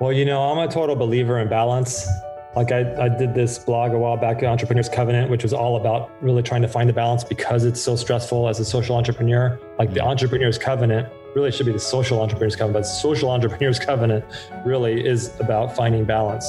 Well, 0.00 0.12
you 0.12 0.24
know, 0.24 0.40
I'm 0.42 0.58
a 0.58 0.70
total 0.70 0.94
believer 0.94 1.40
in 1.40 1.48
balance. 1.48 2.08
Like 2.54 2.70
I, 2.70 3.06
I 3.06 3.08
did 3.08 3.34
this 3.34 3.58
blog 3.58 3.92
a 3.92 3.98
while 3.98 4.16
back, 4.16 4.38
at 4.38 4.44
Entrepreneurs 4.44 4.88
Covenant, 4.88 5.28
which 5.28 5.42
was 5.42 5.52
all 5.52 5.76
about 5.76 6.12
really 6.22 6.42
trying 6.42 6.62
to 6.62 6.68
find 6.68 6.88
the 6.88 6.92
balance 6.92 7.24
because 7.24 7.64
it's 7.64 7.80
so 7.80 7.96
stressful 7.96 8.48
as 8.48 8.60
a 8.60 8.64
social 8.64 8.94
entrepreneur. 8.94 9.58
Like 9.76 9.92
the 9.92 9.98
mm. 9.98 10.06
Entrepreneurs 10.06 10.56
Covenant 10.56 11.08
really 11.34 11.50
should 11.50 11.66
be 11.66 11.72
the 11.72 11.80
social 11.80 12.20
entrepreneurs 12.20 12.54
covenant, 12.54 12.84
but 12.84 12.88
social 12.88 13.28
entrepreneurs 13.28 13.80
covenant 13.80 14.24
really 14.64 15.04
is 15.04 15.32
about 15.40 15.74
finding 15.74 16.04
balance. 16.04 16.48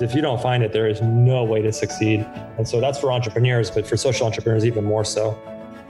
If 0.00 0.14
you 0.14 0.20
don't 0.20 0.40
find 0.42 0.62
it, 0.62 0.74
there 0.74 0.86
is 0.86 1.00
no 1.00 1.44
way 1.44 1.62
to 1.62 1.72
succeed. 1.72 2.26
And 2.58 2.68
so 2.68 2.78
that's 2.78 2.98
for 2.98 3.10
entrepreneurs, 3.10 3.70
but 3.70 3.86
for 3.86 3.96
social 3.96 4.26
entrepreneurs, 4.26 4.66
even 4.66 4.84
more 4.84 5.04
so. 5.04 5.38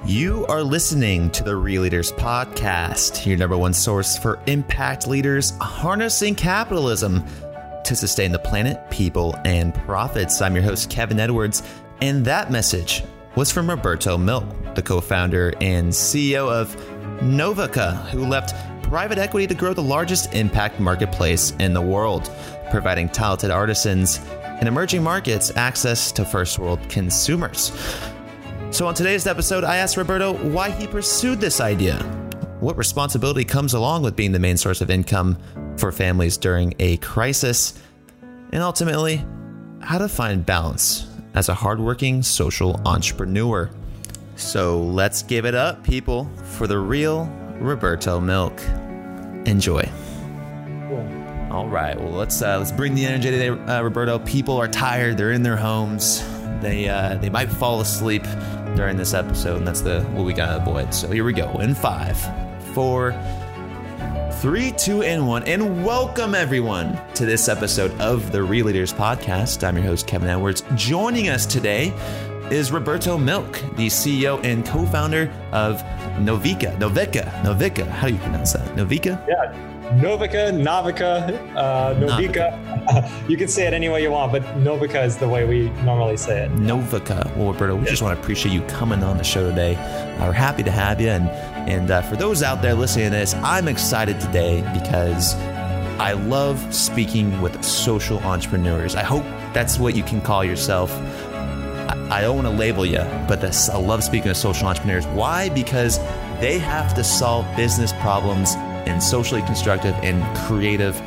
You 0.05 0.45
are 0.47 0.65
listening 0.65 1.31
to 1.31 1.45
the 1.45 1.55
Real 1.55 1.83
Leaders 1.83 2.11
Podcast, 2.11 3.25
your 3.25 3.37
number 3.37 3.57
one 3.57 3.73
source 3.73 4.17
for 4.19 4.41
impact 4.49 5.07
leaders 5.07 5.53
harnessing 5.61 6.35
capitalism 6.35 7.25
to 7.85 7.95
sustain 7.95 8.33
the 8.33 8.39
planet, 8.41 8.91
people, 8.91 9.37
and 9.45 9.73
profits. 9.73 10.43
I'm 10.43 10.57
your 10.57 10.65
host, 10.65 10.91
Kevin 10.91 11.21
Edwards, 11.21 11.63
and 12.01 12.25
that 12.25 12.51
message 12.51 13.05
was 13.37 13.53
from 13.53 13.71
Roberto 13.71 14.19
Milk, 14.19 14.45
the 14.75 14.83
co 14.83 15.01
founder 15.01 15.55
and 15.61 15.91
CEO 15.91 16.51
of 16.51 16.75
Novica, 17.21 18.05
who 18.09 18.27
left 18.27 18.57
private 18.83 19.19
equity 19.19 19.47
to 19.47 19.55
grow 19.55 19.73
the 19.73 19.85
largest 19.85 20.35
impact 20.35 20.81
marketplace 20.81 21.53
in 21.61 21.75
the 21.75 21.81
world, 21.81 22.29
providing 22.73 23.09
talented 23.09 23.53
artisans 23.53 24.19
in 24.61 24.67
emerging 24.67 25.05
markets 25.05 25.57
access 25.57 26.11
to 26.11 26.25
first 26.25 26.59
world 26.59 26.81
consumers. 26.89 27.71
So, 28.73 28.87
on 28.87 28.95
today's 28.95 29.27
episode, 29.27 29.65
I 29.65 29.77
asked 29.77 29.99
Roberto 29.99 30.33
why 30.33 30.71
he 30.71 30.87
pursued 30.87 31.39
this 31.39 31.61
idea. 31.61 31.99
What 32.61 32.79
responsibility 32.79 33.45
comes 33.45 33.75
along 33.75 34.03
with 34.03 34.17
being 34.17 34.33
the 34.33 34.39
main 34.39 34.57
source 34.57 34.81
of 34.81 34.89
income 34.89 35.37
for 35.77 35.93
families 35.93 36.39
during 36.39 36.73
a 36.79 36.97
crisis? 36.97 37.79
And 38.51 38.63
ultimately, 38.63 39.27
how 39.83 39.99
to 39.99 40.09
find 40.09 40.47
balance 40.47 41.07
as 41.35 41.51
a 41.51 41.55
hardworking 41.55 42.23
social 42.23 42.81
entrepreneur. 42.87 43.69
So, 44.37 44.81
let's 44.81 45.23
give 45.23 45.45
it 45.45 45.55
up, 45.55 45.85
people, 45.85 46.31
for 46.43 46.67
the 46.67 46.79
real 46.79 47.27
Roberto 47.59 48.21
Milk. 48.21 48.59
Enjoy. 49.45 49.87
All 51.51 51.69
right. 51.69 52.01
Well, 52.01 52.13
let's 52.13 52.41
uh, 52.41 52.57
let's 52.57 52.73
bring 52.73 52.95
the 52.95 53.05
energy 53.05 53.31
today, 53.31 53.51
uh, 53.51 53.83
Roberto. 53.83 54.19
People 54.21 54.57
are 54.57 54.69
tired. 54.69 55.19
They're 55.19 55.33
in 55.33 55.43
their 55.43 55.59
homes. 55.59 56.25
They 56.63 56.89
uh, 56.89 57.17
they 57.17 57.29
might 57.29 57.51
fall 57.51 57.83
asleep 57.83 58.25
during 58.75 58.97
this 58.97 59.15
episode, 59.15 59.59
and 59.59 59.67
that's 59.67 59.81
the 59.81 60.03
what 60.13 60.25
we 60.25 60.33
gotta 60.33 60.57
avoid. 60.57 60.93
So 60.95 61.11
here 61.11 61.25
we 61.25 61.33
go. 61.33 61.59
In 61.61 61.75
five, 61.75 62.19
four, 62.75 63.13
three, 64.41 64.73
two, 64.73 65.03
and 65.03 65.27
one, 65.27 65.43
and 65.45 65.85
welcome 65.85 66.35
everyone 66.35 66.99
to 67.15 67.27
this 67.27 67.49
episode 67.49 67.93
of 68.01 68.33
the 68.33 68.43
Real 68.43 68.67
Leaders 68.67 68.93
Podcast. 68.93 69.67
I'm 69.67 69.77
your 69.77 69.87
host 69.87 70.07
Kevin 70.07 70.29
Edwards. 70.29 70.65
Joining 70.75 71.29
us 71.29 71.47
today 71.47 71.93
is 72.51 72.73
Roberto 72.73 73.17
Milk, 73.19 73.53
the 73.77 73.87
CEO 73.87 74.43
and 74.45 74.65
co-founder 74.67 75.33
of 75.53 75.83
Novica. 76.19 76.77
Novica. 76.79 77.31
Novica. 77.43 77.87
How 77.89 78.09
do 78.09 78.15
you 78.15 78.21
pronounce 78.21 78.53
that? 78.53 78.67
Novica. 78.77 79.27
Yeah. 79.29 79.82
Novica, 80.01 80.51
Navica, 80.53 81.55
uh, 81.55 81.95
Novica. 81.95 83.29
you 83.29 83.37
can 83.37 83.47
say 83.47 83.67
it 83.67 83.75
any 83.75 83.91
way 83.91 84.03
you 84.03 84.11
want, 84.11 84.33
but 84.33 84.43
Novica 84.57 85.05
is 85.05 85.19
the 85.19 85.29
way 85.29 85.45
we 85.45 85.69
normally 85.85 86.17
say 86.17 86.45
it. 86.45 86.53
Novica. 86.53 87.25
Well, 87.37 87.53
Roberto, 87.53 87.77
we 87.77 87.85
just 87.85 88.01
want 88.01 88.17
to 88.17 88.23
appreciate 88.23 88.53
you 88.53 88.63
coming 88.63 89.03
on 89.05 89.19
the 89.19 89.25
show 89.25 89.49
today. 89.49 89.77
Uh, 89.77 90.27
we're 90.27 90.33
happy 90.33 90.63
to 90.63 90.71
have 90.71 90.99
you. 90.99 91.09
And, 91.09 91.29
and 91.69 91.91
uh, 91.91 92.01
for 92.03 92.17
those 92.17 92.43
out 92.43 92.63
there 92.63 92.75
listening 92.75 93.07
to 93.07 93.11
this, 93.11 93.35
I'm 93.35 93.69
excited 93.69 94.19
today 94.19 94.63
because 94.73 95.35
I 96.01 96.13
love 96.13 96.75
speaking 96.75 97.43
with 97.43 97.63
social 97.63 98.19
entrepreneurs. 98.21 98.97
I 98.97 99.03
hope 99.03 99.25
that's 99.53 99.79
what 99.79 99.95
you 99.95 100.03
can 100.05 100.23
call 100.23 100.43
yourself. 100.43 100.91
I, 100.91 102.09
I 102.11 102.21
don't 102.23 102.37
want 102.37 102.49
to 102.49 102.55
label 102.55 102.87
you, 102.87 103.05
but 103.29 103.43
this, 103.43 103.69
I 103.69 103.77
love 103.77 104.03
speaking 104.03 104.29
with 104.29 104.39
social 104.39 104.67
entrepreneurs. 104.67 105.07
Why? 105.09 105.51
Because 105.51 105.99
they 106.41 106.59
have 106.59 106.95
to 106.95 107.05
solve 107.05 107.47
business 107.57 107.93
problems 108.01 108.57
in 108.87 109.01
socially 109.01 109.43
constructive 109.43 109.95
and 110.03 110.23
creative 110.47 111.01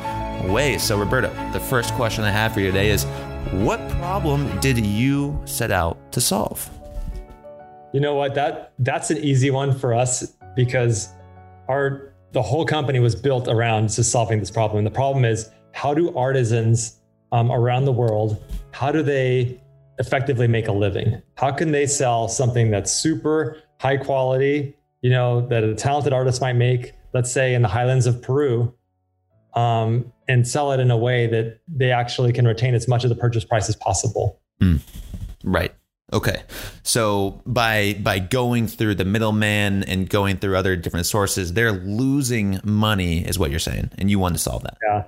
ways. 0.50 0.82
So, 0.82 0.98
Roberto, 0.98 1.28
the 1.52 1.60
first 1.60 1.94
question 1.94 2.24
I 2.24 2.30
have 2.30 2.52
for 2.52 2.60
you 2.60 2.66
today 2.66 2.90
is 2.90 3.04
what 3.52 3.80
problem 3.90 4.58
did 4.60 4.84
you 4.84 5.40
set 5.44 5.70
out 5.70 6.12
to 6.12 6.20
solve? 6.20 6.68
You 7.92 8.00
know 8.00 8.14
what? 8.14 8.34
That 8.34 8.72
that's 8.80 9.10
an 9.10 9.18
easy 9.18 9.50
one 9.50 9.76
for 9.76 9.94
us 9.94 10.34
because 10.54 11.08
our 11.68 12.12
the 12.32 12.42
whole 12.42 12.66
company 12.66 12.98
was 12.98 13.14
built 13.14 13.48
around 13.48 13.88
just 13.90 14.10
solving 14.10 14.40
this 14.40 14.50
problem. 14.50 14.78
And 14.78 14.86
the 14.86 14.90
problem 14.90 15.24
is 15.24 15.50
how 15.72 15.94
do 15.94 16.14
artisans 16.16 17.00
um, 17.32 17.50
around 17.50 17.84
the 17.84 17.92
world 17.92 18.42
how 18.76 18.92
do 18.92 19.02
they 19.02 19.58
effectively 19.98 20.46
make 20.46 20.68
a 20.68 20.72
living? 20.72 21.22
How 21.38 21.50
can 21.50 21.72
they 21.72 21.86
sell 21.86 22.28
something 22.28 22.70
that's 22.70 22.92
super 22.92 23.62
high 23.80 23.96
quality, 23.96 24.76
you 25.00 25.08
know, 25.08 25.46
that 25.48 25.64
a 25.64 25.74
talented 25.74 26.12
artist 26.12 26.42
might 26.42 26.56
make 26.56 26.92
let's 27.16 27.32
say 27.32 27.54
in 27.54 27.62
the 27.62 27.68
highlands 27.68 28.06
of 28.06 28.20
Peru, 28.20 28.72
um, 29.54 30.12
and 30.28 30.46
sell 30.46 30.70
it 30.72 30.80
in 30.80 30.90
a 30.90 30.96
way 30.96 31.26
that 31.26 31.60
they 31.66 31.90
actually 31.90 32.32
can 32.32 32.46
retain 32.46 32.74
as 32.74 32.86
much 32.86 33.04
of 33.04 33.08
the 33.08 33.16
purchase 33.16 33.44
price 33.44 33.68
as 33.70 33.74
possible. 33.74 34.38
Mm. 34.60 34.80
Right. 35.42 35.72
Okay. 36.12 36.42
So 36.82 37.40
by 37.46 37.94
by 37.94 38.18
going 38.18 38.68
through 38.68 38.96
the 38.96 39.06
middleman 39.06 39.82
and 39.84 40.08
going 40.08 40.36
through 40.36 40.56
other 40.56 40.76
different 40.76 41.06
sources, 41.06 41.54
they're 41.54 41.72
losing 41.72 42.60
money, 42.62 43.26
is 43.26 43.38
what 43.38 43.50
you're 43.50 43.58
saying, 43.58 43.90
and 43.98 44.10
you 44.10 44.18
want 44.18 44.34
to 44.34 44.40
solve 44.40 44.62
that. 44.62 44.76
Yeah. 44.86 45.04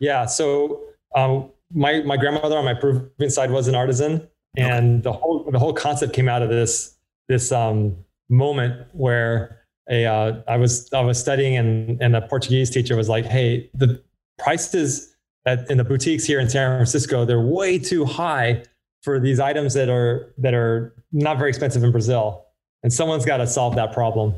Yeah. 0.00 0.26
So 0.26 0.80
um, 1.14 1.50
my 1.72 2.02
my 2.02 2.16
grandmother 2.16 2.56
on 2.56 2.64
my 2.64 2.74
Peruvian 2.74 3.30
side 3.30 3.50
was 3.50 3.68
an 3.68 3.74
artisan, 3.74 4.26
and 4.56 4.94
okay. 4.94 5.02
the 5.02 5.12
whole 5.12 5.48
the 5.50 5.58
whole 5.58 5.74
concept 5.74 6.14
came 6.14 6.28
out 6.28 6.42
of 6.42 6.48
this 6.48 6.96
this 7.28 7.52
um, 7.52 7.96
moment 8.30 8.86
where 8.92 9.59
a 9.90 10.06
uh, 10.06 10.40
I 10.48 10.56
was 10.56 10.90
I 10.92 11.00
was 11.00 11.18
studying 11.18 11.56
and 11.56 12.00
and 12.00 12.16
a 12.16 12.22
Portuguese 12.22 12.70
teacher 12.70 12.96
was 12.96 13.08
like, 13.08 13.26
hey, 13.26 13.68
the 13.74 14.02
prices 14.38 15.14
at, 15.46 15.68
in 15.70 15.78
the 15.78 15.84
boutiques 15.84 16.24
here 16.24 16.40
in 16.40 16.48
San 16.48 16.76
Francisco 16.76 17.24
they're 17.24 17.40
way 17.40 17.78
too 17.78 18.04
high 18.04 18.62
for 19.02 19.18
these 19.18 19.40
items 19.40 19.74
that 19.74 19.88
are 19.88 20.32
that 20.38 20.54
are 20.54 20.94
not 21.12 21.38
very 21.38 21.50
expensive 21.50 21.82
in 21.82 21.90
Brazil, 21.90 22.46
and 22.82 22.92
someone's 22.92 23.24
got 23.24 23.38
to 23.38 23.46
solve 23.46 23.74
that 23.74 23.92
problem. 23.92 24.34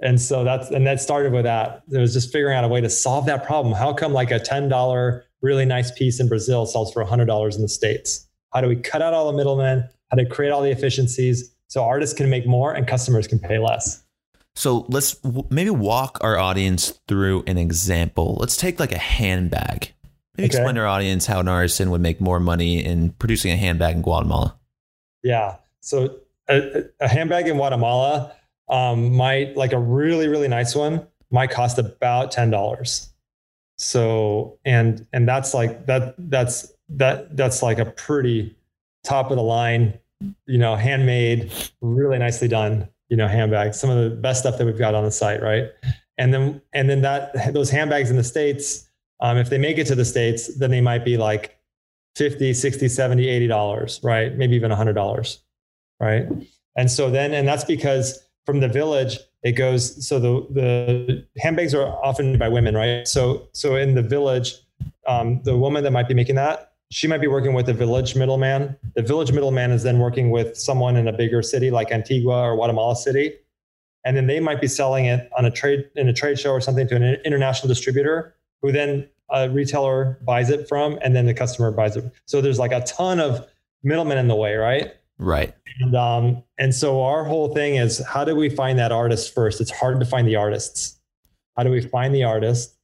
And 0.00 0.20
so 0.20 0.44
that's 0.44 0.70
and 0.70 0.86
that 0.86 1.00
started 1.00 1.32
with 1.32 1.44
that. 1.44 1.82
It 1.90 1.98
was 1.98 2.12
just 2.12 2.30
figuring 2.30 2.56
out 2.56 2.64
a 2.64 2.68
way 2.68 2.80
to 2.80 2.90
solve 2.90 3.26
that 3.26 3.44
problem. 3.44 3.74
How 3.74 3.92
come 3.92 4.12
like 4.12 4.30
a 4.30 4.38
ten 4.38 4.68
dollar 4.68 5.24
really 5.40 5.64
nice 5.64 5.90
piece 5.92 6.20
in 6.20 6.28
Brazil 6.28 6.66
sells 6.66 6.92
for 6.92 7.04
hundred 7.04 7.26
dollars 7.26 7.56
in 7.56 7.62
the 7.62 7.68
states? 7.68 8.28
How 8.52 8.60
do 8.60 8.68
we 8.68 8.76
cut 8.76 9.02
out 9.02 9.14
all 9.14 9.30
the 9.30 9.36
middlemen? 9.36 9.88
How 10.10 10.16
to 10.16 10.26
create 10.26 10.50
all 10.50 10.62
the 10.62 10.70
efficiencies 10.70 11.54
so 11.68 11.82
artists 11.82 12.14
can 12.14 12.28
make 12.28 12.46
more 12.46 12.74
and 12.74 12.86
customers 12.86 13.26
can 13.26 13.38
pay 13.38 13.58
less? 13.58 14.03
So 14.56 14.86
let's 14.88 15.14
w- 15.16 15.46
maybe 15.50 15.70
walk 15.70 16.18
our 16.20 16.38
audience 16.38 17.00
through 17.08 17.44
an 17.46 17.58
example. 17.58 18.36
Let's 18.38 18.56
take 18.56 18.78
like 18.78 18.92
a 18.92 18.98
handbag. 18.98 19.92
Maybe 20.36 20.48
okay. 20.48 20.58
explain 20.58 20.74
to 20.76 20.82
our 20.82 20.86
audience 20.86 21.26
how 21.26 21.40
an 21.40 21.48
artisan 21.48 21.90
would 21.90 22.00
make 22.00 22.20
more 22.20 22.40
money 22.40 22.84
in 22.84 23.10
producing 23.10 23.52
a 23.52 23.56
handbag 23.56 23.96
in 23.96 24.02
Guatemala. 24.02 24.56
Yeah. 25.22 25.56
So 25.80 26.18
a, 26.48 26.84
a 27.00 27.08
handbag 27.08 27.48
in 27.48 27.56
Guatemala 27.56 28.32
um, 28.68 29.12
might 29.14 29.56
like 29.56 29.72
a 29.72 29.78
really 29.78 30.28
really 30.28 30.48
nice 30.48 30.74
one 30.74 31.06
might 31.30 31.50
cost 31.50 31.78
about 31.78 32.30
ten 32.30 32.50
dollars. 32.50 33.12
So 33.76 34.58
and 34.64 35.06
and 35.12 35.28
that's 35.28 35.52
like 35.52 35.86
that 35.86 36.14
that's 36.18 36.72
that 36.90 37.36
that's 37.36 37.62
like 37.62 37.78
a 37.78 37.86
pretty 37.86 38.56
top 39.02 39.30
of 39.30 39.36
the 39.36 39.42
line, 39.42 39.98
you 40.46 40.58
know, 40.58 40.76
handmade, 40.76 41.52
really 41.80 42.18
nicely 42.18 42.48
done 42.48 42.88
you 43.14 43.16
know 43.16 43.28
handbags 43.28 43.78
some 43.78 43.90
of 43.90 44.02
the 44.02 44.10
best 44.10 44.40
stuff 44.40 44.58
that 44.58 44.66
we've 44.66 44.76
got 44.76 44.92
on 44.92 45.04
the 45.04 45.10
site 45.12 45.40
right? 45.40 45.70
And 46.18 46.34
then 46.34 46.60
and 46.72 46.90
then 46.90 47.02
that 47.02 47.54
those 47.54 47.70
handbags 47.70 48.10
in 48.10 48.16
the 48.16 48.24
states 48.24 48.88
um, 49.20 49.36
if 49.36 49.50
they 49.50 49.58
make 49.58 49.78
it 49.78 49.86
to 49.86 49.94
the 49.94 50.04
states 50.04 50.58
then 50.58 50.72
they 50.72 50.80
might 50.80 51.04
be 51.04 51.16
like 51.16 51.56
50 52.16 52.52
60 52.52 52.88
70 52.88 53.28
80 53.28 53.46
dollars 53.46 54.00
right? 54.02 54.36
Maybe 54.36 54.56
even 54.56 54.70
100 54.70 54.94
dollars 54.94 55.44
right? 56.00 56.26
And 56.76 56.90
so 56.90 57.08
then 57.08 57.32
and 57.34 57.46
that's 57.46 57.62
because 57.62 58.18
from 58.46 58.58
the 58.58 58.66
village 58.66 59.20
it 59.44 59.52
goes 59.52 60.04
so 60.04 60.18
the 60.18 60.44
the 60.50 61.24
handbags 61.38 61.72
are 61.72 61.86
often 62.04 62.36
by 62.36 62.48
women 62.48 62.74
right? 62.74 63.06
So 63.06 63.48
so 63.52 63.76
in 63.76 63.94
the 63.94 64.02
village 64.02 64.54
um, 65.06 65.40
the 65.44 65.56
woman 65.56 65.84
that 65.84 65.92
might 65.92 66.08
be 66.08 66.14
making 66.14 66.34
that 66.34 66.72
she 66.94 67.08
might 67.08 67.20
be 67.20 67.26
working 67.26 67.54
with 67.54 67.68
a 67.68 67.72
village 67.72 68.14
middleman. 68.14 68.76
The 68.94 69.02
village 69.02 69.32
middleman 69.32 69.72
is 69.72 69.82
then 69.82 69.98
working 69.98 70.30
with 70.30 70.56
someone 70.56 70.94
in 70.94 71.08
a 71.08 71.12
bigger 71.12 71.42
city 71.42 71.72
like 71.72 71.90
Antigua 71.90 72.42
or 72.42 72.54
Guatemala 72.54 72.94
City. 72.94 73.34
And 74.04 74.16
then 74.16 74.28
they 74.28 74.38
might 74.38 74.60
be 74.60 74.68
selling 74.68 75.06
it 75.06 75.28
on 75.36 75.44
a 75.44 75.50
trade 75.50 75.90
in 75.96 76.08
a 76.08 76.12
trade 76.12 76.38
show 76.38 76.52
or 76.52 76.60
something 76.60 76.86
to 76.86 76.94
an 76.94 77.02
international 77.24 77.66
distributor 77.66 78.36
who 78.62 78.70
then 78.70 79.08
a 79.28 79.50
retailer 79.50 80.20
buys 80.22 80.50
it 80.50 80.68
from 80.68 80.96
and 81.02 81.16
then 81.16 81.26
the 81.26 81.34
customer 81.34 81.72
buys 81.72 81.96
it. 81.96 82.04
So 82.26 82.40
there's 82.40 82.60
like 82.60 82.70
a 82.70 82.82
ton 82.82 83.18
of 83.18 83.44
middlemen 83.82 84.16
in 84.16 84.28
the 84.28 84.36
way, 84.36 84.54
right? 84.54 84.94
Right. 85.18 85.52
And 85.80 85.96
um, 85.96 86.44
and 86.58 86.72
so 86.72 87.02
our 87.02 87.24
whole 87.24 87.52
thing 87.52 87.74
is 87.74 88.06
how 88.06 88.24
do 88.24 88.36
we 88.36 88.48
find 88.48 88.78
that 88.78 88.92
artist 88.92 89.34
first? 89.34 89.60
It's 89.60 89.72
hard 89.72 89.98
to 89.98 90.06
find 90.06 90.28
the 90.28 90.36
artists. 90.36 91.00
How 91.56 91.64
do 91.64 91.70
we 91.70 91.80
find 91.80 92.14
the 92.14 92.22
artist? 92.22 92.76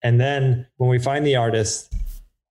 And 0.00 0.20
then 0.20 0.68
when 0.76 0.88
we 0.88 1.00
find 1.00 1.26
the 1.26 1.34
artist, 1.34 1.91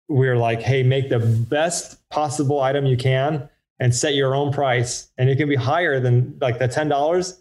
we're 0.09 0.37
like, 0.37 0.63
hey, 0.63 0.83
make 0.83 1.09
the 1.09 1.19
best 1.19 2.09
possible 2.11 2.61
item 2.61 2.87
you 2.87 2.97
can 2.97 3.49
and 3.81 3.95
set 3.95 4.15
your 4.15 4.35
own 4.35 4.53
price. 4.53 5.09
And 5.19 5.29
it 5.29 5.37
can 5.37 5.49
be 5.49 5.57
higher 5.57 6.01
than 6.01 6.39
like 6.41 6.59
the 6.59 6.69
$10. 6.69 7.39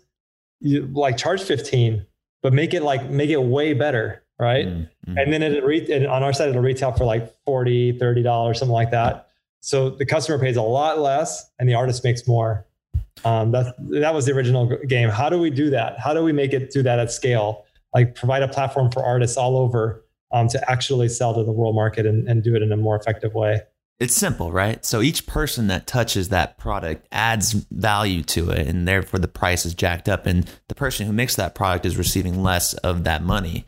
You 0.61 0.89
like 0.93 1.17
charge 1.17 1.43
15, 1.43 2.05
but 2.41 2.53
make 2.53 2.73
it 2.73 2.81
like 2.81 3.09
make 3.09 3.29
it 3.29 3.41
way 3.41 3.73
better. 3.73 4.23
Right. 4.37 4.67
Mm-hmm. 4.67 5.17
And 5.17 5.31
then 5.31 5.43
it 5.43 5.63
re- 5.63 5.91
and 5.91 6.07
on 6.07 6.23
our 6.23 6.33
side, 6.33 6.49
it'll 6.49 6.61
retail 6.61 6.91
for 6.91 7.05
like 7.05 7.33
40, 7.45 7.97
$30, 7.99 8.55
something 8.57 8.73
like 8.73 8.91
that. 8.91 9.29
So 9.61 9.89
the 9.89 10.05
customer 10.05 10.37
pays 10.39 10.57
a 10.57 10.61
lot 10.61 10.99
less 10.99 11.49
and 11.57 11.69
the 11.69 11.75
artist 11.75 12.03
makes 12.03 12.27
more. 12.27 12.65
Um, 13.23 13.51
that 13.51 13.75
that 13.91 14.13
was 14.13 14.25
the 14.25 14.33
original 14.33 14.77
game. 14.87 15.09
How 15.09 15.29
do 15.29 15.39
we 15.39 15.49
do 15.49 15.69
that? 15.69 15.99
How 15.99 16.13
do 16.13 16.23
we 16.23 16.33
make 16.33 16.53
it 16.53 16.71
do 16.71 16.83
that 16.83 16.99
at 16.99 17.11
scale? 17.11 17.65
Like 17.93 18.13
provide 18.13 18.43
a 18.43 18.47
platform 18.47 18.91
for 18.91 19.03
artists 19.03 19.37
all 19.37 19.57
over 19.57 20.04
um, 20.35 20.49
to 20.49 20.69
actually 20.69 21.07
sell 21.07 21.33
to 21.33 21.43
the 21.43 21.51
world 21.51 21.75
market 21.75 22.05
and, 22.05 22.27
and 22.27 22.43
do 22.43 22.55
it 22.55 22.61
in 22.61 22.71
a 22.71 22.77
more 22.77 22.97
effective 22.97 23.33
way. 23.33 23.61
It's 23.97 24.13
simple, 24.13 24.51
right? 24.51 24.83
So 24.83 25.01
each 25.01 25.25
person 25.25 25.67
that 25.67 25.87
touches 25.87 26.27
that 26.27 26.57
product 26.57 27.07
adds 27.13 27.53
value 27.53 28.21
to 28.23 28.49
it, 28.49 28.67
and 28.67 28.85
therefore 28.85 29.21
the 29.21 29.29
price 29.29 29.65
is 29.65 29.73
jacked 29.73 30.09
up, 30.09 30.25
and 30.25 30.45
the 30.67 30.75
person 30.75 31.07
who 31.07 31.13
makes 31.13 31.37
that 31.37 31.55
product 31.55 31.85
is 31.85 31.95
receiving 31.95 32.43
less 32.43 32.73
of 32.73 33.05
that 33.05 33.23
money. 33.23 33.65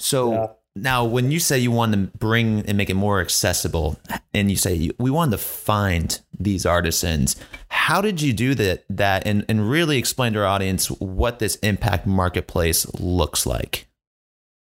So 0.00 0.32
yeah. 0.32 0.46
now, 0.74 1.04
when 1.04 1.30
you 1.30 1.38
say 1.38 1.60
you 1.60 1.70
want 1.70 1.92
to 1.92 1.98
bring 2.18 2.66
and 2.66 2.76
make 2.76 2.90
it 2.90 2.94
more 2.94 3.20
accessible, 3.20 4.00
and 4.34 4.50
you 4.50 4.56
say 4.56 4.90
we 4.98 5.12
want 5.12 5.30
to 5.30 5.38
find 5.38 6.20
these 6.36 6.66
artisans, 6.66 7.36
how 7.68 8.00
did 8.00 8.20
you 8.20 8.32
do 8.32 8.56
that? 8.56 8.84
That 8.90 9.24
and 9.24 9.44
and 9.48 9.70
really 9.70 9.98
explain 9.98 10.32
to 10.32 10.40
our 10.40 10.46
audience 10.46 10.88
what 10.90 11.38
this 11.38 11.54
impact 11.56 12.08
marketplace 12.08 12.92
looks 12.94 13.46
like. 13.46 13.86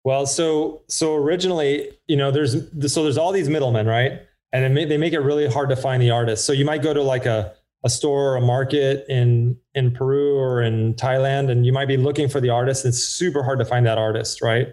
Well, 0.05 0.27
so 0.27 0.83
so 0.89 1.15
originally, 1.15 1.91
you 2.07 2.17
know, 2.17 2.31
there's 2.31 2.53
so 2.93 3.03
there's 3.03 3.19
all 3.19 3.33
these 3.33 3.49
middlemen, 3.49 3.87
right? 3.87 4.21
And 4.53 4.75
may, 4.75 4.85
they 4.85 4.99
make 4.99 5.15
it 5.15 5.21
really 5.21 5.49
hard 5.49 5.71
to 5.71 5.77
find 5.77 6.01
the 6.01 6.11
artist. 6.11 6.45
So 6.45 6.53
you 6.53 6.65
might 6.65 6.83
go 6.83 6.95
to 6.95 7.03
like 7.03 7.27
a 7.27 7.55
a 7.85 7.91
store 7.91 8.33
or 8.33 8.37
a 8.37 8.41
market 8.41 9.05
in 9.09 9.57
in 9.75 9.91
Peru 9.91 10.39
or 10.39 10.63
in 10.63 10.95
Thailand, 10.95 11.51
and 11.51 11.65
you 11.65 11.73
might 11.73 11.89
be 11.89 11.97
looking 11.97 12.29
for 12.29 12.41
the 12.41 12.51
artist. 12.51 12.85
It's 12.85 12.99
super 12.99 13.43
hard 13.43 13.59
to 13.59 13.65
find 13.65 13.87
that 13.87 13.99
artist, 13.99 14.43
right? 14.43 14.69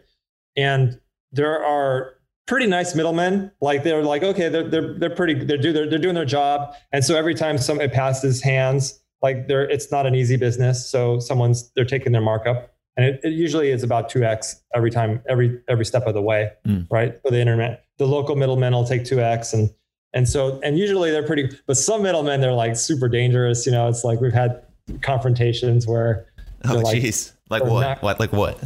And 0.57 0.99
there 1.31 1.63
are 1.63 2.15
pretty 2.45 2.67
nice 2.67 2.93
middlemen. 2.93 3.51
Like 3.61 3.83
they're 3.83 4.03
like, 4.03 4.23
okay, 4.23 4.49
they're 4.49 4.69
they're 4.69 4.93
they're 4.99 5.15
pretty 5.15 5.33
they're 5.45 5.57
do 5.57 5.71
they're, 5.71 5.89
they're 5.89 5.99
doing 5.99 6.15
their 6.15 6.25
job. 6.25 6.75
And 6.91 7.05
so 7.05 7.15
every 7.15 7.35
time 7.35 7.57
some 7.57 7.79
it 7.79 7.93
passes 7.93 8.41
hands, 8.41 9.01
like 9.21 9.47
they're 9.47 9.69
it's 9.69 9.91
not 9.91 10.05
an 10.05 10.13
easy 10.13 10.35
business. 10.35 10.89
So 10.89 11.19
someone's 11.19 11.71
they're 11.71 11.85
taking 11.85 12.11
their 12.11 12.21
markup 12.21 12.70
and 12.97 13.05
it, 13.05 13.19
it, 13.23 13.33
usually 13.33 13.71
is 13.71 13.83
about 13.83 14.11
2x 14.11 14.61
every 14.75 14.91
time 14.91 15.21
every 15.27 15.61
every 15.67 15.85
step 15.85 16.05
of 16.05 16.13
the 16.13 16.21
way 16.21 16.51
mm. 16.67 16.85
right 16.91 17.21
for 17.21 17.31
the 17.31 17.39
internet. 17.39 17.85
The 17.97 18.07
local 18.07 18.35
middlemen 18.35 18.73
will 18.73 18.85
take 18.85 19.03
2x 19.03 19.53
and 19.53 19.73
and 20.13 20.27
so 20.27 20.59
and 20.63 20.77
usually 20.77 21.11
they're 21.11 21.25
pretty 21.25 21.49
but 21.67 21.77
some 21.77 22.03
middlemen 22.03 22.41
they're 22.41 22.53
like 22.53 22.75
super 22.75 23.07
dangerous 23.07 23.65
you 23.65 23.71
know 23.71 23.87
it's 23.87 24.03
like 24.03 24.19
we've 24.19 24.33
had 24.33 24.63
confrontations 25.01 25.87
where 25.87 26.25
oh 26.65 26.81
jeez. 26.83 27.33
Like, 27.49 27.63
like 27.63 27.71
what? 27.71 27.81
not, 27.81 28.01
what 28.01 28.19
like 28.19 28.33
what? 28.33 28.61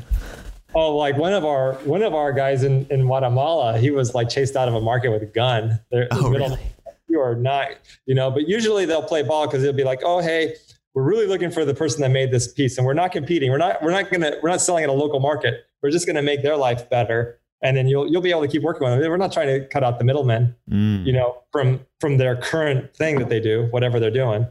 Oh 0.73 0.95
like 0.95 1.17
one 1.17 1.33
of 1.33 1.45
our 1.45 1.73
one 1.85 2.01
of 2.01 2.13
our 2.13 2.31
guys 2.33 2.63
in 2.63 2.87
in 2.89 3.05
guatemala 3.05 3.77
he 3.77 3.91
was 3.91 4.13
like 4.13 4.29
chased 4.29 4.55
out 4.55 4.67
of 4.67 4.73
a 4.73 4.81
market 4.81 5.09
with 5.09 5.21
a 5.21 5.27
gun. 5.27 5.79
They're 5.91 6.07
oh, 6.11 6.29
really? 6.29 6.59
you 7.07 7.19
are 7.19 7.35
not 7.35 7.69
you 8.05 8.15
know 8.15 8.31
but 8.31 8.47
usually 8.47 8.85
they'll 8.85 9.03
play 9.03 9.21
ball 9.21 9.45
because 9.45 9.63
it'll 9.63 9.75
be 9.75 9.83
like 9.83 10.01
oh 10.03 10.21
hey 10.21 10.55
we're 10.95 11.03
really 11.03 11.27
looking 11.27 11.51
for 11.51 11.65
the 11.65 11.73
person 11.73 12.01
that 12.01 12.09
made 12.09 12.31
this 12.31 12.51
piece 12.51 12.77
and 12.77 12.87
we're 12.87 12.93
not 12.93 13.11
competing. 13.11 13.51
We're 13.51 13.57
not 13.57 13.83
we're 13.83 13.91
not 13.91 14.09
going 14.09 14.21
to 14.21 14.39
we're 14.41 14.49
not 14.49 14.61
selling 14.61 14.83
at 14.83 14.89
a 14.89 14.93
local 14.93 15.19
market. 15.19 15.65
We're 15.83 15.91
just 15.91 16.07
going 16.07 16.15
to 16.15 16.21
make 16.21 16.41
their 16.41 16.55
life 16.55 16.89
better 16.89 17.39
and 17.61 17.75
then 17.75 17.87
you'll 17.87 18.09
you'll 18.09 18.21
be 18.21 18.31
able 18.31 18.41
to 18.41 18.47
keep 18.47 18.63
working 18.63 18.87
with 18.87 18.99
them. 18.99 19.09
We're 19.09 19.17
not 19.17 19.33
trying 19.33 19.47
to 19.47 19.67
cut 19.67 19.83
out 19.83 19.99
the 19.99 20.05
middlemen 20.05 20.55
mm. 20.69 21.05
you 21.05 21.11
know 21.11 21.43
from 21.51 21.85
from 21.99 22.17
their 22.17 22.37
current 22.37 22.95
thing 22.95 23.19
that 23.19 23.29
they 23.29 23.39
do 23.39 23.67
whatever 23.71 23.99
they're 23.99 24.09
doing. 24.09 24.47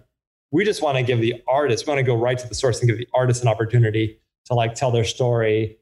We 0.50 0.64
just 0.64 0.82
want 0.82 0.98
to 0.98 1.02
give 1.02 1.20
the 1.20 1.42
artist 1.48 1.86
we 1.86 1.90
want 1.90 1.98
to 1.98 2.04
go 2.04 2.16
right 2.16 2.38
to 2.38 2.46
the 2.46 2.54
source 2.54 2.80
and 2.80 2.88
give 2.88 2.98
the 2.98 3.08
artist 3.14 3.42
an 3.42 3.48
opportunity 3.48 4.20
to 4.46 4.54
like 4.54 4.74
tell 4.74 4.90
their 4.90 5.04
story. 5.04 5.78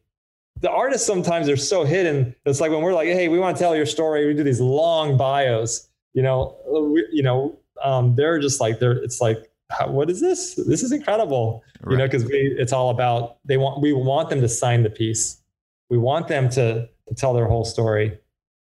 The 0.61 0.71
artists 0.71 1.07
sometimes 1.07 1.49
are 1.49 1.57
so 1.57 1.85
hidden 1.85 2.37
it's 2.47 2.61
like 2.61 2.71
when 2.71 2.83
we're 2.83 2.95
like 2.95 3.09
hey 3.09 3.29
we 3.29 3.39
want 3.39 3.57
to 3.57 3.63
tell 3.63 3.75
your 3.75 3.87
story 3.87 4.27
we 4.27 4.35
do 4.35 4.45
these 4.45 4.61
long 4.61 5.17
bios 5.17 5.89
you 6.13 6.23
know 6.23 6.57
we, 6.71 7.07
you 7.11 7.23
know 7.23 7.59
um, 7.83 8.15
they're 8.15 8.39
just 8.39 8.61
like 8.61 8.79
they're 8.79 8.93
it's 8.93 9.21
like 9.21 9.51
what 9.87 10.11
is 10.11 10.21
this? 10.21 10.55
This 10.55 10.83
is 10.83 10.93
incredible. 10.93 11.63
Right. 11.81 11.93
You 11.93 11.99
know, 11.99 12.07
because 12.07 12.25
it's 12.31 12.73
all 12.73 12.91
about 12.91 13.39
they 13.45 13.57
want 13.57 13.81
we 13.81 13.93
want 13.93 14.31
them 14.31 14.41
to 14.41 14.49
sign 14.49 14.83
the 14.83 14.91
piece. 14.91 15.41
We 15.91 15.99
want 15.99 16.29
them 16.29 16.49
to, 16.51 16.89
to 17.09 17.15
tell 17.15 17.35
their 17.35 17.47
whole 17.47 17.65
story. 17.65 18.19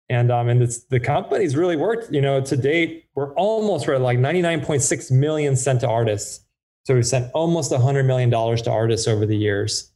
And 0.08 0.30
um 0.30 0.48
and 0.48 0.62
it's 0.62 0.84
the 0.84 1.00
company's 1.00 1.56
really 1.56 1.76
worked, 1.76 2.12
you 2.12 2.20
know, 2.20 2.40
to 2.40 2.56
date, 2.56 3.06
we're 3.14 3.32
almost 3.34 3.88
at 3.88 4.00
like 4.00 4.18
99.6 4.18 5.10
million 5.10 5.56
sent 5.56 5.80
to 5.80 5.88
artists. 5.88 6.44
So 6.86 6.94
we've 6.94 7.06
sent 7.06 7.30
almost 7.32 7.72
$100 7.72 8.04
million 8.04 8.30
to 8.30 8.70
artists 8.70 9.08
over 9.08 9.24
the 9.24 9.36
years. 9.36 9.90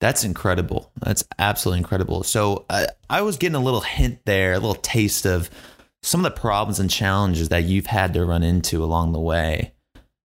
That's 0.00 0.24
incredible. 0.24 0.90
That's 0.96 1.24
absolutely 1.38 1.78
incredible. 1.78 2.22
So 2.24 2.64
uh, 2.70 2.86
I 3.08 3.22
was 3.22 3.36
getting 3.36 3.54
a 3.54 3.60
little 3.60 3.82
hint 3.82 4.20
there, 4.24 4.54
a 4.54 4.58
little 4.58 4.74
taste 4.74 5.26
of 5.26 5.50
some 6.02 6.24
of 6.24 6.32
the 6.32 6.40
problems 6.40 6.80
and 6.80 6.90
challenges 6.90 7.48
that 7.48 7.64
you've 7.64 7.86
had 7.86 8.14
to 8.14 8.24
run 8.24 8.42
into 8.42 8.82
along 8.82 9.12
the 9.12 9.20
way. 9.20 9.72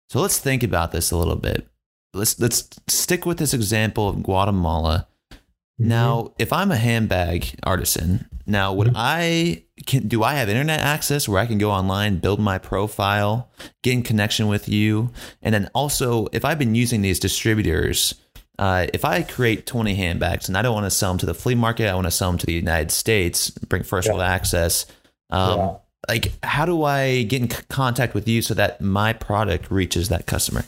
So 0.10 0.20
let's 0.20 0.40
think 0.40 0.64
about 0.64 0.92
this 0.92 1.12
a 1.12 1.18
little 1.18 1.36
bit. 1.36 1.68
Let's 2.14 2.40
let's 2.40 2.68
stick 2.88 3.26
with 3.26 3.38
this 3.38 3.54
example 3.54 4.10
of 4.10 4.24
Guatemala. 4.24 5.08
Mm-hmm. 5.32 5.88
Now, 5.88 6.34
if 6.38 6.52
I'm 6.52 6.72
a 6.72 6.76
handbag 6.76 7.56
artisan, 7.64 8.28
now 8.46 8.74
would 8.74 8.88
mm-hmm. 8.88 8.98
I 8.98 9.64
can 9.86 10.08
do 10.08 10.24
I 10.24 10.34
have 10.34 10.50
internet 10.50 10.82
access 10.82 11.30
where 11.30 11.40
I 11.42 11.46
can 11.46 11.58
go 11.58 11.72
online, 11.72 12.18
build 12.18 12.42
my 12.42 12.58
profile, 12.58 13.50
get 13.82 13.94
in 13.94 14.04
connection 14.04 14.48
with 14.48 14.68
you, 14.68 15.12
and 15.42 15.54
then 15.54 15.70
also 15.74 16.28
if 16.34 16.44
I've 16.44 16.60
been 16.60 16.76
using 16.76 17.02
these 17.02 17.20
distributors, 17.20 18.14
uh, 18.60 18.88
if 18.94 19.06
I 19.06 19.24
create 19.24 19.66
20 19.66 19.96
handbags 19.96 20.48
and 20.48 20.58
I 20.58 20.62
don't 20.62 20.74
want 20.74 20.86
to 20.86 20.92
sell 20.92 21.12
them 21.12 21.18
to 21.20 21.26
the 21.26 21.34
flea 21.34 21.56
market, 21.56 21.90
I 21.90 21.96
want 21.96 22.08
to 22.08 22.12
sell 22.12 22.30
them 22.30 22.38
to 22.40 22.46
the 22.46 22.54
United 22.54 22.92
States, 22.92 23.50
bring 23.50 23.84
first 23.84 24.10
world 24.10 24.22
access. 24.22 24.86
Um, 25.32 25.60
yeah. 25.60 25.76
Like, 26.08 26.32
how 26.44 26.66
do 26.66 26.84
I 26.84 27.24
get 27.24 27.42
in 27.42 27.48
contact 27.48 28.14
with 28.14 28.28
you 28.28 28.42
so 28.42 28.54
that 28.56 28.82
my 28.82 29.14
product 29.14 29.70
reaches 29.70 30.10
that 30.10 30.26
customer? 30.26 30.66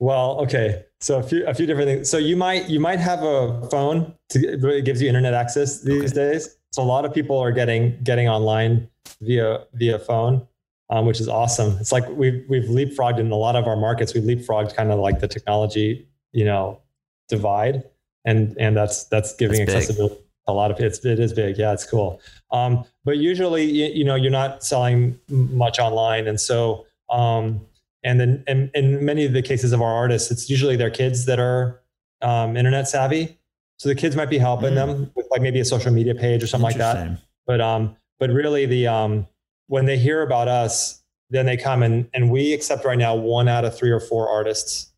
Well, 0.00 0.40
okay. 0.40 0.84
So 1.00 1.18
a 1.18 1.22
few 1.22 1.46
a 1.46 1.54
few 1.54 1.66
different 1.66 1.88
things. 1.88 2.10
So 2.10 2.18
you 2.18 2.36
might 2.36 2.68
you 2.68 2.80
might 2.80 2.98
have 2.98 3.22
a 3.22 3.68
phone 3.68 4.14
to 4.30 4.68
it 4.68 4.84
gives 4.84 5.00
you 5.00 5.08
internet 5.08 5.34
access 5.34 5.82
these 5.82 6.12
okay. 6.12 6.32
days. 6.32 6.56
So 6.72 6.82
a 6.82 6.84
lot 6.84 7.04
of 7.04 7.14
people 7.14 7.38
are 7.38 7.52
getting 7.52 8.02
getting 8.02 8.28
online 8.28 8.88
via 9.20 9.64
via 9.74 9.98
phone, 9.98 10.46
um, 10.90 11.06
which 11.06 11.20
is 11.20 11.28
awesome. 11.28 11.76
It's 11.78 11.92
like 11.92 12.08
we've 12.08 12.44
we've 12.48 12.64
leapfrogged 12.64 13.18
in 13.18 13.30
a 13.30 13.36
lot 13.36 13.54
of 13.54 13.66
our 13.66 13.76
markets. 13.76 14.14
We've 14.14 14.24
leapfrogged 14.24 14.74
kind 14.74 14.90
of 14.90 14.98
like 14.98 15.20
the 15.20 15.28
technology, 15.28 16.08
you 16.32 16.44
know, 16.44 16.80
divide, 17.28 17.84
and 18.24 18.56
and 18.58 18.76
that's 18.76 19.04
that's 19.04 19.36
giving 19.36 19.64
that's 19.64 19.74
accessibility 19.74 20.23
a 20.46 20.52
lot 20.52 20.70
of 20.70 20.78
it's 20.80 21.04
it 21.04 21.18
is 21.18 21.32
big. 21.32 21.58
Yeah 21.58 21.72
it's 21.72 21.84
cool. 21.84 22.20
Um, 22.50 22.84
but 23.04 23.18
usually 23.18 23.64
you, 23.64 23.86
you, 23.86 24.04
know 24.04 24.14
you're 24.14 24.30
not 24.30 24.62
selling 24.62 25.18
much 25.28 25.78
online. 25.78 26.26
And 26.26 26.40
so 26.40 26.86
um, 27.10 27.60
and 28.02 28.20
then 28.20 28.44
in, 28.46 28.70
in 28.74 29.04
many 29.04 29.24
of 29.24 29.32
the 29.32 29.42
cases 29.42 29.72
of 29.72 29.80
our 29.80 29.92
artists 29.92 30.30
it's 30.30 30.50
usually 30.50 30.76
their 30.76 30.90
kids 30.90 31.26
that 31.26 31.38
are 31.38 31.80
um, 32.22 32.56
internet 32.56 32.88
savvy. 32.88 33.38
So 33.78 33.88
the 33.88 33.94
kids 33.94 34.16
might 34.16 34.30
be 34.30 34.38
helping 34.38 34.72
mm. 34.72 34.76
them 34.76 35.12
with 35.14 35.26
like 35.30 35.42
maybe 35.42 35.60
a 35.60 35.64
social 35.64 35.92
media 35.92 36.14
page 36.14 36.42
or 36.42 36.46
something 36.46 36.64
like 36.64 36.76
that. 36.76 37.18
But 37.46 37.60
um 37.60 37.96
but 38.18 38.30
really 38.30 38.66
the 38.66 38.86
um 38.86 39.26
when 39.66 39.86
they 39.86 39.98
hear 39.98 40.22
about 40.22 40.48
us 40.48 41.02
then 41.30 41.46
they 41.46 41.56
come 41.56 41.82
and 41.82 42.08
and 42.14 42.30
we 42.30 42.52
accept 42.52 42.84
right 42.84 42.98
now 42.98 43.14
one 43.14 43.48
out 43.48 43.64
of 43.64 43.76
three 43.76 43.90
or 43.90 44.00
four 44.00 44.28
artists 44.28 44.92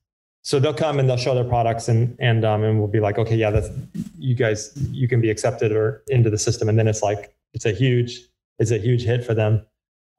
so 0.46 0.60
they'll 0.60 0.72
come 0.72 1.00
and 1.00 1.08
they'll 1.08 1.16
show 1.16 1.34
their 1.34 1.42
products 1.42 1.88
and 1.88 2.16
and 2.20 2.44
um, 2.44 2.62
and 2.62 2.78
we'll 2.78 2.86
be 2.86 3.00
like 3.00 3.18
okay 3.18 3.34
yeah 3.34 3.50
that's 3.50 3.68
you 4.16 4.36
guys 4.36 4.70
you 4.92 5.08
can 5.08 5.20
be 5.20 5.28
accepted 5.28 5.72
or 5.72 6.04
into 6.06 6.30
the 6.30 6.38
system. 6.38 6.68
And 6.68 6.78
then 6.78 6.86
it's 6.86 7.02
like 7.02 7.34
it's 7.52 7.66
a 7.66 7.72
huge 7.72 8.20
it's 8.60 8.70
a 8.70 8.78
huge 8.78 9.02
hit 9.02 9.24
for 9.24 9.34
them. 9.34 9.66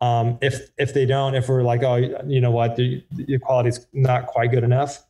Um, 0.02 0.38
if 0.42 0.70
if 0.78 0.94
they 0.94 1.06
don't 1.06 1.34
if 1.34 1.48
we're 1.48 1.64
like 1.64 1.82
oh 1.84 1.96
you 2.28 2.42
know 2.42 2.52
what 2.52 2.76
the, 2.76 3.02
the 3.12 3.40
quality's 3.40 3.88
not 3.94 4.28
quite 4.28 4.52
good 4.52 4.66
enough 4.66 5.02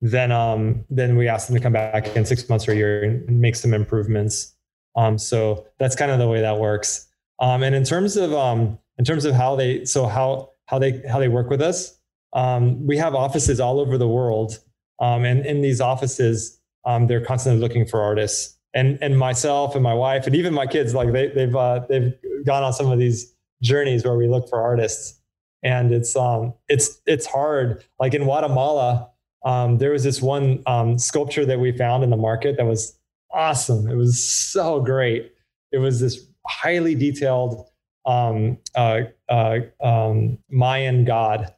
then 0.00 0.32
um 0.32 0.84
then 0.90 1.16
we 1.16 1.28
ask 1.28 1.46
them 1.46 1.56
to 1.56 1.62
come 1.62 1.72
back 1.72 2.08
in 2.16 2.26
six 2.26 2.48
months 2.48 2.66
or 2.66 2.72
a 2.72 2.74
year 2.74 3.04
and 3.04 3.40
make 3.40 3.54
some 3.54 3.72
improvements. 3.72 4.56
Um 4.96 5.18
so 5.18 5.68
that's 5.78 5.94
kind 5.94 6.10
of 6.10 6.18
the 6.18 6.26
way 6.26 6.40
that 6.40 6.58
works. 6.58 7.06
Um 7.38 7.62
and 7.62 7.76
in 7.76 7.84
terms 7.84 8.16
of 8.16 8.34
um 8.34 8.76
in 8.98 9.04
terms 9.04 9.24
of 9.24 9.36
how 9.36 9.54
they 9.54 9.84
so 9.84 10.06
how 10.06 10.50
how 10.66 10.80
they 10.80 11.00
how 11.08 11.20
they 11.20 11.28
work 11.28 11.48
with 11.48 11.62
us 11.62 12.00
um, 12.32 12.86
we 12.86 12.96
have 12.96 13.14
offices 13.14 13.60
all 13.60 13.80
over 13.80 13.98
the 13.98 14.08
world. 14.08 14.58
Um, 15.00 15.24
and 15.24 15.44
in 15.44 15.62
these 15.62 15.80
offices, 15.80 16.60
um, 16.84 17.06
they're 17.06 17.24
constantly 17.24 17.60
looking 17.60 17.86
for 17.86 18.00
artists. 18.00 18.58
And, 18.74 18.98
and 19.02 19.18
myself 19.18 19.74
and 19.74 19.82
my 19.82 19.92
wife 19.92 20.26
and 20.26 20.34
even 20.34 20.54
my 20.54 20.66
kids, 20.66 20.94
like 20.94 21.12
they, 21.12 21.28
they've, 21.28 21.54
uh, 21.54 21.80
they've 21.88 22.14
gone 22.46 22.62
on 22.62 22.72
some 22.72 22.90
of 22.90 22.98
these 22.98 23.34
journeys 23.62 24.04
where 24.04 24.16
we 24.16 24.28
look 24.28 24.48
for 24.48 24.60
artists. 24.62 25.20
And 25.62 25.92
it's, 25.92 26.16
um, 26.16 26.54
it's, 26.68 27.00
it's 27.06 27.26
hard. 27.26 27.84
Like 28.00 28.14
in 28.14 28.24
Guatemala, 28.24 29.10
um, 29.44 29.78
there 29.78 29.90
was 29.90 30.04
this 30.04 30.22
one 30.22 30.62
um, 30.66 30.98
sculpture 30.98 31.44
that 31.44 31.60
we 31.60 31.76
found 31.76 32.02
in 32.02 32.10
the 32.10 32.16
market 32.16 32.56
that 32.56 32.64
was 32.66 32.98
awesome. 33.30 33.88
It 33.88 33.96
was 33.96 34.22
so 34.22 34.80
great. 34.80 35.32
It 35.70 35.78
was 35.78 36.00
this 36.00 36.26
highly 36.46 36.94
detailed 36.94 37.68
um, 38.04 38.58
uh, 38.74 39.02
uh, 39.28 39.58
um, 39.80 40.38
Mayan 40.50 41.04
god, 41.04 41.52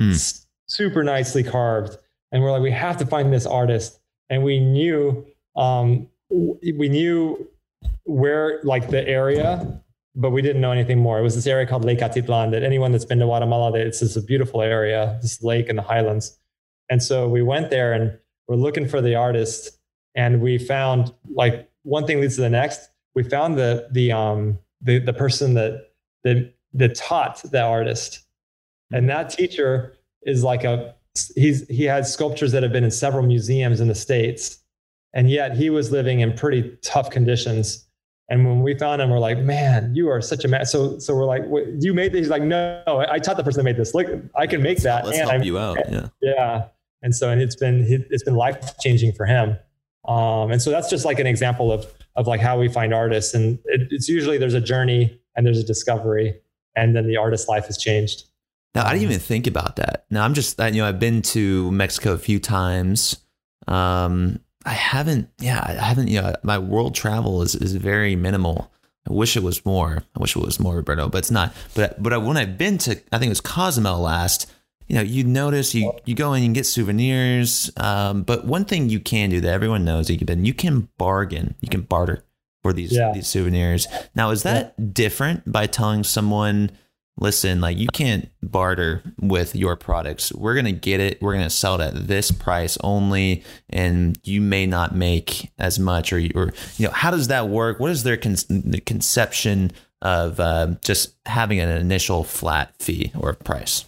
mm. 0.00 0.44
super 0.66 1.04
nicely 1.04 1.42
carved. 1.42 1.96
And 2.32 2.42
we're 2.42 2.50
like, 2.50 2.62
we 2.62 2.72
have 2.72 2.96
to 2.98 3.06
find 3.06 3.32
this 3.32 3.46
artist. 3.46 4.00
And 4.30 4.42
we 4.42 4.58
knew, 4.58 5.26
um, 5.56 6.08
we 6.30 6.88
knew 6.88 7.48
where, 8.04 8.60
like 8.64 8.88
the 8.90 9.06
area, 9.06 9.80
but 10.16 10.30
we 10.30 10.42
didn't 10.42 10.60
know 10.60 10.72
anything 10.72 10.98
more. 10.98 11.18
It 11.18 11.22
was 11.22 11.34
this 11.34 11.46
area 11.46 11.66
called 11.66 11.84
Lake 11.84 11.98
Atitlan 12.00 12.50
that 12.52 12.62
anyone 12.62 12.92
that's 12.92 13.04
been 13.04 13.18
to 13.18 13.24
Guatemala, 13.24 13.76
it's 13.78 14.00
just 14.00 14.16
a 14.16 14.20
beautiful 14.20 14.62
area, 14.62 15.18
this 15.22 15.42
lake 15.42 15.68
in 15.68 15.76
the 15.76 15.82
highlands. 15.82 16.38
And 16.90 17.02
so 17.02 17.28
we 17.28 17.42
went 17.42 17.70
there 17.70 17.92
and 17.92 18.18
we're 18.48 18.56
looking 18.56 18.88
for 18.88 19.00
the 19.00 19.14
artist. 19.14 19.78
And 20.14 20.40
we 20.40 20.58
found 20.58 21.12
like 21.28 21.68
one 21.82 22.06
thing 22.06 22.20
leads 22.20 22.36
to 22.36 22.42
the 22.42 22.50
next. 22.50 22.90
We 23.14 23.24
found 23.24 23.58
the, 23.58 23.88
the, 23.90 24.12
um, 24.12 24.58
the, 24.80 24.98
the 24.98 25.12
person 25.12 25.54
that, 25.54 25.90
that, 26.22 26.52
that 26.74 26.94
taught 26.94 27.42
the 27.50 27.62
artist. 27.62 28.23
And 28.94 29.08
that 29.10 29.28
teacher 29.28 29.96
is 30.22 30.44
like 30.44 30.62
a, 30.64 30.94
he's, 31.34 31.66
he 31.68 31.84
had 31.84 32.06
sculptures 32.06 32.52
that 32.52 32.62
have 32.62 32.72
been 32.72 32.84
in 32.84 32.90
several 32.90 33.24
museums 33.24 33.80
in 33.80 33.88
the 33.88 33.94
States. 33.94 34.60
And 35.12 35.28
yet 35.30 35.56
he 35.56 35.68
was 35.68 35.90
living 35.90 36.20
in 36.20 36.32
pretty 36.32 36.76
tough 36.82 37.10
conditions. 37.10 37.86
And 38.28 38.46
when 38.46 38.62
we 38.62 38.78
found 38.78 39.02
him, 39.02 39.10
we're 39.10 39.18
like, 39.18 39.38
man, 39.38 39.94
you 39.94 40.08
are 40.08 40.20
such 40.20 40.44
a 40.44 40.48
man. 40.48 40.64
So, 40.64 40.98
so 40.98 41.14
we're 41.14 41.24
like, 41.24 41.42
you 41.80 41.92
made 41.92 42.12
this? 42.12 42.20
He's 42.20 42.30
like, 42.30 42.42
no, 42.42 42.82
I 42.86 43.18
taught 43.18 43.36
the 43.36 43.44
person 43.44 43.58
that 43.58 43.64
made 43.64 43.76
this. 43.76 43.94
Look, 43.94 44.08
I 44.36 44.46
can 44.46 44.62
make 44.62 44.78
that. 44.78 45.04
Let's 45.04 45.18
and 45.18 45.28
help 45.28 45.40
I'm, 45.40 45.46
you 45.46 45.58
out. 45.58 45.78
Yeah. 45.90 46.08
Yeah. 46.22 46.68
And 47.02 47.14
so, 47.14 47.30
and 47.30 47.42
it's 47.42 47.56
been, 47.56 47.84
it's 48.10 48.22
been 48.22 48.36
life 48.36 48.78
changing 48.78 49.12
for 49.12 49.26
him. 49.26 49.58
Um, 50.06 50.52
and 50.52 50.62
so 50.62 50.70
that's 50.70 50.88
just 50.88 51.04
like 51.04 51.18
an 51.18 51.26
example 51.26 51.70
of, 51.72 51.86
of 52.16 52.26
like 52.26 52.40
how 52.40 52.58
we 52.58 52.68
find 52.68 52.94
artists. 52.94 53.34
And 53.34 53.58
it, 53.66 53.88
it's 53.90 54.08
usually 54.08 54.38
there's 54.38 54.54
a 54.54 54.60
journey 54.60 55.20
and 55.36 55.44
there's 55.44 55.58
a 55.58 55.64
discovery 55.64 56.40
and 56.76 56.94
then 56.96 57.06
the 57.06 57.16
artist's 57.16 57.48
life 57.48 57.66
has 57.66 57.76
changed. 57.76 58.24
Now, 58.74 58.86
I 58.86 58.92
didn't 58.92 59.04
even 59.04 59.20
think 59.20 59.46
about 59.46 59.76
that. 59.76 60.04
Now, 60.10 60.24
I'm 60.24 60.34
just, 60.34 60.58
you 60.58 60.72
know, 60.72 60.86
I've 60.86 60.98
been 60.98 61.22
to 61.22 61.70
Mexico 61.70 62.12
a 62.12 62.18
few 62.18 62.40
times. 62.40 63.24
Um, 63.68 64.40
I 64.66 64.72
haven't, 64.72 65.28
yeah, 65.38 65.64
I 65.64 65.72
haven't, 65.72 66.08
you 66.08 66.20
know, 66.20 66.34
my 66.42 66.58
world 66.58 66.94
travel 66.94 67.42
is, 67.42 67.54
is 67.54 67.76
very 67.76 68.16
minimal. 68.16 68.72
I 69.08 69.12
wish 69.12 69.36
it 69.36 69.42
was 69.42 69.64
more. 69.66 70.02
I 70.16 70.18
wish 70.18 70.34
it 70.34 70.42
was 70.42 70.58
more, 70.58 70.76
Roberto, 70.76 71.08
but 71.08 71.18
it's 71.18 71.30
not. 71.30 71.54
But 71.74 72.02
but 72.02 72.22
when 72.22 72.36
I've 72.36 72.56
been 72.56 72.78
to, 72.78 72.92
I 73.12 73.18
think 73.18 73.26
it 73.26 73.28
was 73.28 73.40
Cozumel 73.40 74.00
last. 74.00 74.50
You 74.88 74.96
know, 74.96 75.02
you 75.02 75.24
notice 75.24 75.74
you 75.74 75.92
you 76.06 76.14
go 76.14 76.32
in 76.32 76.42
and 76.42 76.54
get 76.54 76.64
souvenirs. 76.64 77.70
Um, 77.76 78.22
but 78.22 78.46
one 78.46 78.64
thing 78.64 78.88
you 78.88 79.00
can 79.00 79.28
do 79.28 79.42
that 79.42 79.52
everyone 79.52 79.84
knows 79.84 80.06
that 80.06 80.14
you 80.14 80.26
can 80.26 80.44
you 80.44 80.54
can 80.54 80.88
bargain, 80.96 81.54
you 81.60 81.68
can 81.68 81.82
barter 81.82 82.24
for 82.62 82.72
these 82.72 82.92
yeah. 82.92 83.12
these 83.12 83.28
souvenirs. 83.28 83.86
Now, 84.14 84.30
is 84.30 84.42
that 84.44 84.74
yeah. 84.78 84.84
different 84.92 85.50
by 85.50 85.66
telling 85.66 86.02
someone? 86.04 86.70
Listen, 87.18 87.60
like 87.60 87.78
you 87.78 87.86
can't 87.88 88.30
barter 88.42 89.02
with 89.20 89.54
your 89.54 89.76
products. 89.76 90.32
We're 90.32 90.54
going 90.54 90.64
to 90.66 90.72
get 90.72 91.00
it. 91.00 91.20
We're 91.22 91.32
going 91.32 91.44
to 91.44 91.50
sell 91.50 91.80
it 91.80 91.84
at 91.84 92.08
this 92.08 92.30
price 92.30 92.76
only. 92.82 93.44
And 93.70 94.18
you 94.24 94.40
may 94.40 94.66
not 94.66 94.94
make 94.94 95.52
as 95.58 95.78
much 95.78 96.12
or, 96.12 96.18
or 96.34 96.52
you 96.76 96.86
know, 96.86 96.92
how 96.92 97.10
does 97.10 97.28
that 97.28 97.48
work? 97.48 97.80
What 97.80 97.90
is 97.90 98.02
their 98.02 98.16
con- 98.16 98.36
the 98.48 98.82
conception 98.84 99.72
of 100.02 100.38
uh, 100.40 100.74
just 100.82 101.14
having 101.26 101.60
an 101.60 101.68
initial 101.68 102.24
flat 102.24 102.74
fee 102.78 103.12
or 103.18 103.32
price? 103.34 103.84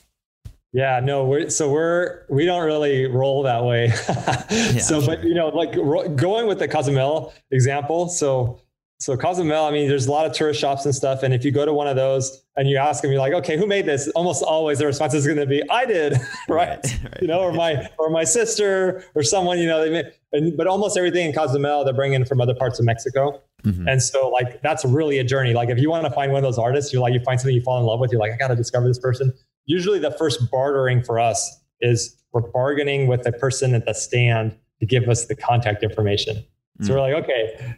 Yeah, 0.72 1.00
no, 1.00 1.24
we're 1.24 1.48
so 1.48 1.70
we're 1.70 2.26
we 2.28 2.44
don't 2.44 2.66
really 2.66 3.06
roll 3.06 3.42
that 3.44 3.64
way. 3.64 3.86
yeah, 4.50 4.78
so, 4.78 5.00
sure. 5.00 5.16
but 5.16 5.24
you 5.24 5.32
know, 5.32 5.48
like 5.48 5.74
ro- 5.74 6.06
going 6.08 6.46
with 6.46 6.58
the 6.58 6.68
Cozumel 6.68 7.32
example. 7.50 8.10
So 8.10 8.60
so 8.98 9.14
Cozumel, 9.14 9.66
I 9.66 9.70
mean, 9.72 9.88
there's 9.88 10.06
a 10.06 10.10
lot 10.10 10.24
of 10.24 10.32
tourist 10.32 10.58
shops 10.58 10.86
and 10.86 10.94
stuff. 10.94 11.22
And 11.22 11.34
if 11.34 11.44
you 11.44 11.50
go 11.50 11.66
to 11.66 11.72
one 11.72 11.86
of 11.86 11.96
those 11.96 12.42
and 12.56 12.68
you 12.68 12.78
ask 12.78 13.02
them, 13.02 13.10
you're 13.10 13.20
like, 13.20 13.34
okay, 13.34 13.58
who 13.58 13.66
made 13.66 13.84
this? 13.84 14.08
Almost 14.08 14.42
always 14.42 14.78
the 14.78 14.86
response 14.86 15.12
is 15.12 15.26
going 15.26 15.38
to 15.38 15.44
be, 15.44 15.62
I 15.68 15.84
did, 15.84 16.14
right? 16.48 16.78
right. 16.82 17.20
You 17.20 17.28
know, 17.28 17.40
or 17.40 17.52
my 17.52 17.88
or 17.98 18.08
my 18.08 18.24
sister 18.24 19.04
or 19.14 19.22
someone, 19.22 19.58
you 19.58 19.66
know, 19.66 19.84
they 19.84 19.90
made, 19.90 20.06
and, 20.32 20.56
but 20.56 20.66
almost 20.66 20.96
everything 20.96 21.26
in 21.26 21.34
Cozumel 21.34 21.84
they're 21.84 21.92
bringing 21.92 22.24
from 22.24 22.40
other 22.40 22.54
parts 22.54 22.78
of 22.78 22.86
Mexico. 22.86 23.42
Mm-hmm. 23.64 23.86
And 23.86 24.02
so 24.02 24.30
like 24.30 24.62
that's 24.62 24.84
really 24.84 25.18
a 25.18 25.24
journey. 25.24 25.52
Like 25.52 25.68
if 25.68 25.78
you 25.78 25.90
want 25.90 26.06
to 26.06 26.10
find 26.10 26.32
one 26.32 26.38
of 26.38 26.44
those 26.44 26.58
artists, 26.58 26.90
you're 26.90 27.02
like 27.02 27.12
you 27.12 27.20
find 27.20 27.38
something 27.38 27.54
you 27.54 27.62
fall 27.62 27.78
in 27.78 27.84
love 27.84 28.00
with, 28.00 28.10
you're 28.10 28.20
like, 28.20 28.32
I 28.32 28.36
got 28.38 28.48
to 28.48 28.56
discover 28.56 28.88
this 28.88 28.98
person. 28.98 29.32
Usually 29.66 29.98
the 29.98 30.12
first 30.12 30.50
bartering 30.50 31.02
for 31.02 31.20
us 31.20 31.60
is 31.82 32.16
we're 32.32 32.40
bargaining 32.40 33.08
with 33.08 33.24
the 33.24 33.32
person 33.32 33.74
at 33.74 33.84
the 33.84 33.92
stand 33.92 34.56
to 34.80 34.86
give 34.86 35.08
us 35.08 35.26
the 35.26 35.36
contact 35.36 35.82
information. 35.82 36.44
So 36.82 36.92
mm. 36.92 36.94
we're 36.94 37.00
like, 37.00 37.24
okay, 37.24 37.76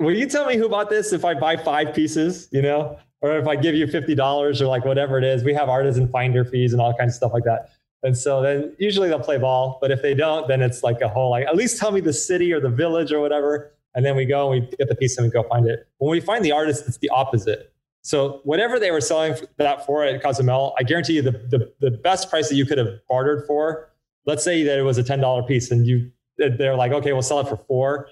will 0.00 0.16
you 0.16 0.26
tell 0.26 0.46
me 0.46 0.56
who 0.56 0.68
bought 0.68 0.90
this 0.90 1.12
if 1.12 1.24
I 1.24 1.34
buy 1.34 1.56
five 1.56 1.94
pieces, 1.94 2.48
you 2.50 2.62
know, 2.62 2.98
or 3.20 3.38
if 3.38 3.46
I 3.46 3.54
give 3.54 3.74
you 3.74 3.86
$50 3.86 4.60
or 4.60 4.66
like 4.66 4.84
whatever 4.84 5.18
it 5.18 5.24
is, 5.24 5.44
we 5.44 5.54
have 5.54 5.68
artisan 5.68 6.08
finder 6.08 6.44
fees 6.44 6.72
and 6.72 6.80
all 6.80 6.94
kinds 6.94 7.12
of 7.12 7.16
stuff 7.16 7.32
like 7.34 7.44
that. 7.44 7.70
And 8.02 8.16
so 8.16 8.40
then 8.40 8.74
usually 8.78 9.08
they'll 9.08 9.20
play 9.20 9.36
ball, 9.36 9.78
but 9.80 9.90
if 9.90 10.00
they 10.00 10.14
don't, 10.14 10.48
then 10.48 10.62
it's 10.62 10.82
like 10.82 11.02
a 11.02 11.08
whole, 11.08 11.30
like, 11.30 11.46
at 11.46 11.54
least 11.54 11.78
tell 11.78 11.92
me 11.92 12.00
the 12.00 12.14
city 12.14 12.50
or 12.50 12.58
the 12.58 12.70
village 12.70 13.12
or 13.12 13.20
whatever. 13.20 13.72
And 13.94 14.06
then 14.06 14.16
we 14.16 14.24
go 14.24 14.50
and 14.50 14.62
we 14.62 14.76
get 14.76 14.88
the 14.88 14.94
piece 14.94 15.18
and 15.18 15.26
we 15.26 15.30
go 15.30 15.42
find 15.42 15.66
it. 15.66 15.86
When 15.98 16.10
we 16.10 16.20
find 16.20 16.42
the 16.42 16.52
artist, 16.52 16.88
it's 16.88 16.96
the 16.96 17.10
opposite. 17.10 17.70
So 18.02 18.40
whatever 18.44 18.78
they 18.78 18.90
were 18.90 19.02
selling 19.02 19.34
that 19.58 19.84
for 19.84 20.02
at 20.02 20.22
Cozumel, 20.22 20.74
I 20.78 20.84
guarantee 20.84 21.14
you 21.14 21.22
the, 21.22 21.32
the, 21.32 21.72
the 21.80 21.90
best 21.90 22.30
price 22.30 22.48
that 22.48 22.54
you 22.54 22.64
could 22.64 22.78
have 22.78 22.88
bartered 23.06 23.46
for, 23.46 23.90
let's 24.24 24.42
say 24.42 24.62
that 24.62 24.78
it 24.78 24.82
was 24.82 24.96
a 24.96 25.04
$10 25.04 25.46
piece 25.46 25.70
and 25.70 25.86
you, 25.86 26.10
they're 26.38 26.76
like, 26.76 26.92
okay, 26.92 27.12
we'll 27.12 27.20
sell 27.20 27.40
it 27.40 27.48
for 27.48 27.58
four 27.58 28.08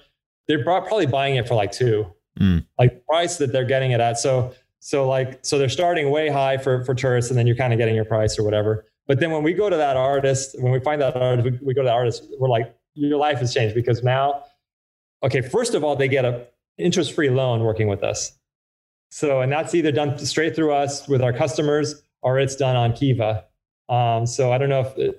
they're 0.49 0.63
probably 0.63 1.05
buying 1.05 1.35
it 1.35 1.47
for 1.47 1.53
like 1.53 1.71
two, 1.71 2.11
mm. 2.37 2.65
like 2.77 3.05
price 3.05 3.37
that 3.37 3.53
they're 3.53 3.63
getting 3.63 3.91
it 3.91 4.01
at. 4.01 4.17
So, 4.17 4.53
so 4.79 5.07
like, 5.07 5.39
so 5.43 5.57
they're 5.57 5.69
starting 5.69 6.09
way 6.09 6.27
high 6.27 6.57
for, 6.57 6.83
for 6.83 6.95
tourists 6.95 7.29
and 7.29 7.37
then 7.37 7.45
you're 7.47 7.55
kind 7.55 7.71
of 7.71 7.77
getting 7.77 7.95
your 7.95 8.03
price 8.03 8.37
or 8.37 8.43
whatever. 8.43 8.85
But 9.07 9.19
then 9.19 9.31
when 9.31 9.43
we 9.43 9.53
go 9.53 9.69
to 9.69 9.77
that 9.77 9.95
artist, 9.95 10.55
when 10.59 10.71
we 10.71 10.79
find 10.79 11.01
that 11.01 11.15
artist, 11.15 11.45
we, 11.45 11.67
we 11.67 11.73
go 11.73 11.83
to 11.83 11.87
the 11.87 11.93
artist, 11.93 12.27
we're 12.39 12.49
like, 12.49 12.75
your 12.95 13.19
life 13.19 13.39
has 13.39 13.53
changed 13.53 13.75
because 13.75 14.03
now, 14.03 14.43
okay, 15.23 15.41
first 15.41 15.75
of 15.75 15.83
all, 15.83 15.95
they 15.95 16.07
get 16.07 16.25
a 16.25 16.47
interest-free 16.77 17.29
loan 17.29 17.61
working 17.61 17.87
with 17.87 18.03
us. 18.03 18.37
So, 19.11 19.41
and 19.41 19.51
that's 19.51 19.75
either 19.75 19.91
done 19.91 20.17
straight 20.17 20.55
through 20.55 20.73
us 20.73 21.07
with 21.07 21.21
our 21.21 21.33
customers 21.33 22.03
or 22.21 22.39
it's 22.39 22.55
done 22.55 22.75
on 22.75 22.93
Kiva. 22.93 23.45
Um, 23.89 24.27
so 24.27 24.51
I 24.51 24.59
don't 24.59 24.69
know 24.69 24.81
if, 24.81 24.93
if, 24.97 25.15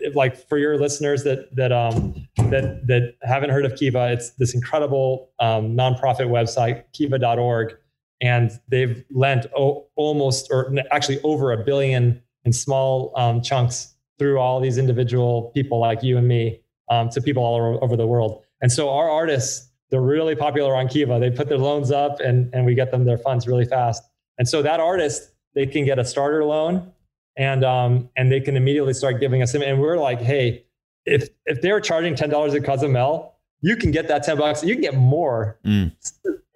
if, 0.00 0.16
like 0.16 0.48
for 0.48 0.56
your 0.56 0.78
listeners 0.78 1.24
that 1.24 1.54
that 1.56 1.72
um, 1.72 2.14
that 2.36 2.86
that 2.86 3.16
haven't 3.22 3.50
heard 3.50 3.66
of 3.66 3.76
Kiva, 3.76 4.12
it's 4.12 4.30
this 4.30 4.54
incredible 4.54 5.30
um, 5.40 5.76
nonprofit 5.76 6.28
website, 6.28 6.84
Kiva.org, 6.94 7.76
and 8.22 8.50
they've 8.68 9.04
lent 9.10 9.44
o- 9.54 9.86
almost 9.96 10.48
or 10.50 10.74
actually 10.90 11.20
over 11.20 11.52
a 11.52 11.62
billion 11.62 12.22
in 12.46 12.52
small 12.54 13.12
um, 13.16 13.42
chunks 13.42 13.94
through 14.18 14.38
all 14.38 14.58
these 14.58 14.78
individual 14.78 15.50
people 15.54 15.78
like 15.78 16.02
you 16.02 16.16
and 16.16 16.26
me 16.26 16.62
um, 16.88 17.10
to 17.10 17.20
people 17.20 17.42
all 17.42 17.78
over 17.82 17.94
the 17.94 18.06
world. 18.06 18.42
And 18.62 18.72
so 18.72 18.88
our 18.88 19.10
artists, 19.10 19.68
they're 19.90 20.00
really 20.00 20.34
popular 20.34 20.74
on 20.74 20.88
Kiva. 20.88 21.18
They 21.20 21.30
put 21.30 21.50
their 21.50 21.58
loans 21.58 21.90
up 21.90 22.20
and 22.20 22.48
and 22.54 22.64
we 22.64 22.74
get 22.74 22.90
them 22.90 23.04
their 23.04 23.18
funds 23.18 23.46
really 23.46 23.66
fast. 23.66 24.02
And 24.38 24.48
so 24.48 24.62
that 24.62 24.80
artist, 24.80 25.34
they 25.54 25.66
can 25.66 25.84
get 25.84 25.98
a 25.98 26.06
starter 26.06 26.42
loan 26.42 26.90
and 27.36 27.64
um, 27.64 28.08
and 28.16 28.30
they 28.30 28.40
can 28.40 28.56
immediately 28.56 28.94
start 28.94 29.20
giving 29.20 29.42
us. 29.42 29.54
And 29.54 29.80
we're 29.80 29.98
like, 29.98 30.20
hey, 30.20 30.64
if 31.04 31.28
if 31.46 31.60
they're 31.60 31.80
charging 31.80 32.14
ten 32.14 32.30
dollars 32.30 32.54
at 32.54 32.64
Cozumel, 32.64 33.34
you 33.60 33.76
can 33.76 33.90
get 33.90 34.08
that 34.08 34.22
ten 34.22 34.38
bucks. 34.38 34.62
You 34.62 34.74
can 34.74 34.82
get 34.82 34.94
more, 34.94 35.58
mm. 35.64 35.92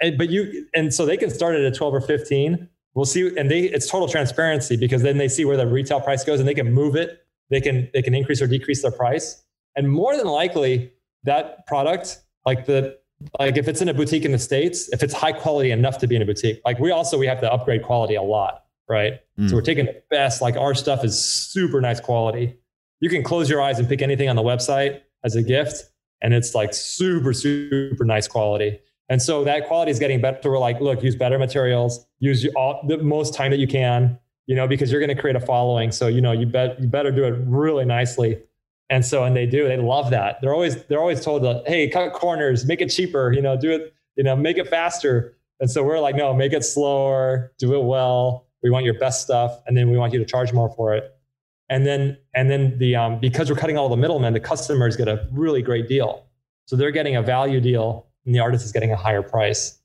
and, 0.01 0.19
but 0.19 0.31
you 0.31 0.67
and 0.75 0.93
so 0.93 1.05
they 1.07 1.17
can 1.17 1.31
start 1.31 1.57
it 1.57 1.65
at 1.65 1.75
twelve 1.75 1.95
or 1.95 2.01
fifteen. 2.01 2.69
We'll 2.95 3.05
see, 3.05 3.37
and 3.37 3.51
they 3.51 3.63
it's 3.63 3.89
total 3.89 4.09
transparency 4.09 4.77
because 4.77 5.03
then 5.03 5.19
they 5.19 5.29
see 5.29 5.45
where 5.45 5.57
the 5.57 5.67
retail 5.67 6.01
price 6.01 6.25
goes 6.25 6.41
and 6.41 6.49
they 6.49 6.55
can 6.55 6.73
move 6.73 6.97
it. 6.97 7.25
They 7.51 7.61
can 7.61 7.89
they 7.93 8.03
can 8.03 8.15
increase 8.15 8.41
or 8.41 8.47
decrease 8.47 8.83
their 8.83 8.91
price, 8.91 9.43
and 9.77 9.91
more 9.91 10.17
than 10.17 10.27
likely 10.27 10.93
that 11.25 11.67
product, 11.67 12.21
like 12.47 12.67
the 12.67 12.99
like 13.39 13.57
if 13.57 13.67
it's 13.67 13.81
in 13.83 13.89
a 13.89 13.95
boutique 13.95 14.25
in 14.25 14.33
the 14.33 14.39
states, 14.39 14.89
if 14.91 15.03
it's 15.03 15.13
high 15.13 15.33
quality 15.33 15.73
enough 15.73 15.99
to 15.99 16.07
be 16.07 16.15
in 16.15 16.23
a 16.23 16.27
boutique, 16.27 16.61
like 16.65 16.79
we 16.79 16.91
also 16.91 17.19
we 17.19 17.27
have 17.27 17.41
to 17.41 17.53
upgrade 17.53 17.83
quality 17.83 18.15
a 18.15 18.23
lot 18.23 18.65
right? 18.89 19.21
Mm. 19.39 19.51
So 19.51 19.57
we're 19.57 19.63
taking 19.63 19.87
the 19.87 20.03
best, 20.11 20.41
like 20.41 20.57
our 20.57 20.75
stuff 20.75 21.05
is 21.05 21.23
super 21.23 21.81
nice 21.81 22.01
quality. 22.01 22.57
You 23.01 23.09
can 23.09 23.23
close 23.23 23.49
your 23.49 23.61
eyes 23.61 23.79
and 23.79 23.89
pick 23.89 24.03
anything 24.03 24.29
on 24.29 24.37
the 24.37 24.43
website 24.43 25.03
as 25.25 25.37
a 25.37 25.43
gift, 25.43 25.85
and 26.21 26.35
it's 26.35 26.55
like 26.55 26.75
super, 26.75 27.33
super 27.33 28.05
nice 28.05 28.27
quality. 28.27 28.81
And 29.09 29.23
so 29.23 29.45
that 29.45 29.67
quality 29.67 29.91
is 29.91 29.99
getting 29.99 30.21
better. 30.21 30.51
We're 30.51 30.59
like, 30.59 30.81
look, 30.81 31.03
use 31.03 31.17
better 31.17 31.39
materials, 31.39 32.07
use 32.19 32.47
all, 32.57 32.85
the 32.87 32.99
most 32.99 33.35
time 33.35 33.51
that 33.53 33.59
you 33.59 33.67
can, 33.67 34.19
you 34.47 34.55
know, 34.55 34.67
because 34.67 34.91
you're 34.91 35.01
going 35.01 35.15
to 35.15 35.21
create 35.21 35.37
a 35.37 35.41
following. 35.41 35.93
So, 35.93 36.09
you 36.09 36.21
know, 36.21 36.33
you 36.33 36.47
bet 36.47 36.81
you 36.81 36.89
better 36.89 37.11
do 37.11 37.25
it 37.25 37.35
really 37.47 37.85
nicely. 37.85 38.43
And 38.91 39.05
so, 39.05 39.25
and 39.25 39.37
they 39.37 39.47
do, 39.47 39.69
they 39.69 39.77
love 39.77 40.11
that. 40.11 40.41
They're 40.41 40.53
always, 40.53 40.83
they're 40.85 41.01
always 41.01 41.23
told 41.23 41.43
to, 41.43 41.63
Hey, 41.67 41.89
cut 41.89 42.13
corners, 42.13 42.67
make 42.67 42.81
it 42.81 42.89
cheaper, 42.89 43.33
you 43.33 43.41
know, 43.41 43.57
do 43.57 43.71
it, 43.71 43.95
you 44.17 44.25
know, 44.25 44.35
make 44.37 44.59
it 44.59 44.69
faster. 44.69 45.37
And 45.61 45.71
so 45.71 45.83
we're 45.83 46.01
like, 46.01 46.15
no, 46.15 46.35
make 46.35 46.53
it 46.53 46.65
slower, 46.65 47.53
do 47.59 47.75
it 47.75 47.85
well 47.85 48.48
we 48.63 48.71
want 48.71 48.85
your 48.85 48.99
best 48.99 49.23
stuff 49.23 49.61
and 49.67 49.77
then 49.77 49.91
we 49.91 49.97
want 49.97 50.13
you 50.13 50.19
to 50.19 50.25
charge 50.25 50.53
more 50.53 50.69
for 50.71 50.95
it 50.95 51.15
and 51.69 51.87
then 51.87 52.17
and 52.35 52.51
then 52.51 52.79
the 52.79 52.97
um, 52.97 53.19
because 53.21 53.51
we're 53.51 53.57
cutting 53.57 53.77
all 53.77 53.89
the 53.89 53.97
middlemen 53.97 54.33
the 54.33 54.41
customers 54.41 54.97
get 54.97 55.09
a 55.09 55.27
really 55.33 55.63
great 55.63 55.89
deal 55.89 56.25
so 56.69 56.77
they're 56.77 56.91
getting 56.91 57.17
a 57.17 57.23
value 57.23 57.63
deal 57.63 58.09
and 58.27 58.35
the 58.35 58.41
artist 58.41 58.63
is 58.63 58.73
getting 58.73 58.93
a 58.93 58.97
higher 58.97 59.23
price. 59.23 59.79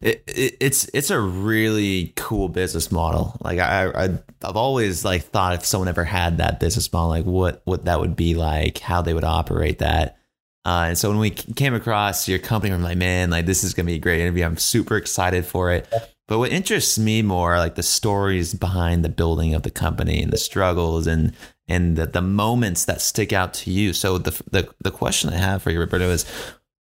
It, 0.00 0.22
it, 0.28 0.56
it's 0.60 0.88
it's 0.94 1.10
a 1.10 1.18
really 1.18 2.12
cool 2.14 2.48
business 2.48 2.92
model. 2.92 3.36
Like 3.42 3.58
I, 3.58 3.88
I 3.88 4.04
I've 4.44 4.56
always 4.56 5.04
like 5.04 5.24
thought 5.24 5.54
if 5.54 5.64
someone 5.64 5.88
ever 5.88 6.04
had 6.04 6.38
that 6.38 6.60
business 6.60 6.92
model, 6.92 7.08
like 7.08 7.24
what 7.24 7.62
what 7.64 7.84
that 7.86 7.98
would 7.98 8.14
be 8.14 8.36
like, 8.36 8.78
how 8.78 9.02
they 9.02 9.12
would 9.12 9.24
operate 9.24 9.80
that. 9.80 10.18
Uh, 10.64 10.86
and 10.88 10.98
so 10.98 11.08
when 11.08 11.18
we 11.18 11.30
came 11.30 11.74
across 11.74 12.28
your 12.28 12.38
company, 12.38 12.72
I'm 12.72 12.82
like, 12.82 12.96
man, 12.96 13.30
like 13.30 13.46
this 13.46 13.64
is 13.64 13.74
gonna 13.74 13.86
be 13.86 13.94
a 13.94 13.98
great 13.98 14.20
interview. 14.20 14.44
I'm 14.44 14.56
super 14.56 14.96
excited 14.96 15.44
for 15.44 15.72
it. 15.72 15.88
But 16.28 16.38
what 16.38 16.52
interests 16.52 16.98
me 16.98 17.22
more 17.22 17.54
are 17.54 17.58
like 17.58 17.74
the 17.74 17.82
stories 17.82 18.54
behind 18.54 19.04
the 19.04 19.08
building 19.08 19.54
of 19.54 19.62
the 19.62 19.70
company 19.70 20.22
and 20.22 20.32
the 20.32 20.38
struggles 20.38 21.06
and 21.06 21.32
and 21.66 21.96
the, 21.96 22.06
the 22.06 22.22
moments 22.22 22.84
that 22.84 23.00
stick 23.00 23.32
out 23.32 23.52
to 23.54 23.70
you. 23.70 23.92
So 23.92 24.18
the, 24.18 24.30
the 24.50 24.68
the 24.80 24.90
question 24.90 25.30
I 25.30 25.36
have 25.36 25.62
for 25.62 25.70
you, 25.70 25.80
Roberto, 25.80 26.10
is 26.10 26.24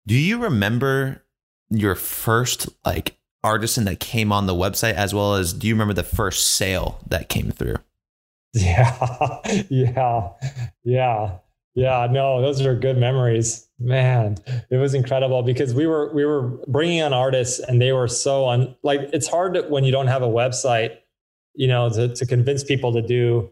do 0.06 0.16
you 0.16 0.38
remember 0.38 1.24
your 1.70 1.96
first 1.96 2.70
like 2.86 3.18
artisan 3.44 3.86
that 3.86 4.00
came 4.02 4.32
on 4.32 4.46
the 4.48 4.54
website 4.54 4.94
as 4.94 5.14
well 5.14 5.36
as 5.36 5.54
do 5.54 5.68
you 5.68 5.74
remember 5.74 5.94
the 5.94 6.04
first 6.04 6.52
sale 6.52 7.00
that 7.08 7.30
came 7.30 7.50
through? 7.52 7.78
Yeah. 8.54 9.42
yeah. 9.70 10.30
Yeah. 10.84 11.38
Yeah, 11.76 12.08
no, 12.10 12.42
those 12.42 12.66
are 12.66 12.74
good 12.74 12.98
memories. 12.98 13.67
Man, 13.80 14.38
it 14.72 14.78
was 14.78 14.96
incredible 14.96 15.44
because 15.44 15.74
we 15.74 15.86
were 15.86 16.12
we 16.14 16.26
were 16.26 16.42
bringing 16.68 17.04
on 17.04 17.14
artists 17.14 17.60
and 17.60 17.80
they 17.80 17.92
were 17.92 18.08
so 18.08 18.46
on 18.46 18.76
like 18.82 19.02
it's 19.14 19.28
hard 19.28 19.54
to, 19.54 19.62
when 19.64 19.84
you 19.84 19.92
don't 19.92 20.08
have 20.08 20.24
a 20.24 20.28
website, 20.28 20.98
you 21.54 21.68
know, 21.68 21.90
to 21.92 22.14
to 22.16 22.26
convince 22.26 22.64
people 22.64 22.92
to 22.94 23.04
do 23.04 23.52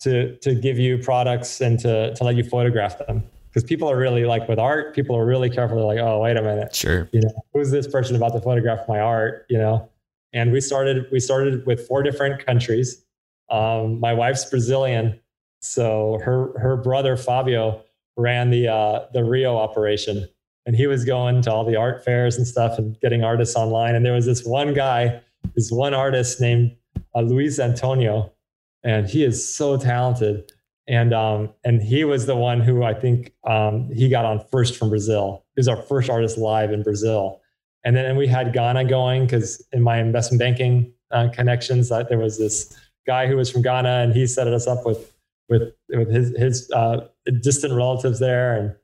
to 0.00 0.36
to 0.38 0.56
give 0.56 0.78
you 0.78 0.98
products 0.98 1.60
and 1.60 1.78
to 1.80 2.12
to 2.14 2.24
let 2.24 2.34
you 2.34 2.42
photograph 2.42 2.98
them 2.98 3.22
because 3.48 3.62
people 3.62 3.88
are 3.88 3.96
really 3.96 4.24
like 4.24 4.48
with 4.48 4.58
art, 4.58 4.92
people 4.94 5.16
are 5.16 5.24
really 5.24 5.50
careful. 5.50 5.76
They're 5.76 5.86
like, 5.86 5.98
oh, 5.98 6.20
wait 6.20 6.36
a 6.36 6.42
minute, 6.42 6.74
sure, 6.74 7.08
you 7.12 7.20
know, 7.20 7.32
who's 7.52 7.70
this 7.70 7.86
person 7.86 8.16
about 8.16 8.32
to 8.32 8.40
photograph 8.40 8.88
my 8.88 8.98
art, 8.98 9.46
you 9.48 9.58
know? 9.58 9.88
And 10.32 10.50
we 10.50 10.60
started 10.60 11.06
we 11.12 11.20
started 11.20 11.64
with 11.64 11.86
four 11.86 12.02
different 12.02 12.44
countries. 12.44 13.04
Um, 13.50 14.00
my 14.00 14.14
wife's 14.14 14.44
Brazilian 14.50 15.20
so 15.60 16.18
her 16.24 16.58
her 16.58 16.76
brother 16.76 17.16
Fabio 17.16 17.84
ran 18.20 18.50
the 18.50 18.68
uh, 18.68 19.06
the 19.12 19.24
Rio 19.24 19.56
operation, 19.56 20.28
and 20.66 20.76
he 20.76 20.86
was 20.86 21.04
going 21.04 21.42
to 21.42 21.52
all 21.52 21.64
the 21.64 21.76
art 21.76 22.04
fairs 22.04 22.36
and 22.36 22.46
stuff 22.46 22.78
and 22.78 22.98
getting 23.00 23.24
artists 23.24 23.56
online. 23.56 23.94
And 23.94 24.04
there 24.04 24.12
was 24.12 24.26
this 24.26 24.44
one 24.44 24.74
guy, 24.74 25.20
this 25.54 25.70
one 25.70 25.94
artist 25.94 26.40
named 26.40 26.76
uh, 27.14 27.22
Luis 27.22 27.58
Antonio, 27.58 28.32
and 28.84 29.08
he 29.08 29.24
is 29.24 29.54
so 29.54 29.76
talented. 29.76 30.52
And 30.88 31.14
um, 31.14 31.50
and 31.64 31.80
he 31.80 32.04
was 32.04 32.26
the 32.26 32.36
one 32.36 32.60
who 32.60 32.82
I 32.82 32.94
think 32.94 33.32
um, 33.44 33.90
he 33.92 34.08
got 34.08 34.24
on 34.24 34.44
first 34.50 34.76
from 34.76 34.88
Brazil. 34.88 35.44
He 35.54 35.60
was 35.60 35.68
our 35.68 35.76
first 35.76 36.10
artist 36.10 36.36
live 36.36 36.72
in 36.72 36.82
Brazil. 36.82 37.40
And 37.84 37.96
then 37.96 38.04
and 38.04 38.18
we 38.18 38.26
had 38.26 38.52
Ghana 38.52 38.84
going 38.84 39.24
because 39.24 39.64
in 39.72 39.82
my 39.82 39.98
investment 39.98 40.40
banking 40.40 40.92
uh, 41.10 41.28
connections, 41.32 41.90
uh, 41.90 42.02
there 42.02 42.18
was 42.18 42.38
this 42.38 42.76
guy 43.06 43.26
who 43.26 43.36
was 43.36 43.50
from 43.50 43.62
Ghana, 43.62 43.88
and 43.88 44.12
he 44.12 44.26
set 44.26 44.46
us 44.48 44.66
up 44.66 44.84
with 44.84 45.09
with 45.50 45.62
with 45.90 46.08
his 46.10 46.34
his 46.38 46.70
uh, 46.70 47.08
distant 47.42 47.74
relatives 47.74 48.18
there, 48.20 48.56
and 48.56 48.74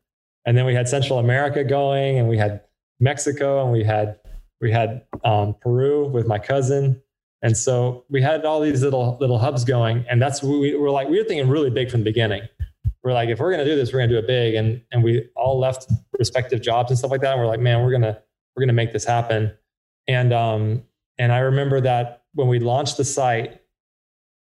and 0.45 0.59
then 0.59 0.67
we 0.67 0.75
had 0.75 0.89
Central 0.89 1.19
America 1.19 1.65
going, 1.65 2.19
and 2.19 2.29
we 2.29 2.37
had 2.37 2.61
Mexico, 3.01 3.63
and 3.63 3.73
we 3.73 3.85
had 3.85 4.19
we 4.61 4.71
had 4.71 5.07
um, 5.25 5.55
Peru 5.61 6.09
with 6.09 6.27
my 6.27 6.39
cousin, 6.39 7.01
and 7.41 7.57
so 7.57 8.05
we 8.11 8.21
had 8.21 8.45
all 8.45 8.61
these 8.61 8.83
little 8.83 9.17
little 9.21 9.39
hubs 9.39 9.65
going, 9.65 10.05
and 10.11 10.21
that's 10.21 10.43
we 10.43 10.75
were 10.75 10.91
like 10.91 11.09
we 11.09 11.19
were 11.19 11.25
thinking 11.25 11.49
really 11.49 11.71
big 11.71 11.91
from 11.91 12.01
the 12.01 12.05
beginning. 12.05 12.43
We're 13.03 13.13
like, 13.13 13.29
if 13.29 13.39
we're 13.39 13.53
gonna 13.53 13.65
do 13.65 13.77
this, 13.77 13.93
we're 13.93 14.01
gonna 14.01 14.13
do 14.13 14.19
it 14.19 14.27
big, 14.27 14.55
and 14.57 14.83
and 14.91 15.05
we 15.05 15.29
all 15.37 15.59
left 15.59 15.87
respective 16.19 16.61
jobs 16.61 16.91
and 16.91 16.99
stuff 16.99 17.13
like 17.13 17.21
that. 17.21 17.33
And 17.33 17.41
we're 17.41 17.47
like, 17.47 17.61
man, 17.61 17.85
we're 17.85 17.93
gonna 17.93 18.19
we're 18.55 18.63
gonna 18.63 18.73
make 18.73 18.93
this 18.93 19.05
happen. 19.05 19.53
And 20.09 20.33
um 20.33 20.83
and 21.19 21.33
I 21.33 21.39
remember 21.39 21.81
that 21.83 22.25
when 22.35 22.49
we 22.49 22.59
launched 22.59 22.97
the 22.97 23.05
site, 23.05 23.61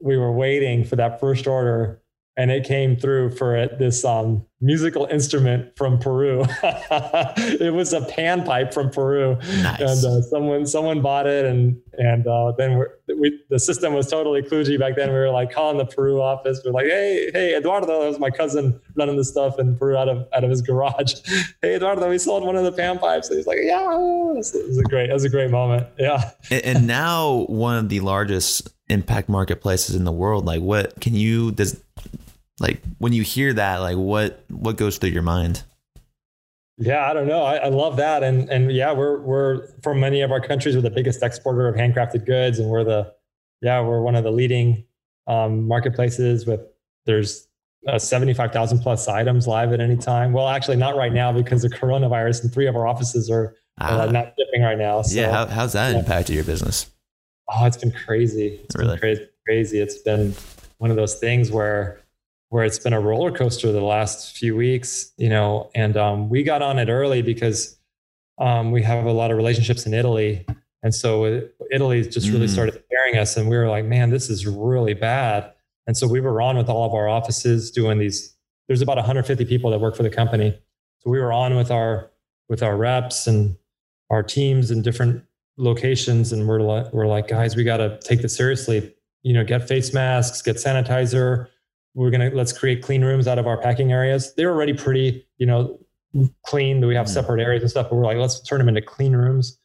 we 0.01 0.17
were 0.17 0.33
waiting 0.33 0.85
for 0.85 0.97
that 0.97 1.19
first 1.19 1.47
order 1.47 2.01
and 2.37 2.51
it 2.51 2.65
came 2.65 2.97
through 2.97 3.31
for 3.31 3.69
this 3.79 4.05
um, 4.05 4.45
musical 4.61 5.07
instrument 5.07 5.77
from 5.77 5.99
Peru. 5.99 6.45
it 6.63 7.73
was 7.73 7.93
a 7.93 8.01
panpipe 8.01 8.75
from 8.75 8.91
Peru, 8.91 9.37
nice. 9.63 9.81
and 9.81 10.05
uh, 10.05 10.23
someone 10.23 10.67
someone 10.67 11.01
bought 11.01 11.27
it, 11.27 11.45
and 11.45 11.81
and 11.97 12.27
uh, 12.27 12.53
then 12.59 12.83
we 13.21 13.41
the 13.51 13.59
system 13.59 13.95
was 13.95 14.09
totally 14.09 14.43
kludgy 14.43 14.79
back 14.79 14.97
then. 14.97 15.11
We 15.11 15.15
were 15.15 15.31
like 15.31 15.53
calling 15.53 15.79
the 15.79 15.87
Peru 15.87 16.21
office. 16.21 16.61
We 16.65 16.71
are 16.71 16.73
like, 16.73 16.87
hey 16.87 17.31
hey 17.33 17.57
Eduardo, 17.57 17.87
that 17.87 18.09
was 18.09 18.19
my 18.19 18.31
cousin 18.31 18.81
running 18.97 19.17
the 19.17 19.25
stuff 19.25 19.59
in 19.59 19.77
Peru 19.77 19.97
out 19.97 20.09
of 20.09 20.27
out 20.33 20.43
of 20.43 20.51
his 20.51 20.63
garage. 20.63 21.15
hey 21.63 21.77
Eduardo, 21.77 22.09
we 22.11 22.19
sold 22.19 22.45
one 22.45 22.57
of 22.57 22.65
the 22.65 22.73
panpipes. 22.73 23.29
And 23.29 23.37
he's 23.37 23.47
like, 23.47 23.59
yeah, 23.63 23.85
it 23.85 24.37
was, 24.37 24.55
it 24.55 24.67
was 24.67 24.79
a 24.79 24.85
great 24.85 25.11
it 25.11 25.13
was 25.13 25.25
a 25.25 25.31
great 25.31 25.51
moment. 25.51 25.87
Yeah, 25.99 26.31
and, 26.51 26.65
and 26.65 26.87
now 26.87 27.47
one 27.49 27.77
of 27.77 27.89
the 27.89 28.01
largest 28.01 28.71
impact 28.89 29.29
marketplaces 29.29 29.95
in 29.95 30.05
the 30.05 30.13
world. 30.13 30.45
Like, 30.45 30.61
what 30.61 31.01
can 31.01 31.15
you 31.15 31.53
does 31.53 31.83
like 32.61 32.83
when 32.99 33.13
you 33.13 33.23
hear 33.23 33.53
that 33.53 33.79
like 33.79 33.97
what 33.97 34.45
what 34.49 34.77
goes 34.77 34.99
through 34.99 35.11
your 35.11 35.23
mind 35.23 35.65
yeah 36.79 37.09
i 37.09 37.13
don't 37.13 37.27
know 37.27 37.43
I, 37.43 37.57
I, 37.57 37.69
love 37.69 37.97
that 37.97 38.23
and 38.23 38.49
and 38.49 38.73
yeah 38.73 38.93
we're 38.93 39.21
we're 39.21 39.69
from 39.83 40.01
many 40.01 40.23
of 40.23 40.31
our 40.31 40.41
countries 40.41 40.75
we're 40.75 40.83
the 40.83 40.91
biggest 40.91 41.23
exporter 41.23 41.69
of 41.69 41.77
handcrafted 41.77 42.27
goods 42.27 42.59
and 42.59 42.69
we're 42.69 42.85
the 42.85 43.13
yeah 43.61 43.81
we're 43.81 44.01
one 44.01 44.17
of 44.17 44.25
the 44.25 44.33
leading 44.33 44.85
um, 45.27 45.67
marketplaces 45.67 46.47
with 46.47 46.61
there's 47.07 47.49
uh, 47.87 47.99
75,000 47.99 48.81
plus 48.81 49.09
items 49.09 49.47
live 49.47 49.73
at 49.73 49.81
any 49.81 49.97
time. 49.97 50.33
Well, 50.33 50.49
actually, 50.49 50.77
not 50.77 50.97
right 50.97 51.13
now 51.13 51.33
because 51.33 51.65
of 51.65 51.73
coronavirus, 51.73 52.43
and 52.45 52.53
three 52.53 52.67
of 52.67 52.77
our 52.77 52.87
offices 52.87 53.31
are 53.31 53.55
uh, 53.79 54.07
not 54.07 54.35
shipping 54.39 54.63
right 54.63 54.79
now. 54.79 55.03
So, 55.03 55.19
yeah, 55.19 55.31
how, 55.31 55.47
how's 55.47 55.73
that 55.75 55.93
yeah. 55.93 55.99
impacted 55.99 56.35
your 56.35 56.45
business? 56.45 56.91
Oh, 57.49 57.67
it's 57.67 57.77
been 57.77 57.93
crazy. 57.93 58.61
It's 58.65 58.77
really? 58.77 58.93
been 58.93 59.01
crazy, 59.01 59.29
crazy. 59.47 59.81
It's 59.81 59.99
been 59.99 60.35
one 60.79 60.91
of 60.91 60.97
those 60.97 61.19
things 61.19 61.51
where 61.51 62.01
where 62.55 62.63
it's 62.63 62.79
been 62.79 62.93
a 62.93 63.01
roller 63.01 63.33
coaster 63.33 63.73
the 63.73 63.81
last 63.81 64.37
few 64.37 64.55
weeks, 64.55 65.11
you 65.17 65.29
know, 65.29 65.69
and 65.75 65.97
um, 65.97 66.31
we 66.31 66.45
got 66.45 66.63
on 66.63 66.79
it 66.79 66.89
early 66.89 67.21
because 67.21 67.77
um, 68.39 68.71
we 68.71 68.81
have 68.81 69.07
a 69.07 69.11
lot 69.11 69.33
of 69.33 69.37
relationships 69.37 69.87
in 69.87 69.93
Italy. 69.93 70.47
And 70.85 70.95
so 70.95 71.49
Italy 71.73 72.03
just 72.09 72.29
really 72.29 72.47
mm. 72.47 72.51
started 72.51 72.81
scaring 72.87 73.19
us. 73.19 73.37
And 73.37 73.51
we 73.51 73.57
were 73.57 73.69
like, 73.69 73.87
man, 73.87 74.11
this 74.11 74.31
is 74.31 74.47
really 74.47 74.95
bad. 74.95 75.53
And 75.89 75.97
so 75.97 76.07
we 76.07 76.21
were 76.21 76.41
on 76.41 76.57
with 76.57 76.69
all 76.69 76.87
of 76.87 76.95
our 76.95 77.09
offices 77.09 77.73
doing 77.73 77.99
these. 77.99 78.37
There's 78.69 78.83
about 78.83 78.99
150 78.99 79.45
people 79.47 79.73
that 79.73 79.81
work 79.81 79.97
for 79.97 80.05
the 80.05 80.11
company. 80.11 80.57
So 81.01 81.11
we 81.11 81.19
were 81.19 81.33
on 81.33 81.57
with 81.57 81.73
our 81.73 82.13
with 82.49 82.63
our 82.63 82.77
reps 82.77 83.27
and 83.27 83.57
our 84.11 84.23
teams 84.23 84.71
in 84.71 84.81
different 84.81 85.25
locations. 85.57 86.31
And 86.31 86.47
we're 86.47 86.61
like, 86.61 86.93
we're 86.93 87.09
like, 87.09 87.27
guys, 87.27 87.57
we 87.57 87.65
got 87.65 87.79
to 87.79 87.99
take 87.99 88.23
this 88.23 88.37
seriously. 88.37 88.95
You 89.25 89.33
know, 89.33 89.43
get 89.43 89.67
face 89.67 89.93
masks, 89.93 90.41
get 90.41 90.55
sanitizer, 90.55 91.49
we're 91.95 92.11
gonna 92.11 92.31
let's 92.33 92.53
create 92.53 92.83
clean 92.83 93.05
rooms 93.05 93.27
out 93.27 93.39
of 93.39 93.47
our 93.47 93.57
packing 93.57 93.93
areas. 93.93 94.35
They're 94.35 94.51
already 94.51 94.75
pretty, 94.75 95.27
you 95.39 95.47
know, 95.47 95.79
clean. 96.45 96.85
We 96.87 96.95
have 96.95 97.07
mm. 97.07 97.11
separate 97.11 97.41
areas 97.41 97.63
and 97.63 97.71
stuff, 97.71 97.89
but 97.91 97.97
we're 97.97 98.05
like, 98.05 98.19
let's 98.19 98.41
turn 98.41 98.59
them 98.59 98.69
into 98.69 98.83
clean 98.83 99.15
rooms 99.15 99.59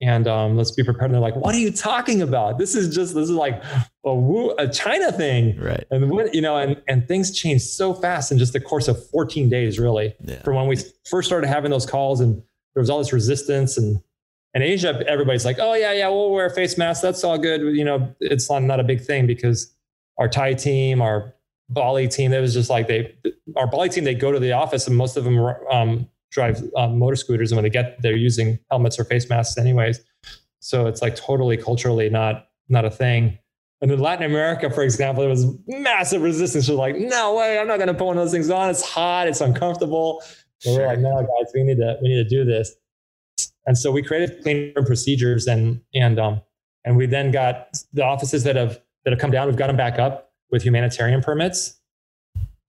and 0.00 0.26
um, 0.26 0.56
let's 0.56 0.70
be 0.70 0.82
prepared. 0.82 1.06
And 1.06 1.14
they're 1.14 1.20
like, 1.20 1.36
what 1.36 1.54
are 1.54 1.58
you 1.58 1.70
talking 1.70 2.20
about? 2.20 2.58
This 2.58 2.74
is 2.74 2.94
just 2.94 3.14
this 3.14 3.24
is 3.24 3.30
like 3.30 3.62
a 4.04 4.14
woo, 4.14 4.54
a 4.58 4.68
China 4.68 5.12
thing, 5.12 5.58
right? 5.58 5.84
And 5.90 6.10
what 6.10 6.34
you 6.34 6.40
know, 6.40 6.56
and 6.56 6.80
and 6.88 7.06
things 7.06 7.36
changed 7.36 7.64
so 7.64 7.94
fast 7.94 8.30
in 8.30 8.38
just 8.38 8.52
the 8.52 8.60
course 8.60 8.88
of 8.88 9.04
14 9.10 9.48
days, 9.48 9.78
really, 9.78 10.14
yeah. 10.24 10.42
from 10.42 10.56
when 10.56 10.66
we 10.66 10.76
first 11.08 11.28
started 11.28 11.46
having 11.46 11.70
those 11.70 11.86
calls, 11.86 12.20
and 12.20 12.36
there 12.74 12.80
was 12.80 12.90
all 12.90 12.98
this 12.98 13.12
resistance 13.12 13.76
and. 13.76 14.00
In 14.56 14.62
Asia, 14.62 15.02
everybody's 15.08 15.44
like, 15.44 15.56
"Oh 15.58 15.74
yeah, 15.74 15.92
yeah, 15.92 16.08
we'll 16.08 16.30
wear 16.30 16.48
face 16.48 16.78
masks. 16.78 17.02
That's 17.02 17.24
all 17.24 17.36
good." 17.36 17.76
You 17.76 17.84
know, 17.84 18.14
it's 18.20 18.48
not, 18.48 18.62
not 18.62 18.78
a 18.78 18.84
big 18.84 19.00
thing 19.00 19.26
because 19.26 19.74
our 20.16 20.28
Thai 20.28 20.54
team, 20.54 21.02
our 21.02 21.34
Bali 21.68 22.08
team 22.08 22.30
that 22.30 22.40
was 22.40 22.54
just 22.54 22.70
like 22.70 22.88
they 22.88 23.14
our 23.56 23.66
Bali 23.66 23.88
team 23.88 24.04
they 24.04 24.14
go 24.14 24.32
to 24.32 24.38
the 24.38 24.52
office 24.52 24.86
and 24.86 24.96
most 24.96 25.16
of 25.16 25.24
them 25.24 25.38
um, 25.70 26.08
drive 26.30 26.62
um, 26.76 26.98
motor 26.98 27.16
scooters. 27.16 27.52
And 27.52 27.56
when 27.56 27.62
they 27.62 27.70
get 27.70 28.00
they're 28.02 28.16
using 28.16 28.58
helmets 28.70 28.98
or 28.98 29.04
face 29.04 29.28
masks 29.28 29.56
anyways. 29.56 30.00
So 30.60 30.86
it's 30.86 31.02
like 31.02 31.16
totally 31.16 31.56
culturally 31.56 32.10
not 32.10 32.48
not 32.68 32.84
a 32.84 32.90
thing. 32.90 33.38
And 33.80 33.90
in 33.90 33.98
Latin 33.98 34.24
America 34.24 34.70
for 34.70 34.82
example 34.82 35.22
there 35.22 35.30
was 35.30 35.46
massive 35.66 36.22
resistance. 36.22 36.68
We're 36.68 36.76
like 36.76 36.96
no 36.96 37.34
way 37.34 37.58
I'm 37.58 37.66
not 37.66 37.76
going 37.78 37.88
to 37.88 37.94
put 37.94 38.04
one 38.04 38.18
of 38.18 38.24
those 38.24 38.32
things 38.32 38.50
on. 38.50 38.68
It's 38.68 38.82
hot 38.82 39.26
it's 39.28 39.40
uncomfortable. 39.40 40.22
So 40.58 40.74
we're 40.74 40.86
like 40.86 40.98
no 40.98 41.16
guys 41.16 41.52
we 41.54 41.62
need 41.62 41.78
to 41.78 41.96
we 42.02 42.08
need 42.08 42.22
to 42.22 42.28
do 42.28 42.44
this. 42.44 42.74
And 43.66 43.78
so 43.78 43.90
we 43.90 44.02
created 44.02 44.42
clean 44.42 44.72
room 44.76 44.84
procedures 44.84 45.46
and 45.46 45.80
and 45.94 46.18
um 46.20 46.42
and 46.84 46.96
we 46.96 47.06
then 47.06 47.30
got 47.30 47.78
the 47.94 48.04
offices 48.04 48.44
that 48.44 48.56
have 48.56 48.80
that 49.04 49.12
have 49.12 49.18
come 49.18 49.30
down 49.30 49.46
we've 49.46 49.56
got 49.56 49.68
them 49.68 49.76
back 49.76 49.98
up 49.98 50.33
with 50.54 50.62
humanitarian 50.62 51.20
permits. 51.20 51.80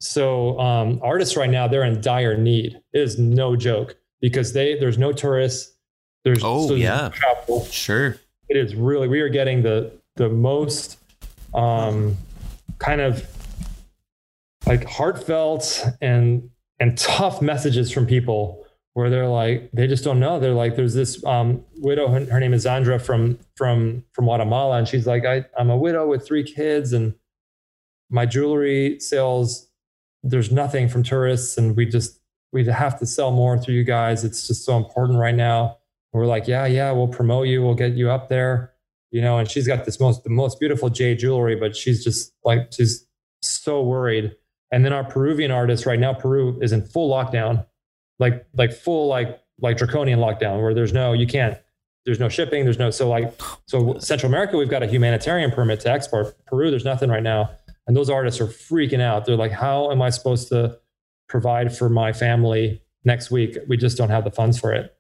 So 0.02 0.60
um, 0.60 1.00
artists 1.04 1.38
right 1.38 1.50
now 1.50 1.68
they're 1.68 1.84
in 1.84 2.02
dire 2.02 2.36
need. 2.36 2.82
It 2.94 3.00
is 3.00 3.20
no 3.20 3.56
joke 3.56 3.96
because 4.20 4.54
they 4.54 4.78
there's 4.80 4.98
no 4.98 5.14
tourists. 5.14 5.72
There's 6.24 6.44
oh 6.44 6.68
so 6.68 6.74
yeah 6.74 7.10
travel. 7.14 7.64
sure. 7.66 8.18
It 8.50 8.58
is 8.58 8.74
really 8.74 9.08
we 9.08 9.22
are 9.22 9.30
getting 9.30 9.62
the 9.62 9.92
the 10.16 10.30
most 10.30 10.98
um, 11.54 12.18
kind 12.80 13.02
of 13.02 13.24
like 14.66 14.84
heartfelt 14.90 15.86
and 16.02 16.50
and 16.80 16.98
tough 16.98 17.40
messages 17.40 17.92
from 17.92 18.08
people 18.08 18.66
where 18.94 19.12
they're 19.12 19.28
like 19.28 19.70
they 19.74 19.86
just 19.86 20.04
don't 20.04 20.20
know. 20.20 20.40
They're 20.40 20.54
like 20.54 20.76
there's 20.76 20.96
this 20.96 21.24
um, 21.24 21.64
widow. 21.78 22.08
Her, 22.08 22.26
her, 22.26 22.40
name 22.40 22.54
is 22.56 22.66
Zandra 22.66 23.00
from 23.00 23.38
from 23.56 24.04
from 24.14 24.26
Guatemala, 24.26 24.78
and 24.78 24.88
she's 24.88 25.06
like 25.06 25.24
I 25.24 25.46
I'm 25.56 25.70
a 25.70 25.78
widow 25.78 26.08
with 26.08 26.26
three 26.26 26.44
kids, 26.44 26.94
and 26.94 27.14
my 28.10 28.26
jewelry 28.26 29.00
sales 29.00 29.70
there's 30.24 30.52
nothing 30.52 30.90
from 30.90 31.04
tourists, 31.04 31.56
and 31.58 31.76
we 31.78 31.86
just 31.86 32.20
we 32.52 32.66
have 32.66 32.98
to 33.00 33.06
sell 33.06 33.32
more 33.32 33.60
through 33.60 33.76
you 33.76 33.84
guys. 33.84 34.24
It's 34.24 34.48
just 34.48 34.66
so 34.66 34.76
important 34.76 35.20
right 35.20 35.36
now. 35.36 35.78
We're 36.14 36.26
like 36.26 36.48
yeah 36.48 36.66
yeah 36.66 36.92
we'll 36.92 37.08
promote 37.08 37.48
you, 37.48 37.62
we'll 37.62 37.76
get 37.76 37.94
you 37.94 38.10
up 38.10 38.30
there, 38.30 38.74
you 39.12 39.22
know. 39.22 39.38
And 39.38 39.50
she's 39.50 39.68
got 39.68 39.86
this 39.86 40.00
most 40.00 40.24
the 40.24 40.30
most 40.30 40.60
beautiful 40.60 40.90
jade 40.90 41.20
jewelry, 41.20 41.56
but 41.56 41.76
she's 41.76 42.04
just 42.04 42.34
like 42.44 42.72
she's 42.74 43.06
so 43.42 43.84
worried. 43.84 44.36
And 44.72 44.84
then 44.84 44.94
our 44.94 45.04
Peruvian 45.04 45.52
artist 45.52 45.86
right 45.86 46.00
now, 46.00 46.14
Peru 46.14 46.60
is 46.62 46.72
in 46.72 46.84
full 46.84 47.10
lockdown 47.10 47.66
like 48.20 48.46
like 48.56 48.74
full 48.74 49.08
like 49.08 49.42
like 49.60 49.78
draconian 49.78 50.20
lockdown 50.20 50.62
where 50.62 50.74
there's 50.74 50.94
no 50.94 51.14
you 51.14 51.28
can't 51.28 51.58
there's 52.06 52.20
no 52.20 52.30
shipping 52.30 52.64
there's 52.64 52.80
no 52.80 52.90
so 52.90 53.10
like 53.10 53.34
so 53.68 53.98
central 54.00 54.30
america 54.30 54.58
we've 54.58 54.70
got 54.70 54.84
a 54.84 54.88
humanitarian 54.88 55.52
permit 55.52 55.80
to 55.80 55.90
export 55.90 56.36
peru 56.46 56.70
there's 56.70 56.86
nothing 56.86 57.10
right 57.10 57.24
now 57.24 57.50
and 57.88 57.96
those 57.96 58.10
artists 58.10 58.42
are 58.42 58.48
freaking 58.48 59.02
out. 59.02 59.26
They're 59.26 59.36
like 59.36 59.52
how 59.52 59.92
am 59.92 60.02
i 60.02 60.10
supposed 60.10 60.50
to 60.50 60.78
provide 61.28 61.76
for 61.76 61.90
my 61.90 62.14
family 62.14 62.82
next 63.04 63.32
week? 63.32 63.58
We 63.68 63.78
just 63.78 63.98
don't 63.98 64.10
have 64.10 64.24
the 64.24 64.32
funds 64.32 64.60
for 64.60 64.74
it. 64.74 64.96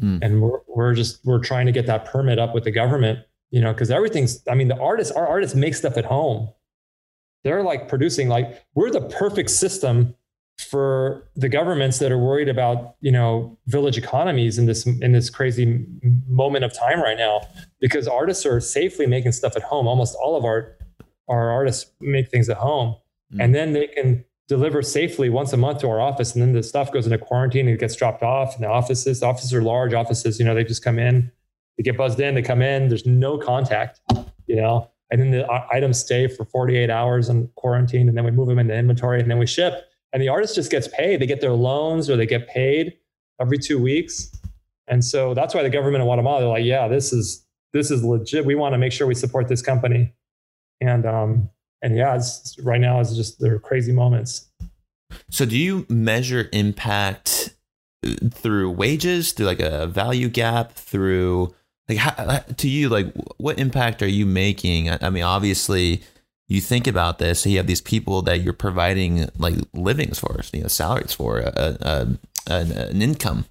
Mm. 0.00 0.18
and 0.20 0.42
we're, 0.42 0.58
we're 0.66 0.94
just 0.94 1.24
we're 1.24 1.38
trying 1.38 1.66
to 1.66 1.72
get 1.72 1.86
that 1.86 2.06
permit 2.06 2.38
up 2.38 2.54
with 2.54 2.64
the 2.64 2.72
government 2.72 3.20
you 3.52 3.60
know 3.60 3.72
because 3.72 3.90
everything's 3.90 4.42
i 4.50 4.54
mean 4.54 4.66
the 4.66 4.80
artists 4.80 5.12
our 5.12 5.28
artists 5.28 5.54
make 5.54 5.74
stuff 5.74 5.96
at 5.96 6.04
home. 6.04 6.48
They're 7.44 7.62
like 7.62 7.88
producing 7.88 8.28
like 8.28 8.64
we're 8.74 8.90
the 8.90 9.02
perfect 9.02 9.50
system 9.50 10.14
for 10.58 11.28
the 11.34 11.48
governments 11.48 11.98
that 11.98 12.10
are 12.10 12.18
worried 12.18 12.48
about 12.48 12.96
you 13.00 13.12
know 13.12 13.56
village 13.66 13.98
economies 13.98 14.58
in 14.58 14.66
this 14.66 14.86
in 14.86 15.12
this 15.12 15.30
crazy 15.30 15.84
moment 16.26 16.64
of 16.64 16.72
time 16.72 17.00
right 17.00 17.18
now 17.18 17.40
because 17.80 18.08
artists 18.08 18.46
are 18.46 18.60
safely 18.60 19.06
making 19.06 19.32
stuff 19.32 19.56
at 19.56 19.62
home 19.62 19.86
almost 19.86 20.16
all 20.22 20.36
of 20.36 20.44
our 20.44 20.76
our 21.28 21.50
artists 21.50 21.90
make 22.00 22.28
things 22.28 22.48
at 22.48 22.56
home 22.56 22.96
mm. 23.32 23.42
and 23.42 23.54
then 23.54 23.72
they 23.72 23.86
can 23.86 24.24
deliver 24.48 24.82
safely 24.82 25.28
once 25.28 25.52
a 25.52 25.56
month 25.56 25.80
to 25.80 25.88
our 25.88 26.00
office 26.00 26.34
and 26.34 26.42
then 26.42 26.52
the 26.52 26.62
stuff 26.62 26.92
goes 26.92 27.06
into 27.06 27.18
quarantine 27.18 27.66
and 27.66 27.76
it 27.76 27.80
gets 27.80 27.96
dropped 27.96 28.22
off 28.22 28.54
and 28.54 28.64
the 28.64 28.68
offices 28.68 29.20
the 29.20 29.26
offices 29.26 29.54
are 29.54 29.62
large 29.62 29.94
offices 29.94 30.38
you 30.38 30.44
know 30.44 30.54
they 30.54 30.64
just 30.64 30.84
come 30.84 30.98
in 30.98 31.30
they 31.76 31.82
get 31.82 31.96
buzzed 31.96 32.20
in 32.20 32.34
they 32.34 32.42
come 32.42 32.60
in 32.60 32.88
there's 32.88 33.06
no 33.06 33.38
contact 33.38 34.00
you 34.46 34.56
know 34.56 34.88
and 35.10 35.20
then 35.20 35.30
the 35.30 35.46
items 35.70 35.98
stay 35.98 36.26
for 36.26 36.44
48 36.44 36.90
hours 36.90 37.28
in 37.28 37.48
quarantine 37.54 38.08
and 38.08 38.16
then 38.16 38.24
we 38.24 38.30
move 38.30 38.48
them 38.48 38.58
into 38.58 38.74
inventory 38.74 39.20
and 39.20 39.30
then 39.30 39.38
we 39.38 39.46
ship 39.46 39.88
and 40.12 40.22
the 40.22 40.28
artist 40.28 40.54
just 40.54 40.70
gets 40.70 40.88
paid. 40.88 41.20
They 41.20 41.26
get 41.26 41.40
their 41.40 41.52
loans 41.52 42.10
or 42.10 42.16
they 42.16 42.26
get 42.26 42.48
paid 42.48 42.94
every 43.40 43.58
two 43.58 43.80
weeks. 43.80 44.30
And 44.88 45.04
so 45.04 45.32
that's 45.32 45.54
why 45.54 45.62
the 45.62 45.70
government 45.70 46.02
of 46.02 46.06
Guatemala, 46.06 46.40
they're 46.40 46.48
like, 46.48 46.64
yeah, 46.64 46.88
this 46.88 47.12
is 47.12 47.46
this 47.72 47.90
is 47.90 48.04
legit. 48.04 48.44
We 48.44 48.54
want 48.54 48.74
to 48.74 48.78
make 48.78 48.92
sure 48.92 49.06
we 49.06 49.14
support 49.14 49.48
this 49.48 49.62
company. 49.62 50.12
And 50.82 51.06
um, 51.06 51.48
and 51.80 51.96
yeah, 51.96 52.16
it's, 52.16 52.56
right 52.60 52.80
now 52.80 53.00
it's 53.00 53.14
just 53.14 53.40
there 53.40 53.54
are 53.54 53.58
crazy 53.58 53.92
moments. 53.92 54.50
So 55.30 55.44
do 55.44 55.56
you 55.56 55.86
measure 55.88 56.48
impact 56.52 57.54
uh, 58.04 58.14
through 58.30 58.70
wages, 58.70 59.32
through 59.32 59.46
like 59.46 59.60
a 59.60 59.86
value 59.86 60.28
gap, 60.28 60.72
through 60.72 61.54
like 61.88 61.98
how, 61.98 62.38
to 62.38 62.68
you, 62.68 62.88
like 62.88 63.12
what 63.38 63.58
impact 63.58 64.02
are 64.02 64.08
you 64.08 64.26
making? 64.26 64.90
I 64.90 65.10
mean, 65.10 65.22
obviously 65.22 66.02
you 66.48 66.60
think 66.60 66.86
about 66.86 67.18
this, 67.18 67.42
so 67.42 67.48
you 67.48 67.58
have 67.58 67.66
these 67.66 67.80
people 67.80 68.22
that 68.22 68.40
you're 68.42 68.52
providing 68.52 69.28
like 69.38 69.54
livings 69.72 70.18
for, 70.18 70.40
you 70.52 70.62
know, 70.62 70.68
salaries 70.68 71.12
for, 71.12 71.38
a, 71.38 71.76
a, 71.80 72.08
a, 72.48 72.54
an 72.90 73.02
income 73.02 73.44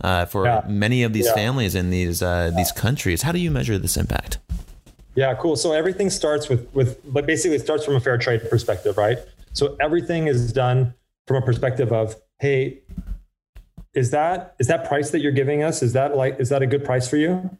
uh, 0.00 0.24
for 0.26 0.46
yeah. 0.46 0.62
many 0.66 1.02
of 1.02 1.12
these 1.12 1.26
yeah. 1.26 1.34
families 1.34 1.74
in 1.74 1.90
these 1.90 2.22
uh, 2.22 2.50
these 2.56 2.72
countries. 2.72 3.22
How 3.22 3.32
do 3.32 3.38
you 3.38 3.50
measure 3.50 3.78
this 3.78 3.96
impact? 3.96 4.38
Yeah, 5.18 5.34
cool. 5.34 5.56
So 5.56 5.72
everything 5.72 6.10
starts 6.10 6.48
with 6.48 6.72
with, 6.74 7.00
but 7.12 7.26
basically 7.26 7.56
it 7.56 7.60
starts 7.60 7.84
from 7.84 7.96
a 7.96 8.00
fair 8.00 8.16
trade 8.18 8.48
perspective, 8.48 8.96
right? 8.96 9.18
So 9.52 9.76
everything 9.80 10.28
is 10.28 10.52
done 10.52 10.94
from 11.26 11.42
a 11.42 11.44
perspective 11.44 11.90
of, 11.90 12.14
hey, 12.38 12.82
is 13.94 14.12
that 14.12 14.54
is 14.60 14.68
that 14.68 14.86
price 14.86 15.10
that 15.10 15.18
you're 15.18 15.32
giving 15.32 15.64
us? 15.64 15.82
Is 15.82 15.92
that 15.94 16.16
like 16.16 16.38
is 16.38 16.50
that 16.50 16.62
a 16.62 16.68
good 16.68 16.84
price 16.84 17.08
for 17.10 17.16
you? 17.16 17.50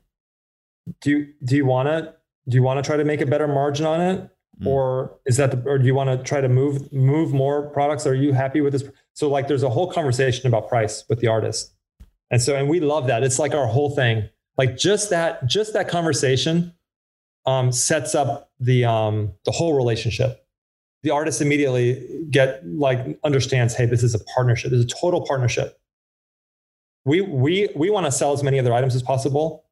Do 1.00 1.10
you 1.10 1.34
do 1.42 1.56
you 1.56 1.66
want 1.66 1.88
to 1.88 2.14
do 2.48 2.54
you 2.54 2.62
want 2.62 2.78
to 2.78 2.88
try 2.88 2.96
to 2.96 3.04
make 3.04 3.20
a 3.20 3.26
better 3.26 3.48
margin 3.48 3.86
on 3.86 4.00
it? 4.00 4.30
Mm. 4.60 4.66
Or 4.68 5.18
is 5.26 5.36
that 5.38 5.50
the, 5.50 5.68
or 5.68 5.78
do 5.78 5.84
you 5.84 5.96
want 5.96 6.10
to 6.16 6.24
try 6.24 6.40
to 6.40 6.48
move 6.48 6.92
move 6.92 7.32
more 7.32 7.70
products? 7.70 8.06
Are 8.06 8.14
you 8.14 8.34
happy 8.34 8.60
with 8.60 8.72
this? 8.72 8.84
So 9.14 9.28
like 9.28 9.48
there's 9.48 9.64
a 9.64 9.70
whole 9.70 9.90
conversation 9.90 10.46
about 10.46 10.68
price 10.68 11.02
with 11.08 11.18
the 11.18 11.26
artist. 11.26 11.72
And 12.30 12.40
so 12.40 12.54
and 12.54 12.68
we 12.68 12.78
love 12.78 13.08
that. 13.08 13.24
It's 13.24 13.40
like 13.40 13.52
our 13.52 13.66
whole 13.66 13.90
thing. 13.90 14.28
Like 14.56 14.76
just 14.76 15.10
that 15.10 15.44
just 15.46 15.72
that 15.72 15.88
conversation 15.88 16.72
um, 17.48 17.72
sets 17.72 18.14
up 18.14 18.50
the 18.61 18.84
um, 18.84 19.32
the 19.44 19.50
whole 19.50 19.74
relationship. 19.74 20.44
The 21.02 21.11
artist 21.11 21.40
immediately 21.40 22.26
get 22.30 22.66
like 22.66 23.18
understands, 23.24 23.74
hey, 23.74 23.87
this 23.87 24.02
is 24.02 24.14
a 24.14 24.18
partnership. 24.34 24.70
This 24.70 24.80
is 24.80 24.84
a 24.84 25.00
total 25.00 25.24
partnership. 25.26 25.80
We 27.04 27.22
we 27.22 27.68
we 27.74 27.88
want 27.88 28.04
to 28.06 28.12
sell 28.12 28.32
as 28.32 28.42
many 28.42 28.58
other 28.58 28.74
items 28.74 28.94
as 28.94 29.02
possible, 29.02 29.64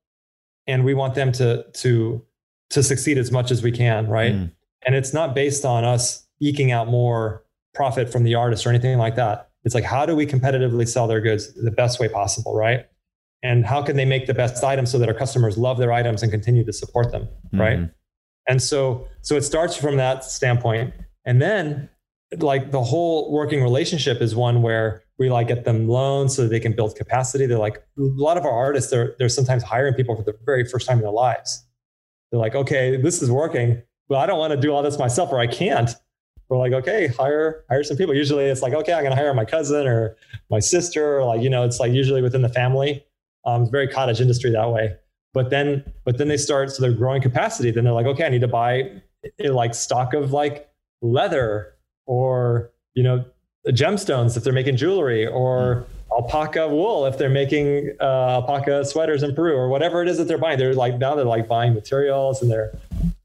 and 0.66 0.84
we 0.84 0.94
want 0.94 1.14
them 1.14 1.32
to 1.32 1.64
to 1.82 2.24
to 2.70 2.82
succeed 2.82 3.18
as 3.18 3.30
much 3.30 3.50
as 3.50 3.62
we 3.62 3.72
can, 3.72 4.08
right? 4.08 4.32
Mm. 4.32 4.52
And 4.86 4.94
it's 4.94 5.12
not 5.12 5.34
based 5.34 5.64
on 5.64 5.84
us 5.84 6.26
eking 6.40 6.72
out 6.72 6.88
more 6.88 7.44
profit 7.74 8.10
from 8.10 8.24
the 8.24 8.34
artist 8.34 8.66
or 8.66 8.70
anything 8.70 8.96
like 8.98 9.16
that. 9.16 9.50
It's 9.64 9.74
like, 9.74 9.84
how 9.84 10.06
do 10.06 10.16
we 10.16 10.26
competitively 10.26 10.88
sell 10.88 11.06
their 11.06 11.20
goods 11.20 11.52
the 11.54 11.70
best 11.70 12.00
way 12.00 12.08
possible, 12.08 12.54
right? 12.54 12.86
And 13.46 13.64
how 13.64 13.82
can 13.82 13.96
they 13.96 14.04
make 14.04 14.26
the 14.26 14.34
best 14.34 14.62
items 14.64 14.90
so 14.90 14.98
that 14.98 15.08
our 15.08 15.14
customers 15.14 15.56
love 15.56 15.78
their 15.78 15.92
items 15.92 16.22
and 16.22 16.32
continue 16.32 16.64
to 16.64 16.72
support 16.72 17.12
them, 17.12 17.22
mm-hmm. 17.22 17.60
right? 17.60 17.90
And 18.48 18.62
so, 18.62 19.06
so 19.22 19.36
it 19.36 19.42
starts 19.42 19.76
from 19.76 19.96
that 19.96 20.24
standpoint. 20.24 20.94
And 21.24 21.40
then, 21.40 21.88
like 22.38 22.72
the 22.72 22.82
whole 22.82 23.32
working 23.32 23.62
relationship 23.62 24.20
is 24.20 24.34
one 24.34 24.62
where 24.62 25.02
we 25.18 25.30
like 25.30 25.48
get 25.48 25.64
them 25.64 25.88
loans 25.88 26.34
so 26.34 26.48
they 26.48 26.60
can 26.60 26.72
build 26.72 26.96
capacity. 26.96 27.46
They're 27.46 27.58
like 27.58 27.76
a 27.76 27.82
lot 27.96 28.36
of 28.36 28.44
our 28.44 28.50
artists, 28.50 28.90
they're 28.90 29.14
they're 29.18 29.28
sometimes 29.28 29.62
hiring 29.62 29.94
people 29.94 30.16
for 30.16 30.24
the 30.24 30.36
very 30.44 30.64
first 30.64 30.88
time 30.88 30.98
in 30.98 31.02
their 31.04 31.12
lives. 31.12 31.64
They're 32.30 32.40
like, 32.40 32.56
okay, 32.56 33.00
this 33.00 33.22
is 33.22 33.30
working 33.30 33.82
well, 34.08 34.20
I 34.20 34.26
don't 34.26 34.38
want 34.38 34.52
to 34.52 34.60
do 34.60 34.72
all 34.72 34.82
this 34.82 34.98
myself 34.98 35.32
or 35.32 35.38
I 35.38 35.46
can't. 35.46 35.90
We're 36.48 36.58
like, 36.58 36.72
okay, 36.72 37.08
hire 37.08 37.64
hire 37.68 37.82
some 37.82 37.96
people. 37.96 38.14
Usually 38.14 38.44
it's 38.44 38.62
like, 38.62 38.72
okay, 38.72 38.92
I'm 38.92 39.02
gonna 39.02 39.16
hire 39.16 39.34
my 39.34 39.44
cousin 39.44 39.86
or 39.86 40.16
my 40.48 40.60
sister, 40.60 41.18
or 41.18 41.24
like, 41.24 41.42
you 41.42 41.50
know, 41.50 41.64
it's 41.64 41.80
like 41.80 41.92
usually 41.92 42.22
within 42.22 42.42
the 42.42 42.48
family. 42.48 43.04
Um, 43.46 43.62
it's 43.62 43.70
very 43.70 43.88
cottage 43.88 44.20
industry 44.20 44.50
that 44.50 44.70
way. 44.70 44.96
But 45.32 45.50
then 45.50 45.84
but 46.04 46.18
then 46.18 46.28
they 46.28 46.36
start, 46.36 46.70
so 46.70 46.82
they're 46.82 46.92
growing 46.92 47.22
capacity. 47.22 47.70
Then 47.70 47.84
they're 47.84 47.92
like, 47.92 48.06
okay, 48.06 48.24
I 48.24 48.28
need 48.28 48.40
to 48.40 48.48
buy 48.48 48.90
a, 49.38 49.48
like 49.48 49.74
stock 49.74 50.14
of 50.14 50.32
like 50.32 50.68
leather 51.02 51.74
or 52.06 52.70
you 52.94 53.02
know 53.02 53.24
gemstones 53.68 54.36
if 54.36 54.44
they're 54.44 54.52
making 54.52 54.76
jewelry 54.76 55.26
or 55.26 55.84
alpaca 56.12 56.68
wool 56.68 57.04
if 57.04 57.18
they're 57.18 57.28
making 57.28 57.94
uh, 58.00 58.40
alpaca 58.40 58.84
sweaters 58.84 59.22
in 59.22 59.34
Peru 59.34 59.54
or 59.54 59.68
whatever 59.68 60.00
it 60.02 60.08
is 60.08 60.16
that 60.18 60.24
they're 60.24 60.38
buying. 60.38 60.58
They're 60.58 60.74
like 60.74 60.98
now 60.98 61.14
they're 61.14 61.24
like 61.24 61.48
buying 61.48 61.74
materials 61.74 62.42
and 62.42 62.50
they're 62.50 62.76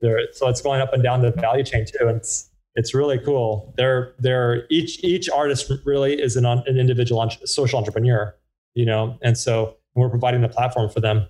they're 0.01 0.19
so 0.33 0.49
it's 0.49 0.61
going 0.61 0.81
up 0.81 0.93
and 0.93 1.01
down 1.01 1.21
the 1.21 1.31
value 1.31 1.63
chain 1.63 1.85
too. 1.85 2.07
And 2.07 2.17
it's 2.17 2.49
it's 2.75 2.93
really 2.93 3.19
cool. 3.19 3.73
They're 3.77 4.13
they're 4.19 4.65
each 4.69 5.03
each 5.03 5.29
artist 5.29 5.71
really 5.85 6.21
is 6.21 6.35
an 6.35 6.45
an 6.45 6.77
individual 6.77 7.29
social 7.45 7.79
entrepreneur, 7.79 8.35
you 8.73 8.85
know, 8.85 9.17
and 9.21 9.37
so 9.37 9.77
we're 9.95 10.09
providing 10.09 10.41
the 10.41 10.49
platform 10.49 10.89
for 10.89 10.99
them. 10.99 11.27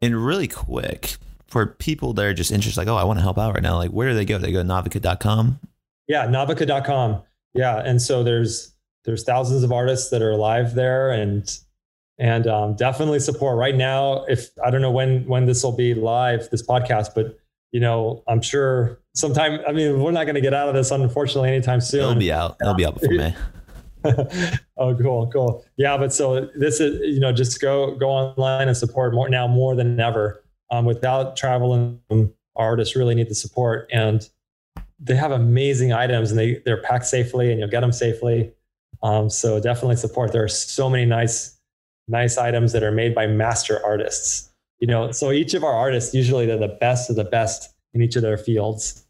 And 0.00 0.24
really 0.24 0.48
quick 0.48 1.16
for 1.46 1.66
people 1.66 2.12
that 2.14 2.24
are 2.24 2.34
just 2.34 2.52
interested, 2.52 2.80
like, 2.80 2.88
oh, 2.88 2.96
I 2.96 3.04
want 3.04 3.18
to 3.18 3.22
help 3.22 3.38
out 3.38 3.54
right 3.54 3.62
now. 3.62 3.76
Like, 3.76 3.90
where 3.90 4.10
do 4.10 4.14
they 4.14 4.24
go? 4.24 4.38
They 4.38 4.52
go 4.52 4.62
to 4.62 4.68
novica.com. 4.68 5.60
Yeah, 6.08 6.26
novica.com. 6.26 7.22
Yeah, 7.54 7.78
and 7.78 8.00
so 8.00 8.22
there's 8.22 8.72
there's 9.04 9.24
thousands 9.24 9.62
of 9.62 9.72
artists 9.72 10.10
that 10.10 10.22
are 10.22 10.30
alive 10.30 10.74
there 10.74 11.10
and 11.10 11.58
and 12.18 12.46
um, 12.46 12.74
definitely 12.74 13.18
support 13.18 13.56
right 13.56 13.74
now 13.74 14.24
if 14.26 14.50
i 14.64 14.70
don't 14.70 14.82
know 14.82 14.90
when 14.90 15.24
when 15.26 15.46
this 15.46 15.62
will 15.64 15.74
be 15.74 15.94
live 15.94 16.48
this 16.50 16.64
podcast 16.64 17.08
but 17.14 17.38
you 17.72 17.80
know 17.80 18.22
i'm 18.28 18.42
sure 18.42 19.00
sometime 19.14 19.58
i 19.66 19.72
mean 19.72 20.00
we're 20.02 20.10
not 20.10 20.24
going 20.24 20.34
to 20.34 20.40
get 20.40 20.54
out 20.54 20.68
of 20.68 20.74
this 20.74 20.90
unfortunately 20.90 21.48
anytime 21.48 21.80
soon 21.80 22.00
it'll 22.00 22.14
be 22.14 22.32
out 22.32 22.56
it'll 22.60 22.74
be 22.74 22.84
out 22.84 22.94
before 22.94 23.14
may 23.14 23.34
oh 24.76 24.94
cool 24.94 25.30
cool. 25.32 25.64
Yeah 25.76 25.96
but 25.96 26.12
so 26.12 26.48
this 26.56 26.80
is 26.80 27.00
you 27.02 27.20
know 27.20 27.32
just 27.32 27.60
go 27.60 27.94
go 27.96 28.08
online 28.10 28.68
and 28.68 28.76
support 28.76 29.14
more 29.14 29.28
now 29.28 29.46
more 29.46 29.74
than 29.74 29.98
ever. 30.00 30.42
Um, 30.70 30.84
without 30.84 31.36
traveling 31.36 32.00
artists 32.54 32.94
really 32.94 33.14
need 33.14 33.28
the 33.28 33.34
support 33.34 33.88
and 33.92 34.28
they 35.00 35.16
have 35.16 35.32
amazing 35.32 35.92
items 35.92 36.30
and 36.30 36.38
they 36.38 36.60
they're 36.64 36.82
packed 36.82 37.06
safely 37.06 37.50
and 37.50 37.58
you'll 37.58 37.70
get 37.70 37.80
them 37.80 37.92
safely. 37.92 38.52
Um, 39.02 39.30
so 39.30 39.58
definitely 39.60 39.96
support. 39.96 40.32
There 40.32 40.44
are 40.44 40.48
so 40.48 40.90
many 40.90 41.06
nice, 41.06 41.58
nice 42.06 42.36
items 42.36 42.72
that 42.72 42.82
are 42.82 42.92
made 42.92 43.14
by 43.14 43.26
master 43.26 43.84
artists. 43.84 44.50
You 44.78 44.86
know, 44.86 45.10
so 45.12 45.30
each 45.30 45.54
of 45.54 45.64
our 45.64 45.72
artists 45.72 46.14
usually 46.14 46.46
they're 46.46 46.58
the 46.58 46.76
best 46.80 47.10
of 47.10 47.16
the 47.16 47.24
best 47.24 47.74
in 47.94 48.02
each 48.02 48.16
of 48.16 48.22
their 48.22 48.38
fields, 48.38 49.06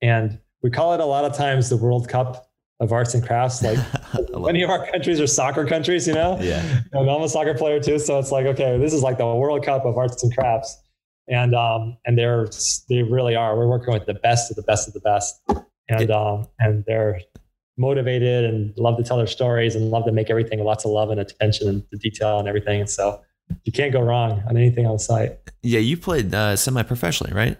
and 0.00 0.38
we 0.62 0.70
call 0.70 0.94
it 0.94 1.00
a 1.00 1.04
lot 1.04 1.24
of 1.24 1.36
times 1.36 1.68
the 1.68 1.76
World 1.76 2.08
Cup 2.08 2.50
of 2.80 2.92
arts 2.92 3.14
and 3.14 3.24
crafts. 3.24 3.62
Like 3.62 3.78
many 4.30 4.62
of 4.62 4.70
our 4.70 4.90
countries 4.90 5.20
are 5.20 5.26
soccer 5.26 5.64
countries, 5.66 6.06
you 6.06 6.14
know? 6.14 6.38
Yeah. 6.40 6.62
And 6.92 7.10
I'm 7.10 7.22
a 7.22 7.28
soccer 7.28 7.54
player 7.54 7.80
too. 7.80 7.98
So 7.98 8.18
it's 8.18 8.32
like, 8.32 8.46
okay, 8.46 8.78
this 8.78 8.92
is 8.92 9.02
like 9.02 9.18
the 9.18 9.26
World 9.26 9.64
Cup 9.64 9.84
of 9.84 9.96
arts 9.96 10.22
and 10.22 10.34
crafts. 10.36 10.80
And 11.26 11.54
um, 11.54 11.96
and 12.04 12.18
they're 12.18 12.48
they 12.90 13.02
really 13.02 13.34
are. 13.34 13.56
We're 13.56 13.66
working 13.68 13.94
with 13.94 14.04
the 14.04 14.12
best 14.12 14.50
of 14.50 14.56
the 14.56 14.62
best 14.62 14.88
of 14.88 14.92
the 14.92 15.00
best. 15.00 15.40
And 15.88 16.10
um, 16.10 16.48
and 16.58 16.84
they're 16.86 17.18
motivated 17.78 18.44
and 18.44 18.74
love 18.76 18.98
to 18.98 19.02
tell 19.02 19.16
their 19.16 19.26
stories 19.26 19.74
and 19.74 19.90
love 19.90 20.04
to 20.04 20.12
make 20.12 20.28
everything 20.28 20.62
lots 20.62 20.84
of 20.84 20.90
love 20.90 21.10
and 21.10 21.18
attention 21.18 21.68
and 21.68 21.82
the 21.90 21.98
detail 21.98 22.38
and 22.38 22.46
everything. 22.46 22.80
And 22.80 22.90
so 22.90 23.22
you 23.64 23.72
can't 23.72 23.92
go 23.92 24.00
wrong 24.00 24.42
on 24.48 24.56
anything 24.56 24.86
on 24.86 24.92
the 24.92 24.98
site. 24.98 25.38
Yeah, 25.62 25.80
you 25.80 25.96
played 25.96 26.34
uh, 26.34 26.56
semi-professionally, 26.56 27.32
right? 27.32 27.58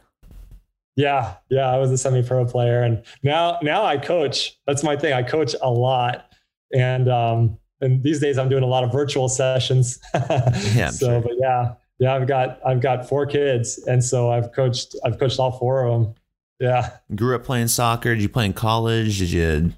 Yeah, 0.97 1.35
yeah, 1.51 1.71
I 1.71 1.79
was 1.79 1.91
a 1.91 1.99
semi-pro 1.99 2.47
player, 2.47 2.83
and 2.83 3.03
now 3.23 3.59
now 3.63 3.85
I 3.85 3.99
coach. 3.99 4.57
That's 4.67 4.85
my 4.85 4.97
thing. 4.97 5.13
I 5.13 5.23
coach 5.23 5.55
a 5.61 5.71
lot, 5.71 6.33
and 6.73 7.09
um, 7.09 7.59
and 7.81 8.03
these 8.03 8.21
days 8.21 8.39
I'm 8.39 8.49
doing 8.49 8.63
a 8.63 8.69
lot 8.69 8.85
of 8.85 8.93
virtual 8.93 9.29
sessions. 9.29 9.99
yeah. 10.15 10.91
so, 10.91 11.07
sure. 11.07 11.21
but 11.21 11.33
yeah, 11.39 11.75
yeah, 11.99 12.15
I've 12.15 12.27
got 12.27 12.61
I've 12.65 12.81
got 12.81 13.09
four 13.09 13.27
kids, 13.27 13.79
and 13.87 14.05
so 14.05 14.31
I've 14.31 14.53
coached 14.53 14.95
I've 15.05 15.19
coached 15.19 15.39
all 15.39 15.53
four 15.53 15.85
of 15.85 15.93
them. 15.93 16.15
Yeah. 16.61 16.91
Grew 17.15 17.35
up 17.35 17.45
playing 17.45 17.69
soccer. 17.69 18.15
Did 18.15 18.23
you 18.23 18.29
play 18.29 18.47
in 18.47 18.53
college? 18.53 19.19
Did 19.19 19.31
you 19.31 19.73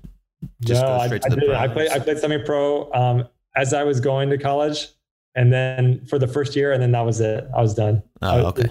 just 0.60 0.82
no, 0.82 0.98
go 0.98 1.06
straight 1.06 1.24
I, 1.24 1.28
to 1.28 1.36
the 1.36 1.42
I 1.42 1.46
did. 1.46 1.54
I 1.54 1.68
played 1.68 1.90
I 1.90 1.98
played 1.98 2.18
semi-pro 2.18 2.92
um, 2.92 3.28
as 3.56 3.72
I 3.72 3.84
was 3.84 4.00
going 4.00 4.30
to 4.30 4.38
college, 4.38 4.88
and 5.34 5.52
then 5.52 6.04
for 6.06 6.18
the 6.18 6.28
first 6.28 6.56
year, 6.56 6.72
and 6.72 6.82
then 6.82 6.92
that 6.92 7.04
was 7.04 7.20
it. 7.20 7.46
I 7.56 7.62
was 7.62 7.74
done. 7.74 8.02
Oh, 8.22 8.46
okay. 8.46 8.68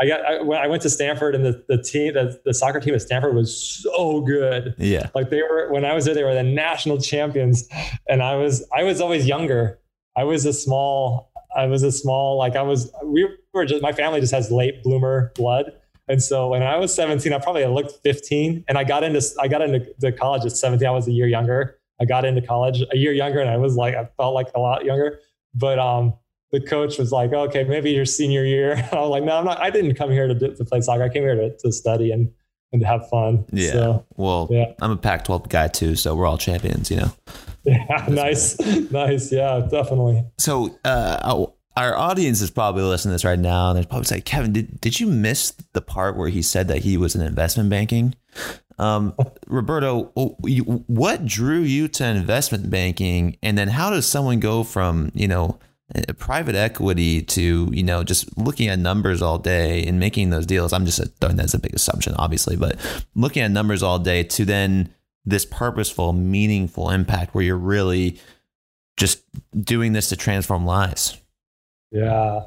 I 0.00 0.06
got 0.06 0.24
I, 0.24 0.42
when 0.42 0.58
I 0.58 0.66
went 0.66 0.82
to 0.82 0.90
Stanford 0.90 1.34
and 1.34 1.44
the, 1.44 1.64
the 1.68 1.80
team 1.80 2.14
the, 2.14 2.40
the 2.44 2.52
soccer 2.52 2.80
team 2.80 2.94
at 2.94 3.02
Stanford 3.02 3.34
was 3.34 3.56
so 3.56 4.20
good. 4.20 4.74
Yeah. 4.78 5.10
Like 5.14 5.30
they 5.30 5.42
were 5.42 5.68
when 5.70 5.84
I 5.84 5.94
was 5.94 6.04
there, 6.04 6.14
they 6.14 6.24
were 6.24 6.34
the 6.34 6.42
national 6.42 6.98
champions. 6.98 7.68
And 8.08 8.22
I 8.22 8.34
was 8.36 8.66
I 8.76 8.82
was 8.82 9.00
always 9.00 9.26
younger. 9.26 9.78
I 10.16 10.24
was 10.24 10.46
a 10.46 10.52
small, 10.52 11.32
I 11.56 11.66
was 11.66 11.82
a 11.82 11.92
small, 11.92 12.38
like 12.38 12.56
I 12.56 12.62
was 12.62 12.92
we 13.04 13.28
were 13.52 13.64
just 13.64 13.82
my 13.82 13.92
family 13.92 14.20
just 14.20 14.32
has 14.32 14.50
late 14.50 14.82
bloomer 14.82 15.32
blood. 15.36 15.72
And 16.08 16.22
so 16.22 16.48
when 16.48 16.62
I 16.62 16.76
was 16.76 16.94
17, 16.94 17.32
I 17.32 17.38
probably 17.38 17.64
looked 17.64 18.02
15 18.02 18.64
and 18.68 18.76
I 18.76 18.84
got 18.84 19.04
into 19.04 19.22
I 19.40 19.48
got 19.48 19.62
into 19.62 19.86
the 19.98 20.10
college 20.10 20.44
at 20.44 20.52
17. 20.52 20.86
I 20.86 20.90
was 20.90 21.06
a 21.06 21.12
year 21.12 21.28
younger. 21.28 21.78
I 22.00 22.04
got 22.04 22.24
into 22.24 22.42
college 22.42 22.82
a 22.92 22.96
year 22.96 23.12
younger 23.12 23.40
and 23.40 23.48
I 23.48 23.58
was 23.58 23.76
like 23.76 23.94
I 23.94 24.08
felt 24.16 24.34
like 24.34 24.48
a 24.56 24.60
lot 24.60 24.84
younger. 24.84 25.20
But 25.54 25.78
um 25.78 26.14
the 26.54 26.60
coach 26.60 26.98
was 26.98 27.10
like, 27.10 27.32
okay, 27.32 27.64
maybe 27.64 27.90
your 27.90 28.04
senior 28.04 28.44
year. 28.44 28.76
I 28.92 28.96
was 28.96 29.10
like, 29.10 29.24
no, 29.24 29.36
I'm 29.36 29.44
not. 29.44 29.60
I 29.60 29.70
didn't 29.70 29.96
come 29.96 30.10
here 30.10 30.28
to, 30.28 30.34
to 30.54 30.64
play 30.64 30.80
soccer. 30.80 31.02
I 31.02 31.08
came 31.08 31.22
here 31.22 31.34
to, 31.34 31.56
to 31.58 31.72
study 31.72 32.12
and, 32.12 32.30
and 32.72 32.80
to 32.80 32.86
have 32.86 33.08
fun. 33.08 33.44
Yeah. 33.52 33.72
So, 33.72 34.06
well, 34.16 34.48
yeah. 34.50 34.72
I'm 34.80 34.92
a 34.92 34.96
Pac 34.96 35.24
12 35.24 35.48
guy 35.48 35.68
too. 35.68 35.96
So 35.96 36.14
we're 36.14 36.26
all 36.26 36.38
champions, 36.38 36.90
you 36.90 36.98
know? 36.98 37.12
Yeah. 37.64 38.06
nice. 38.08 38.58
nice. 38.90 39.32
Yeah, 39.32 39.66
definitely. 39.68 40.24
So, 40.38 40.78
uh, 40.84 41.46
our 41.76 41.96
audience 41.96 42.40
is 42.40 42.52
probably 42.52 42.84
listening 42.84 43.10
to 43.10 43.14
this 43.14 43.24
right 43.24 43.38
now. 43.38 43.70
And 43.70 43.76
they're 43.76 43.84
probably 43.84 44.16
like, 44.16 44.24
Kevin, 44.24 44.52
did, 44.52 44.80
did 44.80 45.00
you 45.00 45.08
miss 45.08 45.52
the 45.72 45.80
part 45.80 46.16
where 46.16 46.28
he 46.28 46.40
said 46.40 46.68
that 46.68 46.78
he 46.78 46.96
was 46.96 47.16
in 47.16 47.20
investment 47.20 47.68
banking? 47.68 48.14
Um, 48.78 49.12
Roberto, 49.48 50.04
what 50.44 51.26
drew 51.26 51.60
you 51.60 51.88
to 51.88 52.06
investment 52.06 52.70
banking? 52.70 53.38
And 53.42 53.58
then 53.58 53.68
how 53.68 53.90
does 53.90 54.06
someone 54.06 54.38
go 54.38 54.62
from, 54.62 55.10
you 55.14 55.26
know, 55.26 55.58
Uh, 55.94 56.12
private 56.14 56.54
equity 56.54 57.22
to 57.22 57.68
you 57.72 57.82
know 57.82 58.02
just 58.02 58.36
looking 58.36 58.68
at 58.68 58.78
numbers 58.78 59.22
all 59.22 59.38
day 59.38 59.84
and 59.84 60.00
making 60.00 60.30
those 60.30 60.46
deals. 60.46 60.72
I'm 60.72 60.86
just 60.86 61.00
uh, 61.00 61.04
throwing 61.20 61.36
that 61.36 61.44
as 61.44 61.54
a 61.54 61.58
big 61.58 61.74
assumption 61.74 62.14
obviously 62.18 62.56
but 62.56 62.76
looking 63.14 63.42
at 63.42 63.50
numbers 63.50 63.82
all 63.82 63.98
day 63.98 64.24
to 64.24 64.44
then 64.44 64.92
this 65.24 65.44
purposeful 65.44 66.12
meaningful 66.12 66.90
impact 66.90 67.34
where 67.34 67.44
you're 67.44 67.56
really 67.56 68.18
just 68.96 69.22
doing 69.58 69.92
this 69.92 70.08
to 70.08 70.16
transform 70.16 70.66
lives. 70.66 71.16
Yeah. 71.90 72.46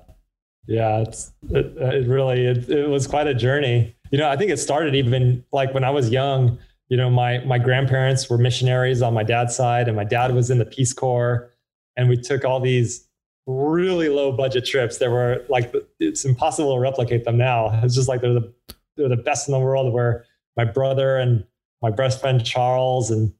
Yeah 0.67 0.99
it's 0.99 1.31
it, 1.49 1.65
it 1.77 2.07
really 2.07 2.45
it, 2.45 2.69
it 2.69 2.89
was 2.89 3.07
quite 3.07 3.27
a 3.27 3.33
journey. 3.33 3.95
You 4.11 4.17
know 4.17 4.29
i 4.29 4.35
think 4.37 4.51
it 4.51 4.57
started 4.57 4.95
even 4.95 5.43
like 5.51 5.73
when 5.73 5.83
i 5.83 5.89
was 5.89 6.09
young 6.09 6.57
you 6.89 6.97
know 6.97 7.09
my 7.09 7.39
my 7.39 7.57
grandparents 7.57 8.29
were 8.29 8.37
missionaries 8.37 9.01
on 9.01 9.13
my 9.13 9.23
dad's 9.23 9.55
side 9.55 9.87
and 9.87 9.95
my 9.95 10.03
dad 10.03 10.33
was 10.33 10.49
in 10.49 10.59
the 10.59 10.65
peace 10.65 10.93
corps 10.93 11.51
and 11.95 12.07
we 12.07 12.15
took 12.15 12.45
all 12.45 12.59
these 12.59 13.06
really 13.47 14.09
low 14.09 14.31
budget 14.31 14.65
trips 14.65 14.97
that 14.97 15.09
were 15.09 15.43
like 15.49 15.73
it's 15.99 16.25
impossible 16.25 16.75
to 16.75 16.79
replicate 16.79 17.23
them 17.23 17.37
now. 17.37 17.79
It's 17.81 17.95
just 17.95 18.09
like 18.09 18.21
they're 18.21 18.33
the 18.33 18.53
they're 18.97 19.09
the 19.09 19.15
best 19.15 19.47
in 19.47 19.53
the 19.53 19.59
world. 19.59 19.91
Where 19.93 20.25
my 20.57 20.65
brother 20.65 21.17
and 21.17 21.45
my 21.81 21.89
best 21.89 22.19
friend 22.19 22.45
Charles 22.45 23.09
and 23.09 23.33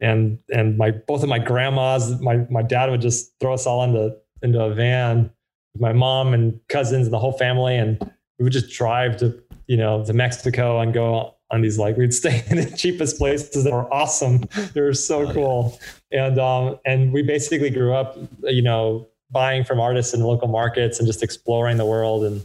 and 0.00 0.38
and 0.52 0.76
my 0.76 0.90
both 0.90 1.22
of 1.22 1.28
my 1.28 1.38
grandmas, 1.38 2.20
my 2.20 2.46
my 2.50 2.62
dad 2.62 2.90
would 2.90 3.00
just 3.00 3.32
throw 3.40 3.54
us 3.54 3.66
all 3.66 3.82
into 3.82 4.14
into 4.42 4.62
a 4.62 4.72
van 4.72 5.30
with 5.72 5.80
my 5.80 5.92
mom 5.92 6.34
and 6.34 6.60
cousins 6.68 7.06
and 7.06 7.14
the 7.14 7.18
whole 7.18 7.32
family, 7.32 7.76
and 7.76 7.98
we 8.38 8.44
would 8.44 8.52
just 8.52 8.70
drive 8.70 9.16
to 9.18 9.42
you 9.66 9.78
know 9.78 10.04
to 10.04 10.12
Mexico 10.12 10.78
and 10.78 10.92
go 10.92 11.34
on 11.50 11.62
these 11.62 11.78
like 11.78 11.96
we'd 11.96 12.12
stay 12.12 12.44
in 12.50 12.56
the 12.56 12.76
cheapest 12.76 13.16
places 13.16 13.64
that 13.64 13.72
were 13.72 13.92
awesome. 13.92 14.44
They 14.74 14.82
were 14.82 14.92
so 14.92 15.26
oh, 15.26 15.32
cool, 15.32 15.80
yeah. 16.10 16.26
and 16.26 16.38
um 16.38 16.78
and 16.84 17.12
we 17.14 17.22
basically 17.22 17.70
grew 17.70 17.94
up 17.94 18.18
you 18.42 18.62
know 18.62 19.08
buying 19.34 19.64
from 19.64 19.80
artists 19.80 20.14
in 20.14 20.20
local 20.20 20.48
markets 20.48 20.98
and 20.98 21.06
just 21.06 21.22
exploring 21.22 21.76
the 21.76 21.84
world. 21.84 22.24
And 22.24 22.42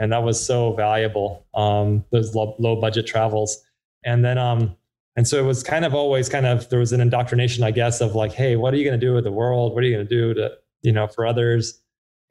and 0.00 0.12
that 0.12 0.24
was 0.24 0.44
so 0.44 0.72
valuable 0.72 1.46
um, 1.54 2.04
those 2.10 2.34
low, 2.34 2.56
low, 2.58 2.80
budget 2.80 3.06
travels. 3.06 3.62
And 4.02 4.24
then 4.24 4.38
um 4.38 4.76
and 5.16 5.28
so 5.28 5.38
it 5.38 5.44
was 5.44 5.62
kind 5.62 5.84
of 5.84 5.94
always 5.94 6.28
kind 6.28 6.46
of 6.46 6.68
there 6.70 6.78
was 6.78 6.92
an 6.92 7.00
indoctrination 7.00 7.62
i 7.62 7.70
guess 7.70 8.00
of 8.00 8.14
like 8.14 8.32
hey 8.32 8.56
what 8.56 8.72
are 8.72 8.76
you 8.78 8.84
going 8.84 8.98
to 8.98 9.06
do 9.06 9.14
with 9.14 9.24
the 9.24 9.32
world? 9.32 9.74
What 9.74 9.84
are 9.84 9.86
you 9.86 9.94
going 9.94 10.08
to 10.08 10.14
do 10.14 10.34
to 10.34 10.52
you 10.82 10.92
know 10.92 11.06
for 11.06 11.26
others? 11.26 11.80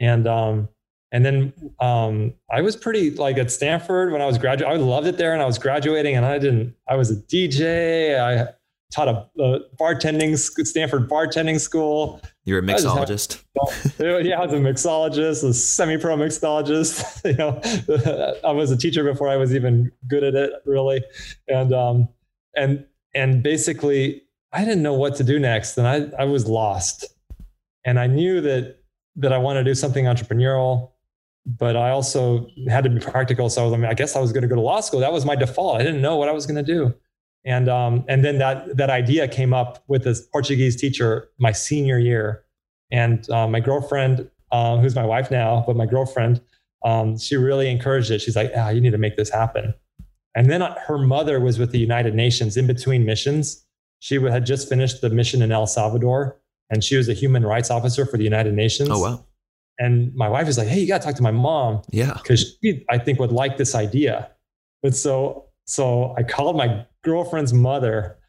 And 0.01 0.27
um 0.27 0.67
and 1.11 1.25
then 1.25 1.53
um 1.79 2.33
i 2.51 2.61
was 2.61 2.75
pretty 2.75 3.11
like 3.11 3.37
at 3.37 3.51
stanford 3.51 4.11
when 4.11 4.21
i 4.21 4.25
was 4.25 4.37
graduating 4.37 4.79
i 4.79 4.83
loved 4.83 5.07
it 5.07 5.17
there 5.17 5.33
and 5.33 5.41
i 5.41 5.45
was 5.45 5.57
graduating 5.57 6.15
and 6.15 6.25
i 6.25 6.37
didn't 6.37 6.75
i 6.87 6.95
was 6.95 7.09
a 7.09 7.15
dj 7.15 8.19
i 8.19 8.47
taught 8.91 9.07
a, 9.07 9.41
a 9.41 9.59
bartending 9.79 10.37
Stanford 10.37 11.09
bartending 11.09 11.59
school. 11.59 12.21
You're 12.45 12.59
a 12.59 12.61
mixologist. 12.61 13.43
Had, 13.97 14.25
yeah, 14.25 14.39
I 14.39 14.45
was 14.45 14.53
a 14.53 14.57
mixologist, 14.57 15.47
a 15.47 15.53
semi-pro 15.53 16.17
mixologist. 16.17 17.23
you 17.25 17.37
know, 17.37 18.39
I 18.43 18.51
was 18.51 18.71
a 18.71 18.77
teacher 18.77 19.03
before 19.03 19.29
I 19.29 19.35
was 19.35 19.53
even 19.53 19.91
good 20.07 20.23
at 20.23 20.35
it, 20.35 20.51
really, 20.65 21.03
and 21.47 21.73
um, 21.73 22.09
and 22.55 22.85
and 23.13 23.43
basically, 23.43 24.23
I 24.51 24.65
didn't 24.65 24.81
know 24.81 24.95
what 24.95 25.15
to 25.17 25.23
do 25.23 25.39
next, 25.39 25.77
and 25.77 25.87
I 25.87 26.09
I 26.19 26.25
was 26.25 26.47
lost, 26.47 27.05
and 27.85 27.99
I 27.99 28.07
knew 28.07 28.41
that 28.41 28.77
that 29.17 29.33
I 29.33 29.37
wanted 29.37 29.63
to 29.63 29.69
do 29.69 29.75
something 29.75 30.05
entrepreneurial. 30.05 30.91
But 31.45 31.75
I 31.75 31.89
also 31.89 32.47
had 32.67 32.83
to 32.83 32.91
be 32.91 32.99
practical. 32.99 33.49
So 33.49 33.61
I, 33.61 33.65
was, 33.65 33.73
I, 33.73 33.77
mean, 33.77 33.89
I 33.89 33.95
guess 33.95 34.15
I 34.15 34.19
was 34.19 34.31
going 34.31 34.43
to 34.43 34.47
go 34.47 34.55
to 34.55 34.61
law 34.61 34.81
school. 34.81 34.99
That 34.99 35.11
was 35.11 35.25
my 35.25 35.35
default. 35.35 35.79
I 35.79 35.83
didn't 35.83 36.01
know 36.01 36.17
what 36.17 36.29
I 36.29 36.31
was 36.31 36.45
going 36.45 36.63
to 36.63 36.73
do 36.73 36.93
and 37.45 37.69
um, 37.69 38.03
and 38.07 38.23
then 38.23 38.37
that 38.39 38.75
that 38.77 38.89
idea 38.89 39.27
came 39.27 39.53
up 39.53 39.83
with 39.87 40.03
this 40.03 40.21
Portuguese 40.21 40.75
teacher 40.75 41.29
my 41.39 41.51
senior 41.51 41.97
year, 41.97 42.43
and 42.91 43.29
uh, 43.29 43.47
my 43.47 43.59
girlfriend, 43.59 44.29
uh, 44.51 44.77
who's 44.77 44.95
my 44.95 45.05
wife 45.05 45.31
now, 45.31 45.63
but 45.65 45.75
my 45.75 45.85
girlfriend, 45.85 46.41
um, 46.83 47.17
she 47.17 47.35
really 47.35 47.69
encouraged 47.69 48.11
it. 48.11 48.21
She's 48.21 48.35
like, 48.35 48.51
"Ah, 48.55 48.69
you 48.69 48.81
need 48.81 48.91
to 48.91 48.97
make 48.97 49.15
this 49.15 49.29
happen." 49.29 49.73
And 50.35 50.49
then 50.49 50.61
her 50.61 50.97
mother 50.97 51.39
was 51.39 51.57
with 51.57 51.71
the 51.71 51.79
United 51.79 52.13
Nations 52.13 52.55
in 52.55 52.67
between 52.67 53.05
missions. 53.05 53.65
She 53.99 54.21
had 54.21 54.45
just 54.45 54.69
finished 54.69 55.01
the 55.01 55.09
mission 55.09 55.41
in 55.41 55.51
El 55.51 55.67
Salvador, 55.67 56.39
and 56.69 56.83
she 56.83 56.97
was 56.97 57.09
a 57.09 57.13
human 57.13 57.45
rights 57.45 57.71
officer 57.71 58.05
for 58.05 58.17
the 58.17 58.23
United 58.23 58.53
Nations. 58.53 58.89
Oh 58.91 58.99
wow! 58.99 59.25
And 59.79 60.13
my 60.13 60.27
wife 60.27 60.47
is 60.49 60.57
like, 60.57 60.67
"Hey, 60.67 60.81
you 60.81 60.87
got 60.87 61.01
to 61.01 61.07
talk 61.07 61.15
to 61.15 61.23
my 61.23 61.31
mom." 61.31 61.83
Yeah, 61.89 62.13
because 62.13 62.57
she, 62.61 62.85
I 62.89 62.97
think, 62.97 63.17
would 63.19 63.31
like 63.31 63.57
this 63.57 63.75
idea. 63.75 64.29
But 64.83 64.93
so 64.95 65.45
so 65.65 66.15
I 66.17 66.23
called 66.23 66.57
my 66.57 66.85
girlfriend's 67.03 67.53
mother 67.53 68.19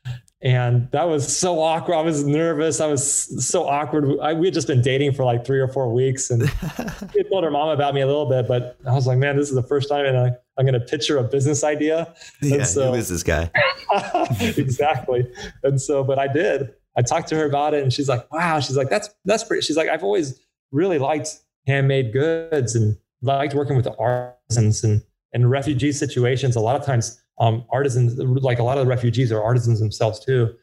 and 0.42 0.90
that 0.92 1.06
was 1.06 1.36
so 1.36 1.60
awkward. 1.60 1.96
I 1.96 2.00
was 2.00 2.24
nervous. 2.24 2.80
I 2.80 2.86
was 2.86 3.46
so 3.46 3.68
awkward. 3.68 4.18
I, 4.20 4.32
we 4.32 4.46
had 4.46 4.54
just 4.54 4.66
been 4.66 4.80
dating 4.80 5.12
for 5.12 5.22
like 5.22 5.44
three 5.44 5.60
or 5.60 5.68
four 5.68 5.92
weeks, 5.92 6.30
and 6.30 6.48
she 7.12 7.22
told 7.24 7.44
her 7.44 7.50
mom 7.50 7.68
about 7.68 7.94
me 7.94 8.00
a 8.00 8.06
little 8.06 8.26
bit. 8.26 8.48
But 8.48 8.78
I 8.86 8.94
was 8.94 9.06
like, 9.06 9.18
man, 9.18 9.36
this 9.36 9.50
is 9.50 9.54
the 9.54 9.62
first 9.62 9.90
time, 9.90 10.06
and 10.06 10.16
I, 10.16 10.26
am 10.58 10.66
going 10.66 10.72
to 10.72 10.80
pitch 10.80 11.08
her 11.08 11.18
a 11.18 11.24
business 11.24 11.62
idea. 11.62 12.14
Yeah, 12.40 12.64
so, 12.64 12.92
who 12.92 12.94
is 12.94 13.10
this 13.10 13.22
guy? 13.22 13.50
exactly. 14.40 15.30
And 15.62 15.80
so, 15.80 16.02
but 16.02 16.18
I 16.18 16.26
did. 16.26 16.72
I 16.96 17.02
talked 17.02 17.28
to 17.28 17.36
her 17.36 17.44
about 17.44 17.74
it, 17.74 17.82
and 17.82 17.92
she's 17.92 18.08
like, 18.08 18.30
wow. 18.32 18.60
She's 18.60 18.78
like, 18.78 18.88
that's 18.88 19.10
that's 19.26 19.44
pretty. 19.44 19.60
She's 19.60 19.76
like, 19.76 19.90
I've 19.90 20.02
always 20.02 20.40
really 20.72 20.98
liked 20.98 21.38
handmade 21.66 22.14
goods 22.14 22.74
and 22.74 22.96
liked 23.20 23.52
working 23.52 23.76
with 23.76 23.84
the 23.84 23.94
artisans 23.96 24.84
and 24.84 25.02
and 25.34 25.50
refugee 25.50 25.92
situations. 25.92 26.56
A 26.56 26.60
lot 26.60 26.76
of 26.76 26.86
times 26.86 27.22
um, 27.38 27.64
artisans, 27.70 28.18
like 28.18 28.58
a 28.58 28.62
lot 28.62 28.78
of 28.78 28.84
the 28.84 28.88
refugees 28.88 29.32
are 29.32 29.42
artisans 29.42 29.80
themselves 29.80 30.24
too. 30.24 30.54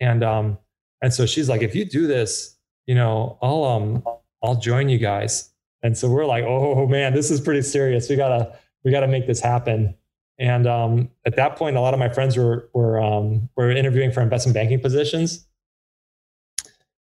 And, 0.00 0.22
um, 0.22 0.58
and 1.02 1.12
so 1.12 1.26
she's 1.26 1.48
like, 1.48 1.62
if 1.62 1.74
you 1.74 1.84
do 1.84 2.06
this, 2.06 2.56
you 2.86 2.94
know, 2.94 3.38
I'll, 3.42 3.64
um, 3.64 4.02
I'll 4.42 4.56
join 4.56 4.88
you 4.88 4.98
guys. 4.98 5.50
And 5.82 5.96
so 5.96 6.08
we're 6.08 6.26
like, 6.26 6.44
oh 6.44 6.86
man, 6.86 7.14
this 7.14 7.30
is 7.30 7.40
pretty 7.40 7.62
serious. 7.62 8.08
We 8.08 8.16
gotta, 8.16 8.56
we 8.84 8.90
gotta 8.90 9.08
make 9.08 9.26
this 9.26 9.40
happen. 9.40 9.94
And 10.38 10.66
um, 10.66 11.10
at 11.24 11.36
that 11.36 11.56
point, 11.56 11.76
a 11.76 11.80
lot 11.80 11.94
of 11.94 12.00
my 12.00 12.10
friends 12.10 12.36
were 12.36 12.68
were 12.74 13.00
um, 13.00 13.48
were 13.56 13.70
interviewing 13.70 14.12
for 14.12 14.20
investment 14.20 14.54
banking 14.54 14.80
positions, 14.80 15.46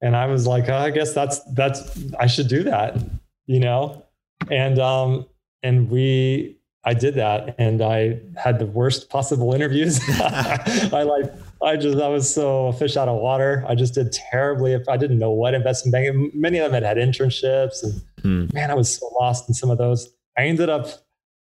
and 0.02 0.16
I 0.16 0.26
was 0.28 0.48
like, 0.48 0.70
oh, 0.70 0.78
I 0.78 0.90
guess 0.90 1.14
that's 1.14 1.42
that's 1.54 2.00
I 2.18 2.28
should 2.28 2.48
do 2.48 2.64
that, 2.64 2.98
you 3.46 3.60
know. 3.60 4.06
And 4.50 4.80
um, 4.80 5.26
and 5.64 5.90
we 5.90 6.59
I 6.86 6.94
did 6.94 7.16
that, 7.16 7.56
and 7.60 7.82
I 7.82 8.22
had 8.38 8.58
the 8.58 8.66
worst 8.66 9.10
possible 9.10 9.54
interviews. 9.54 10.00
I 10.10 11.04
like 11.04 11.32
I 11.62 11.76
just 11.76 11.98
I 12.00 12.08
was 12.08 12.34
so 12.34 12.72
fish 12.74 12.96
out 12.96 13.10
of 13.10 13.20
water. 13.20 13.66
I 13.68 13.76
just 13.76 13.94
did 13.94 14.12
terribly. 14.14 14.74
If 14.74 14.88
I 14.88 14.96
didn't 14.96 15.20
know 15.20 15.32
what 15.32 15.54
investment 15.54 15.92
banking, 15.92 16.32
many 16.34 16.58
of 16.60 16.72
them 16.72 16.82
had 16.82 16.98
had 16.98 16.98
internships, 16.98 17.84
and 17.84 18.02
hmm. 18.22 18.56
man, 18.56 18.72
I 18.72 18.76
was 18.76 18.96
so 18.98 19.08
lost 19.20 19.50
in 19.50 19.54
some 19.54 19.70
of 19.70 19.78
those. 19.78 20.10
I 20.38 20.44
ended 20.44 20.70
up 20.70 20.88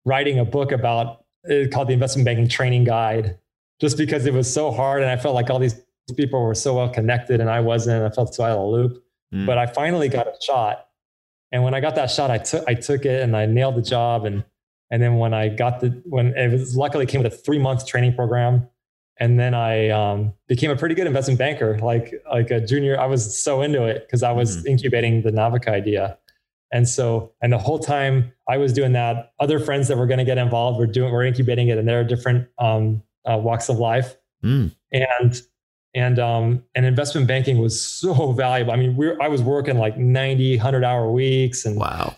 writing 0.05 0.39
a 0.39 0.45
book 0.45 0.71
about 0.71 1.25
it 1.43 1.73
called 1.73 1.89
the 1.89 1.93
Investment 1.93 2.25
Banking 2.25 2.49
Training 2.49 2.85
Guide, 2.85 3.37
just 3.81 3.99
because 3.99 4.27
it 4.27 4.33
was 4.33 4.53
so 4.53 4.71
hard, 4.71 5.03
and 5.03 5.11
I 5.11 5.17
felt 5.17 5.35
like 5.35 5.51
all 5.51 5.59
these 5.59 5.75
people 6.17 6.41
were 6.41 6.55
so 6.55 6.75
well 6.75 6.89
connected, 6.89 7.41
and 7.41 7.51
I 7.51 7.61
wasn't. 7.61 8.05
I 8.05 8.15
felt 8.15 8.33
so 8.33 8.45
out 8.45 8.53
of 8.53 8.59
the 8.59 8.67
loop. 8.67 9.05
Hmm. 9.33 9.45
But 9.45 9.59
I 9.59 9.67
finally 9.67 10.09
got 10.09 10.29
a 10.29 10.35
shot, 10.41 10.87
and 11.51 11.65
when 11.65 11.75
I 11.75 11.81
got 11.81 11.97
that 11.97 12.13
shot, 12.13 12.31
I 12.31 12.39
took 12.39 12.63
I 12.69 12.75
took 12.75 13.05
it, 13.05 13.23
and 13.23 13.37
I 13.37 13.47
nailed 13.47 13.75
the 13.75 13.83
job, 13.83 14.25
and 14.25 14.45
and 14.91 15.03
then 15.03 15.17
when 15.17 15.35
I 15.35 15.49
got 15.49 15.81
the 15.81 16.03
when 16.05 16.29
it 16.37 16.51
was 16.51 16.77
luckily 16.77 17.07
came 17.07 17.23
with 17.23 17.33
a 17.33 17.37
three 17.37 17.59
month 17.59 17.87
training 17.87 18.15
program 18.15 18.69
and 19.19 19.41
then 19.41 19.55
I 19.55 19.89
um, 19.91 20.35
became 20.47 20.71
a 20.71 20.77
pretty 20.77 20.95
good 20.95 21.07
investment 21.07 21.39
banker. 21.39 21.79
Like 21.79 22.13
like 22.31 22.51
a 22.51 22.61
junior, 22.61 22.99
I 22.99 23.07
was 23.07 23.39
so 23.39 23.63
into 23.63 23.85
it 23.85 24.07
because 24.07 24.23
I 24.23 24.33
was 24.33 24.59
mm-hmm. 24.59 24.69
incubating 24.69 25.23
the 25.23 25.31
Navica 25.31 25.69
idea, 25.69 26.19
and 26.71 26.89
so 26.89 27.33
and 27.41 27.53
the 27.53 27.59
whole 27.59 27.79
time 27.79 28.33
I 28.49 28.59
was 28.59 28.73
doing 28.73 28.93
that, 28.93 29.33
other 29.41 29.59
friends 29.59 29.89
that 29.89 29.97
were 29.97 30.07
going 30.07 30.19
to 30.19 30.25
get 30.25 30.39
involved 30.39 30.79
were 30.79 30.87
doing 30.87 31.13
were 31.13 31.25
incubating 31.25 31.69
it, 31.69 31.79
and 31.79 31.89
there 31.89 32.01
are 32.01 32.05
different 32.05 32.49
um, 32.59 33.03
uh, 33.25 33.39
walks 33.39 33.69
of 33.69 33.79
life, 33.79 34.17
mm. 34.45 34.71
and 34.93 35.41
and 35.95 36.19
um, 36.19 36.63
and 36.75 36.85
investment 36.85 37.27
banking 37.27 37.59
was 37.59 37.81
so 37.81 38.33
valuable. 38.37 38.73
I 38.73 38.77
mean, 38.77 38.97
we 38.97 39.17
I 39.19 39.29
was 39.29 39.43
working 39.43 39.79
like 39.79 39.97
90, 39.97 40.57
100 40.57 40.85
hour 40.85 41.11
weeks, 41.11 41.65
and 41.65 41.79
wow, 41.79 42.15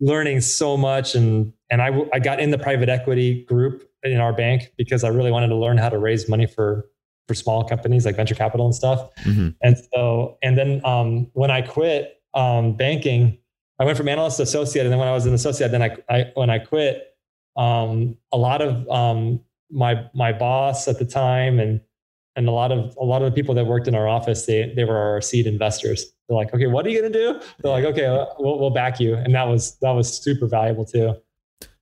learning 0.00 0.40
so 0.40 0.76
much, 0.76 1.14
and 1.14 1.52
and 1.70 1.82
I 1.82 2.02
I 2.12 2.18
got 2.18 2.40
in 2.40 2.50
the 2.50 2.58
private 2.58 2.88
equity 2.88 3.44
group 3.44 3.88
in 4.02 4.20
our 4.20 4.32
bank 4.32 4.72
because 4.76 5.04
I 5.04 5.08
really 5.08 5.30
wanted 5.30 5.48
to 5.48 5.56
learn 5.56 5.76
how 5.78 5.88
to 5.88 5.98
raise 5.98 6.28
money 6.28 6.46
for 6.46 6.88
for 7.26 7.34
small 7.34 7.62
companies 7.62 8.06
like 8.06 8.16
venture 8.16 8.34
capital 8.34 8.64
and 8.64 8.74
stuff. 8.74 9.14
Mm-hmm. 9.24 9.48
And 9.62 9.76
so, 9.92 10.38
and 10.42 10.56
then 10.56 10.80
um, 10.84 11.28
when 11.34 11.50
I 11.50 11.60
quit 11.60 12.22
um, 12.32 12.74
banking, 12.74 13.38
I 13.78 13.84
went 13.84 13.98
from 13.98 14.08
analyst 14.08 14.38
to 14.38 14.44
associate, 14.44 14.84
and 14.84 14.92
then 14.92 14.98
when 14.98 15.08
I 15.08 15.12
was 15.12 15.26
an 15.26 15.34
associate, 15.34 15.70
then 15.70 15.82
I, 15.82 15.96
I 16.08 16.32
when 16.34 16.50
I 16.50 16.58
quit, 16.58 17.16
um, 17.56 18.16
a 18.32 18.38
lot 18.38 18.62
of 18.62 18.88
um, 18.88 19.40
my 19.70 20.08
my 20.14 20.32
boss 20.32 20.88
at 20.88 20.98
the 20.98 21.04
time 21.04 21.60
and 21.60 21.80
and 22.38 22.48
a 22.48 22.52
lot 22.52 22.70
of 22.70 22.96
a 22.98 23.04
lot 23.04 23.20
of 23.20 23.30
the 23.30 23.34
people 23.34 23.54
that 23.56 23.66
worked 23.66 23.88
in 23.88 23.94
our 23.94 24.08
office, 24.08 24.46
they 24.46 24.72
they 24.74 24.84
were 24.84 24.96
our 24.96 25.20
seed 25.20 25.46
investors. 25.46 26.06
They're 26.28 26.36
like, 26.36 26.54
okay, 26.54 26.68
what 26.68 26.86
are 26.86 26.88
you 26.88 27.00
gonna 27.00 27.12
do? 27.12 27.40
They're 27.60 27.72
like, 27.72 27.84
okay, 27.84 28.08
we'll, 28.38 28.58
we'll 28.58 28.70
back 28.70 29.00
you, 29.00 29.14
and 29.14 29.34
that 29.34 29.48
was 29.48 29.76
that 29.82 29.90
was 29.90 30.22
super 30.22 30.46
valuable 30.46 30.86
too. 30.86 31.16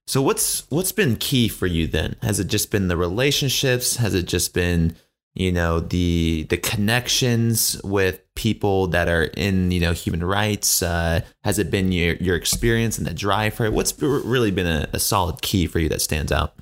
So 0.06 0.22
what's 0.22 0.68
what's 0.70 0.92
been 0.92 1.16
key 1.16 1.48
for 1.48 1.66
you 1.66 1.86
then? 1.86 2.16
Has 2.22 2.40
it 2.40 2.46
just 2.46 2.70
been 2.70 2.88
the 2.88 2.96
relationships? 2.96 3.96
Has 3.96 4.14
it 4.14 4.24
just 4.24 4.54
been 4.54 4.96
you 5.34 5.52
know 5.52 5.78
the 5.78 6.46
the 6.48 6.56
connections 6.56 7.78
with 7.84 8.22
people 8.34 8.86
that 8.88 9.08
are 9.08 9.24
in 9.24 9.70
you 9.70 9.80
know 9.80 9.92
human 9.92 10.24
rights? 10.24 10.82
Uh, 10.82 11.20
has 11.44 11.58
it 11.58 11.70
been 11.70 11.92
your 11.92 12.14
your 12.14 12.34
experience 12.34 12.96
and 12.96 13.06
the 13.06 13.12
drive 13.12 13.52
for 13.52 13.66
it? 13.66 13.74
What's 13.74 14.00
really 14.00 14.50
been 14.50 14.66
a, 14.66 14.88
a 14.94 14.98
solid 14.98 15.42
key 15.42 15.66
for 15.66 15.80
you 15.80 15.90
that 15.90 16.00
stands 16.00 16.32
out? 16.32 16.54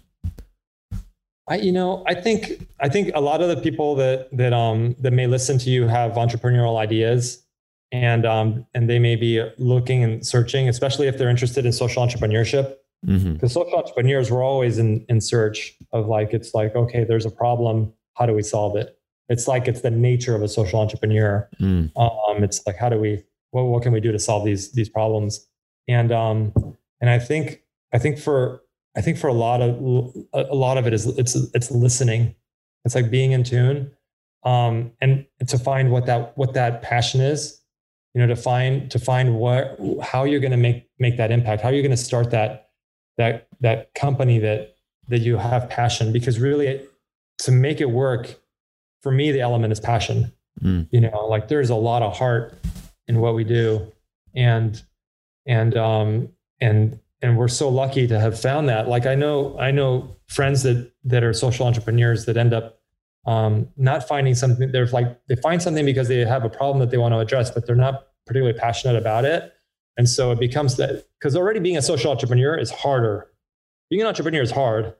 I, 1.46 1.56
you 1.56 1.72
know, 1.72 2.02
I 2.06 2.14
think 2.14 2.66
I 2.80 2.88
think 2.88 3.10
a 3.14 3.20
lot 3.20 3.42
of 3.42 3.48
the 3.48 3.56
people 3.56 3.94
that 3.96 4.28
that 4.32 4.52
um 4.52 4.96
that 5.00 5.12
may 5.12 5.26
listen 5.26 5.58
to 5.58 5.70
you 5.70 5.86
have 5.86 6.12
entrepreneurial 6.12 6.78
ideas, 6.78 7.44
and 7.92 8.24
um 8.24 8.66
and 8.74 8.88
they 8.88 8.98
may 8.98 9.16
be 9.16 9.46
looking 9.58 10.02
and 10.02 10.26
searching, 10.26 10.68
especially 10.68 11.06
if 11.06 11.18
they're 11.18 11.28
interested 11.28 11.66
in 11.66 11.72
social 11.72 12.06
entrepreneurship. 12.06 12.76
Because 13.04 13.22
mm-hmm. 13.22 13.46
social 13.46 13.76
entrepreneurs 13.76 14.30
were 14.30 14.42
always 14.42 14.78
in, 14.78 15.04
in 15.10 15.20
search 15.20 15.76
of 15.92 16.06
like 16.06 16.32
it's 16.32 16.54
like 16.54 16.74
okay 16.74 17.04
there's 17.04 17.26
a 17.26 17.30
problem. 17.30 17.92
How 18.14 18.24
do 18.24 18.32
we 18.32 18.42
solve 18.42 18.76
it? 18.76 18.98
It's 19.28 19.46
like 19.46 19.68
it's 19.68 19.82
the 19.82 19.90
nature 19.90 20.34
of 20.34 20.42
a 20.42 20.48
social 20.48 20.80
entrepreneur. 20.80 21.48
Mm. 21.60 21.90
um, 21.96 22.42
it's 22.42 22.66
like 22.66 22.76
how 22.76 22.88
do 22.88 22.98
we 22.98 23.22
what, 23.50 23.64
what 23.64 23.82
can 23.82 23.92
we 23.92 24.00
do 24.00 24.12
to 24.12 24.18
solve 24.18 24.44
these 24.44 24.72
these 24.72 24.88
problems? 24.88 25.46
And 25.86 26.10
um 26.10 26.54
and 27.04 27.10
i 27.10 27.18
think 27.18 27.62
i 27.92 27.98
think 27.98 28.18
for 28.18 28.62
i 28.96 29.00
think 29.00 29.18
for 29.18 29.28
a 29.28 29.32
lot 29.32 29.60
of 29.60 30.14
a 30.32 30.54
lot 30.54 30.78
of 30.78 30.86
it 30.86 30.92
is 30.92 31.06
it's 31.18 31.34
it's 31.54 31.70
listening. 31.70 32.34
It's 32.84 32.94
like 32.94 33.10
being 33.10 33.32
in 33.32 33.44
tune 33.44 33.90
um 34.42 34.92
and 35.00 35.24
to 35.46 35.58
find 35.58 35.90
what 35.90 36.04
that 36.04 36.36
what 36.36 36.52
that 36.52 36.82
passion 36.82 37.22
is 37.22 37.62
you 38.12 38.20
know 38.20 38.26
to 38.26 38.36
find 38.36 38.90
to 38.90 38.98
find 38.98 39.36
what 39.36 39.78
how 40.02 40.24
you're 40.24 40.40
going 40.40 40.50
to 40.50 40.58
make 40.58 40.86
make 40.98 41.16
that 41.16 41.30
impact 41.30 41.62
how 41.62 41.70
you're 41.70 41.80
going 41.82 41.90
to 41.90 41.96
start 41.96 42.30
that 42.30 42.64
that 43.16 43.48
that 43.60 43.94
company 43.94 44.38
that 44.38 44.76
that 45.08 45.20
you 45.20 45.36
have 45.36 45.68
passion. 45.68 46.12
Because 46.12 46.38
really 46.38 46.86
to 47.38 47.50
make 47.50 47.80
it 47.80 47.90
work 47.90 48.40
for 49.02 49.12
me 49.12 49.32
the 49.32 49.40
element 49.40 49.72
is 49.72 49.80
passion. 49.80 50.32
Mm. 50.62 50.86
you 50.92 51.00
know 51.00 51.26
like 51.26 51.48
there's 51.48 51.70
a 51.70 51.74
lot 51.74 52.00
of 52.02 52.16
heart 52.16 52.56
in 53.08 53.20
what 53.20 53.34
we 53.34 53.44
do. 53.44 53.92
And 54.34 54.80
and 55.46 55.76
um 55.76 56.28
and 56.60 56.98
and 57.24 57.36
we're 57.36 57.48
so 57.48 57.68
lucky 57.68 58.06
to 58.06 58.20
have 58.20 58.38
found 58.38 58.68
that 58.68 58.88
like 58.88 59.06
i 59.06 59.14
know 59.14 59.58
i 59.58 59.70
know 59.70 60.16
friends 60.28 60.62
that 60.62 60.92
that 61.02 61.24
are 61.24 61.32
social 61.32 61.66
entrepreneurs 61.66 62.26
that 62.26 62.36
end 62.36 62.54
up 62.54 62.80
um, 63.26 63.66
not 63.78 64.06
finding 64.06 64.34
something 64.34 64.70
they're 64.70 64.86
like 64.88 65.18
they 65.28 65.36
find 65.36 65.62
something 65.62 65.86
because 65.86 66.08
they 66.08 66.18
have 66.26 66.44
a 66.44 66.50
problem 66.50 66.78
that 66.80 66.90
they 66.90 66.98
want 66.98 67.12
to 67.14 67.18
address 67.18 67.50
but 67.50 67.66
they're 67.66 67.74
not 67.74 68.08
particularly 68.26 68.58
passionate 68.58 68.96
about 68.96 69.24
it 69.24 69.54
and 69.96 70.08
so 70.08 70.32
it 70.32 70.40
becomes 70.40 70.76
that 70.76 71.06
because 71.18 71.36
already 71.36 71.60
being 71.60 71.76
a 71.76 71.82
social 71.82 72.10
entrepreneur 72.10 72.56
is 72.56 72.70
harder. 72.70 73.28
Being 73.90 74.02
an 74.02 74.08
entrepreneur 74.08 74.42
is 74.42 74.50
hard. 74.50 74.94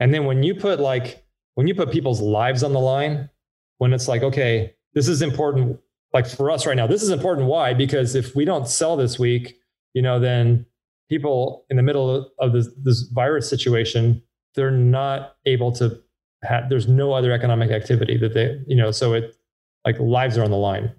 And 0.00 0.12
then 0.12 0.24
when 0.24 0.42
you 0.42 0.54
put 0.54 0.80
like, 0.80 1.24
when 1.54 1.68
you 1.68 1.74
put 1.74 1.92
people's 1.92 2.20
lives 2.20 2.64
on 2.64 2.72
the 2.72 2.80
line, 2.80 3.30
when 3.78 3.92
it's 3.92 4.08
like, 4.08 4.22
okay, 4.22 4.74
this 4.94 5.08
is 5.08 5.22
important. 5.22 5.78
Like 6.12 6.26
for 6.26 6.50
us 6.50 6.66
right 6.66 6.76
now, 6.76 6.86
this 6.86 7.02
is 7.02 7.10
important. 7.10 7.46
Why? 7.46 7.74
Because 7.74 8.14
if 8.14 8.34
we 8.34 8.44
don't 8.44 8.68
sell 8.68 8.96
this 8.96 9.18
week, 9.18 9.58
you 9.94 10.02
know, 10.02 10.18
then 10.18 10.66
people 11.08 11.64
in 11.70 11.76
the 11.76 11.82
middle 11.82 12.30
of 12.38 12.52
this, 12.52 12.68
this 12.82 13.02
virus 13.12 13.48
situation, 13.48 14.22
they're 14.54 14.70
not 14.70 15.36
able 15.46 15.72
to 15.72 16.00
have, 16.42 16.68
there's 16.68 16.88
no 16.88 17.12
other 17.12 17.32
economic 17.32 17.70
activity 17.70 18.16
that 18.18 18.34
they, 18.34 18.60
you 18.66 18.76
know, 18.76 18.90
so 18.90 19.12
it 19.12 19.36
like 19.84 19.98
lives 19.98 20.38
are 20.38 20.44
on 20.44 20.50
the 20.50 20.56
line. 20.56 20.92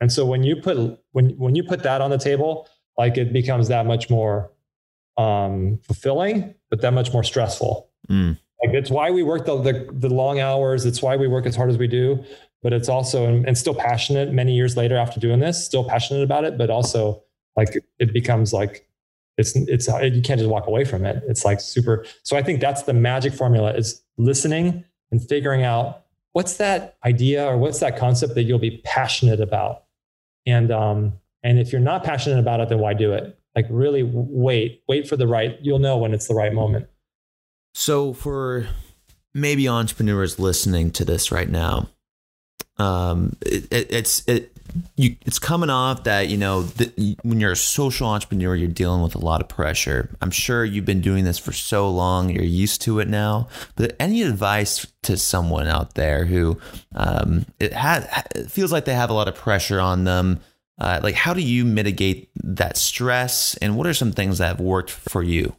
And 0.00 0.12
so 0.12 0.24
when 0.24 0.42
you 0.42 0.56
put, 0.56 0.98
when, 1.12 1.30
when 1.30 1.54
you 1.54 1.64
put 1.64 1.82
that 1.82 2.00
on 2.00 2.10
the 2.10 2.18
table, 2.18 2.68
like 2.96 3.16
it 3.16 3.32
becomes 3.32 3.68
that 3.68 3.86
much 3.86 4.10
more 4.10 4.52
um, 5.16 5.78
fulfilling, 5.82 6.54
but 6.70 6.80
that 6.80 6.92
much 6.92 7.12
more 7.12 7.24
stressful. 7.24 7.90
Mm. 8.08 8.38
Like 8.64 8.74
it's 8.74 8.90
why 8.90 9.10
we 9.10 9.22
work 9.22 9.46
the, 9.46 9.60
the, 9.60 9.88
the 9.92 10.08
long 10.08 10.40
hours. 10.40 10.84
It's 10.86 11.02
why 11.02 11.16
we 11.16 11.28
work 11.28 11.46
as 11.46 11.54
hard 11.54 11.70
as 11.70 11.78
we 11.78 11.86
do. 11.86 12.24
But 12.62 12.72
it's 12.72 12.88
also 12.88 13.24
and, 13.24 13.46
and 13.46 13.56
still 13.56 13.74
passionate. 13.74 14.32
Many 14.32 14.54
years 14.54 14.76
later, 14.76 14.96
after 14.96 15.20
doing 15.20 15.38
this, 15.38 15.64
still 15.64 15.84
passionate 15.84 16.24
about 16.24 16.44
it. 16.44 16.58
But 16.58 16.70
also 16.70 17.22
like 17.56 17.68
it 18.00 18.12
becomes 18.12 18.52
like 18.52 18.87
it's 19.38 19.54
it's 19.54 19.86
you 19.86 20.20
can't 20.20 20.38
just 20.38 20.50
walk 20.50 20.66
away 20.66 20.84
from 20.84 21.06
it. 21.06 21.22
It's 21.28 21.44
like 21.44 21.60
super. 21.60 22.04
So 22.24 22.36
I 22.36 22.42
think 22.42 22.60
that's 22.60 22.82
the 22.82 22.92
magic 22.92 23.32
formula: 23.32 23.72
is 23.72 24.02
listening 24.18 24.84
and 25.10 25.26
figuring 25.26 25.62
out 25.62 26.02
what's 26.32 26.56
that 26.56 26.96
idea 27.04 27.46
or 27.46 27.56
what's 27.56 27.78
that 27.78 27.96
concept 27.96 28.34
that 28.34 28.42
you'll 28.42 28.58
be 28.58 28.82
passionate 28.84 29.40
about, 29.40 29.84
and 30.44 30.72
um, 30.72 31.12
and 31.42 31.58
if 31.58 31.72
you're 31.72 31.80
not 31.80 32.02
passionate 32.02 32.40
about 32.40 32.60
it, 32.60 32.68
then 32.68 32.80
why 32.80 32.94
do 32.94 33.12
it? 33.12 33.38
Like 33.54 33.66
really 33.70 34.02
wait, 34.02 34.82
wait 34.88 35.08
for 35.08 35.16
the 35.16 35.26
right, 35.26 35.56
you'll 35.62 35.78
know 35.78 35.96
when 35.96 36.12
it's 36.12 36.28
the 36.28 36.34
right 36.34 36.52
moment. 36.52 36.88
So 37.74 38.12
for 38.12 38.66
maybe 39.32 39.68
entrepreneurs 39.68 40.38
listening 40.38 40.90
to 40.92 41.04
this 41.04 41.30
right 41.30 41.48
now, 41.48 41.88
um, 42.76 43.36
it, 43.42 43.72
it, 43.72 43.92
it's 43.92 44.26
it 44.26 44.57
you 44.96 45.16
it's 45.26 45.38
coming 45.38 45.70
off 45.70 46.04
that 46.04 46.28
you 46.28 46.36
know 46.36 46.62
when 47.22 47.40
you're 47.40 47.52
a 47.52 47.56
social 47.56 48.08
entrepreneur 48.08 48.54
you're 48.54 48.68
dealing 48.68 49.02
with 49.02 49.14
a 49.14 49.18
lot 49.18 49.40
of 49.40 49.48
pressure 49.48 50.10
i'm 50.20 50.30
sure 50.30 50.64
you've 50.64 50.84
been 50.84 51.00
doing 51.00 51.24
this 51.24 51.38
for 51.38 51.52
so 51.52 51.90
long 51.90 52.30
you're 52.30 52.42
used 52.44 52.82
to 52.82 53.00
it 53.00 53.08
now 53.08 53.48
but 53.76 53.96
any 53.98 54.22
advice 54.22 54.86
to 55.02 55.16
someone 55.16 55.66
out 55.66 55.94
there 55.94 56.24
who 56.24 56.58
um, 56.94 57.46
it, 57.58 57.72
it 57.74 58.50
feels 58.50 58.72
like 58.72 58.84
they 58.84 58.94
have 58.94 59.10
a 59.10 59.14
lot 59.14 59.28
of 59.28 59.34
pressure 59.34 59.80
on 59.80 60.04
them 60.04 60.40
uh, 60.78 61.00
like, 61.02 61.14
how 61.14 61.34
do 61.34 61.40
you 61.40 61.64
mitigate 61.64 62.30
that 62.36 62.76
stress, 62.76 63.56
and 63.56 63.76
what 63.76 63.86
are 63.86 63.94
some 63.94 64.12
things 64.12 64.38
that 64.38 64.46
have 64.46 64.60
worked 64.60 64.90
for 64.90 65.22
you? 65.22 65.56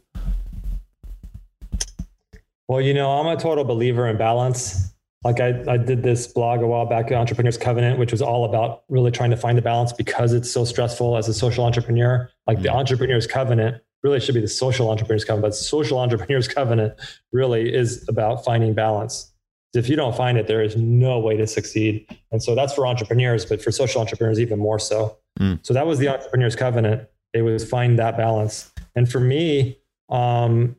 Well, 2.68 2.80
you 2.80 2.94
know, 2.94 3.10
I'm 3.10 3.26
a 3.26 3.38
total 3.38 3.64
believer 3.64 4.06
in 4.08 4.16
balance. 4.16 4.94
Like 5.22 5.40
I, 5.40 5.62
I 5.68 5.76
did 5.76 6.02
this 6.02 6.26
blog 6.26 6.62
a 6.62 6.66
while 6.66 6.86
back, 6.86 7.06
at 7.06 7.12
Entrepreneurs 7.12 7.58
Covenant, 7.58 7.98
which 7.98 8.10
was 8.10 8.22
all 8.22 8.44
about 8.44 8.84
really 8.88 9.10
trying 9.10 9.30
to 9.30 9.36
find 9.36 9.58
a 9.58 9.62
balance 9.62 9.92
because 9.92 10.32
it's 10.32 10.50
so 10.50 10.64
stressful 10.64 11.16
as 11.16 11.28
a 11.28 11.34
social 11.34 11.64
entrepreneur. 11.64 12.30
Like 12.46 12.56
mm-hmm. 12.56 12.64
the 12.64 12.72
Entrepreneurs 12.72 13.26
Covenant 13.26 13.82
really 14.02 14.20
should 14.20 14.34
be 14.34 14.40
the 14.40 14.48
social 14.48 14.90
entrepreneurs 14.90 15.24
covenant, 15.24 15.52
but 15.52 15.54
social 15.54 15.98
entrepreneurs 15.98 16.48
covenant 16.48 16.94
really 17.32 17.74
is 17.74 18.06
about 18.08 18.44
finding 18.44 18.74
balance. 18.74 19.32
If 19.74 19.88
you 19.88 19.96
don't 19.96 20.16
find 20.16 20.38
it, 20.38 20.46
there 20.46 20.62
is 20.62 20.76
no 20.76 21.18
way 21.18 21.36
to 21.36 21.46
succeed. 21.46 22.06
And 22.32 22.42
so 22.42 22.54
that's 22.54 22.72
for 22.72 22.86
entrepreneurs, 22.86 23.44
but 23.44 23.62
for 23.62 23.70
social 23.70 24.00
entrepreneurs, 24.00 24.40
even 24.40 24.58
more 24.58 24.78
so. 24.78 25.18
Mm. 25.38 25.64
So 25.64 25.74
that 25.74 25.86
was 25.86 25.98
the 25.98 26.08
entrepreneurs 26.08 26.56
covenant. 26.56 27.08
It 27.32 27.42
was 27.42 27.68
find 27.68 27.98
that 27.98 28.16
balance. 28.16 28.72
And 28.96 29.10
for 29.10 29.20
me, 29.20 29.78
um, 30.08 30.76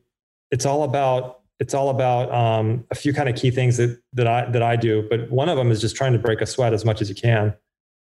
it's 0.50 0.66
all 0.66 0.82
about 0.82 1.41
it's 1.62 1.74
all 1.74 1.90
about 1.90 2.28
um, 2.34 2.84
a 2.90 2.94
few 2.96 3.12
kind 3.12 3.28
of 3.28 3.36
key 3.36 3.52
things 3.52 3.76
that 3.76 3.96
that 4.14 4.26
I 4.26 4.50
that 4.50 4.64
I 4.64 4.74
do. 4.74 5.06
But 5.08 5.30
one 5.30 5.48
of 5.48 5.56
them 5.56 5.70
is 5.70 5.80
just 5.80 5.94
trying 5.94 6.12
to 6.12 6.18
break 6.18 6.40
a 6.40 6.46
sweat 6.46 6.72
as 6.74 6.84
much 6.84 7.00
as 7.00 7.08
you 7.08 7.14
can, 7.14 7.54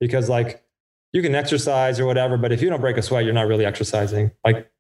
because 0.01 0.31
like 0.31 0.65
you 1.13 1.21
can 1.21 1.35
exercise 1.35 2.01
or 2.01 2.07
whatever, 2.07 2.39
but 2.39 2.53
if 2.53 2.63
you 2.63 2.71
don't 2.71 2.81
break 2.81 2.97
a 2.97 3.03
sweat, 3.03 3.23
you're 3.25 3.35
not 3.35 3.47
really 3.47 3.67
exercising. 3.67 4.31
Like, 4.47 4.71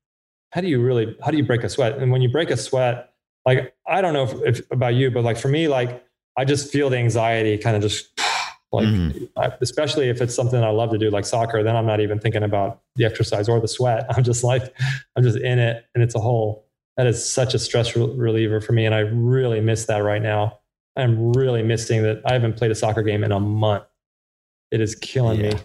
how 0.52 0.62
do 0.62 0.68
you 0.68 0.80
really 0.80 1.14
how 1.22 1.30
do 1.30 1.36
you 1.36 1.44
break 1.44 1.62
a 1.62 1.68
sweat? 1.68 1.98
And 1.98 2.10
when 2.10 2.22
you 2.22 2.30
break 2.30 2.48
a 2.48 2.56
sweat, 2.56 3.12
like 3.44 3.74
I 3.86 4.00
don't 4.00 4.14
know 4.14 4.24
if, 4.24 4.60
if 4.60 4.70
about 4.70 4.94
you, 4.94 5.10
but 5.10 5.24
like 5.24 5.36
for 5.36 5.48
me, 5.48 5.68
like 5.68 6.02
I 6.38 6.46
just 6.46 6.72
feel 6.72 6.88
the 6.88 6.96
anxiety 6.96 7.58
kind 7.58 7.76
of 7.76 7.82
just 7.82 8.18
like 8.72 8.86
mm-hmm. 8.86 9.44
especially 9.60 10.08
if 10.08 10.22
it's 10.22 10.34
something 10.34 10.64
I 10.64 10.70
love 10.70 10.90
to 10.92 10.98
do 10.98 11.10
like 11.10 11.26
soccer, 11.26 11.62
then 11.62 11.76
I'm 11.76 11.86
not 11.86 12.00
even 12.00 12.18
thinking 12.18 12.42
about 12.42 12.80
the 12.96 13.04
exercise 13.04 13.46
or 13.46 13.60
the 13.60 13.68
sweat. 13.68 14.06
I'm 14.16 14.24
just 14.24 14.42
like 14.42 14.74
I'm 15.16 15.22
just 15.22 15.36
in 15.36 15.58
it 15.58 15.84
and 15.94 16.02
it's 16.02 16.14
a 16.14 16.20
whole 16.20 16.64
that 16.97 17.07
is 17.07 17.24
such 17.24 17.55
a 17.55 17.59
stress 17.59 17.97
reliever 17.97 18.61
for 18.61 18.72
me 18.72 18.86
and 18.86 18.95
I 18.95 19.01
really 19.01 19.61
miss 19.61 19.86
that 19.86 19.99
right 19.99 20.22
now. 20.22 20.59
I'm 20.97 21.32
really 21.32 21.62
missing 21.62 22.03
that 22.05 22.22
I 22.24 22.32
haven't 22.34 22.57
played 22.57 22.70
a 22.70 22.74
soccer 22.74 23.03
game 23.03 23.24
in 23.24 23.32
a 23.32 23.40
month. 23.40 23.84
It 24.70 24.80
is 24.80 24.95
killing 24.95 25.40
yeah. 25.40 25.55
me. 25.55 25.61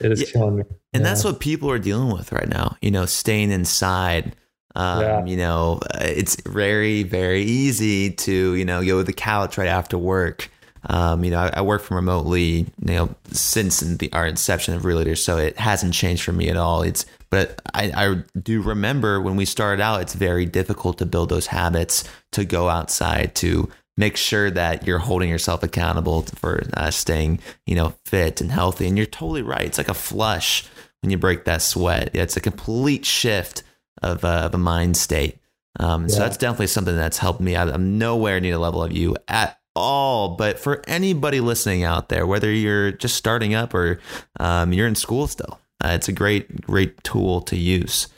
It 0.00 0.12
is 0.12 0.20
yeah. 0.20 0.28
killing 0.32 0.56
me. 0.56 0.64
And 0.92 1.02
yeah. 1.02 1.08
that's 1.08 1.24
what 1.24 1.40
people 1.40 1.70
are 1.70 1.78
dealing 1.78 2.12
with 2.12 2.32
right 2.32 2.48
now, 2.48 2.76
you 2.80 2.90
know, 2.90 3.06
staying 3.06 3.50
inside 3.50 4.36
um, 4.74 5.02
yeah. 5.02 5.24
You 5.24 5.36
know, 5.36 5.80
uh, 5.94 5.98
it's 6.00 6.40
very, 6.42 7.02
very 7.02 7.42
easy 7.42 8.10
to, 8.10 8.54
you 8.54 8.64
know, 8.64 8.84
go 8.84 8.98
to 8.98 9.04
the 9.04 9.12
couch 9.12 9.58
right 9.58 9.68
after 9.68 9.98
work. 9.98 10.50
Um, 10.88 11.22
you 11.24 11.30
know, 11.30 11.38
I, 11.38 11.58
I, 11.58 11.60
work 11.60 11.82
from 11.82 11.96
remotely, 11.96 12.66
you 12.84 12.94
know, 12.94 13.14
since 13.30 13.80
the 13.80 14.12
our 14.12 14.26
inception 14.26 14.74
of 14.74 14.84
Realtor, 14.84 15.14
so 15.14 15.36
it 15.38 15.56
hasn't 15.56 15.94
changed 15.94 16.24
for 16.24 16.32
me 16.32 16.48
at 16.48 16.56
all. 16.56 16.82
It's, 16.82 17.06
but 17.32 17.62
I, 17.72 17.92
I 17.96 18.22
do 18.38 18.60
remember 18.60 19.18
when 19.18 19.36
we 19.36 19.46
started 19.46 19.82
out, 19.82 20.02
it's 20.02 20.12
very 20.12 20.44
difficult 20.44 20.98
to 20.98 21.06
build 21.06 21.30
those 21.30 21.46
habits 21.46 22.04
to 22.32 22.44
go 22.44 22.68
outside 22.68 23.34
to 23.36 23.70
make 23.96 24.18
sure 24.18 24.50
that 24.50 24.86
you're 24.86 24.98
holding 24.98 25.30
yourself 25.30 25.62
accountable 25.62 26.26
for 26.34 26.62
uh, 26.74 26.90
staying, 26.90 27.40
you 27.64 27.74
know, 27.74 27.94
fit 28.04 28.42
and 28.42 28.52
healthy. 28.52 28.86
And 28.86 28.98
you're 28.98 29.06
totally 29.06 29.40
right. 29.40 29.62
It's 29.62 29.78
like 29.78 29.88
a 29.88 29.94
flush 29.94 30.66
when 31.00 31.08
you 31.08 31.16
break 31.16 31.46
that 31.46 31.62
sweat. 31.62 32.10
It's 32.14 32.36
a 32.36 32.40
complete 32.40 33.06
shift 33.06 33.62
of, 34.02 34.26
uh, 34.26 34.42
of 34.44 34.54
a 34.54 34.58
mind 34.58 34.98
state. 34.98 35.38
Um, 35.80 36.02
yeah. 36.02 36.08
So 36.08 36.18
that's 36.18 36.36
definitely 36.36 36.66
something 36.66 36.96
that's 36.96 37.16
helped 37.16 37.40
me. 37.40 37.56
I'm 37.56 37.96
nowhere 37.96 38.40
near 38.40 38.52
the 38.52 38.58
level 38.58 38.82
of 38.82 38.92
you 38.92 39.16
at 39.26 39.58
all. 39.74 40.36
But 40.36 40.58
for 40.58 40.82
anybody 40.86 41.40
listening 41.40 41.82
out 41.82 42.10
there, 42.10 42.26
whether 42.26 42.52
you're 42.52 42.92
just 42.92 43.16
starting 43.16 43.54
up 43.54 43.72
or 43.72 44.00
um, 44.38 44.74
you're 44.74 44.86
in 44.86 44.96
school 44.96 45.26
still, 45.26 45.58
uh, 45.82 45.90
it's 45.94 46.08
a 46.08 46.12
great, 46.12 46.62
great 46.62 47.02
tool 47.04 47.40
to 47.42 47.56
use. 47.56 48.08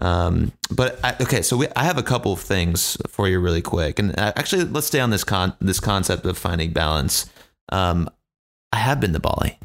Um, 0.00 0.52
but 0.70 0.98
I, 1.04 1.16
okay, 1.20 1.42
so 1.42 1.56
we, 1.56 1.68
I 1.76 1.84
have 1.84 1.98
a 1.98 2.02
couple 2.02 2.32
of 2.32 2.40
things 2.40 2.96
for 3.08 3.28
you 3.28 3.38
really 3.38 3.62
quick, 3.62 3.98
and 3.98 4.18
uh, 4.18 4.32
actually, 4.36 4.64
let's 4.64 4.86
stay 4.88 5.00
on 5.00 5.10
this 5.10 5.24
con 5.24 5.54
this 5.60 5.80
concept 5.80 6.26
of 6.26 6.36
finding 6.36 6.72
balance. 6.72 7.30
Um, 7.70 8.10
I 8.72 8.78
have 8.78 9.00
been 9.00 9.12
to 9.12 9.20
Bali. 9.20 9.58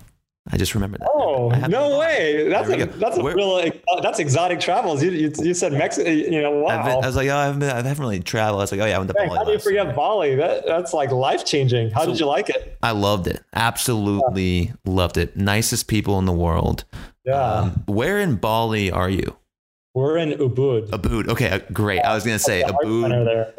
I 0.49 0.55
just 0.55 0.75
remember 0.75 0.97
that. 0.99 1.09
Oh 1.13 1.49
no 1.67 1.99
way! 1.99 2.47
That's 2.47 2.69
a 2.69 2.85
that's 2.85 3.17
a 3.17 3.23
real 3.23 3.61
that's 4.01 4.19
exotic 4.19 4.61
travels. 4.61 5.03
You, 5.03 5.11
you, 5.11 5.33
you 5.39 5.53
said 5.53 5.73
Mexico. 5.73 6.09
You 6.09 6.41
know, 6.41 6.51
wow. 6.51 6.85
Been, 6.85 7.03
I 7.03 7.07
was 7.07 7.17
like, 7.17 7.27
oh, 7.27 7.35
I 7.35 7.45
haven't, 7.45 7.59
been, 7.59 7.69
I 7.69 7.75
haven't 7.75 7.99
really 7.99 8.21
traveled. 8.21 8.61
I 8.61 8.63
was 8.63 8.71
like, 8.71 8.79
oh 8.79 8.85
yeah, 8.85 8.95
I 8.95 8.97
went 8.97 9.09
to 9.09 9.13
Bali. 9.13 9.29
How 9.29 9.43
do 9.43 9.51
you 9.51 9.59
forget 9.59 9.93
Bali? 9.93 10.35
That 10.35 10.65
that's 10.65 10.93
like 10.93 11.11
life 11.11 11.43
changing. 11.43 11.89
How 11.91 12.05
so, 12.05 12.11
did 12.11 12.19
you 12.21 12.27
like 12.27 12.49
it? 12.49 12.77
I 12.81 12.91
loved 12.91 13.27
it. 13.27 13.43
Absolutely 13.53 14.59
yeah. 14.59 14.73
loved 14.85 15.17
it. 15.17 15.35
Nicest 15.35 15.89
people 15.89 16.17
in 16.17 16.25
the 16.25 16.33
world. 16.33 16.85
Yeah. 17.27 17.53
Um, 17.53 17.83
where 17.87 18.19
in 18.19 18.37
Bali 18.37 18.89
are 18.89 19.09
you? 19.09 19.35
We're 19.93 20.17
in 20.17 20.31
Ubud. 20.31 20.89
Ubud. 20.89 21.27
Okay, 21.27 21.49
uh, 21.49 21.59
great. 21.73 21.97
Yeah. 21.97 22.11
I 22.11 22.15
was 22.15 22.23
gonna 22.23 22.39
say 22.39 22.63
Ubud. 22.63 23.09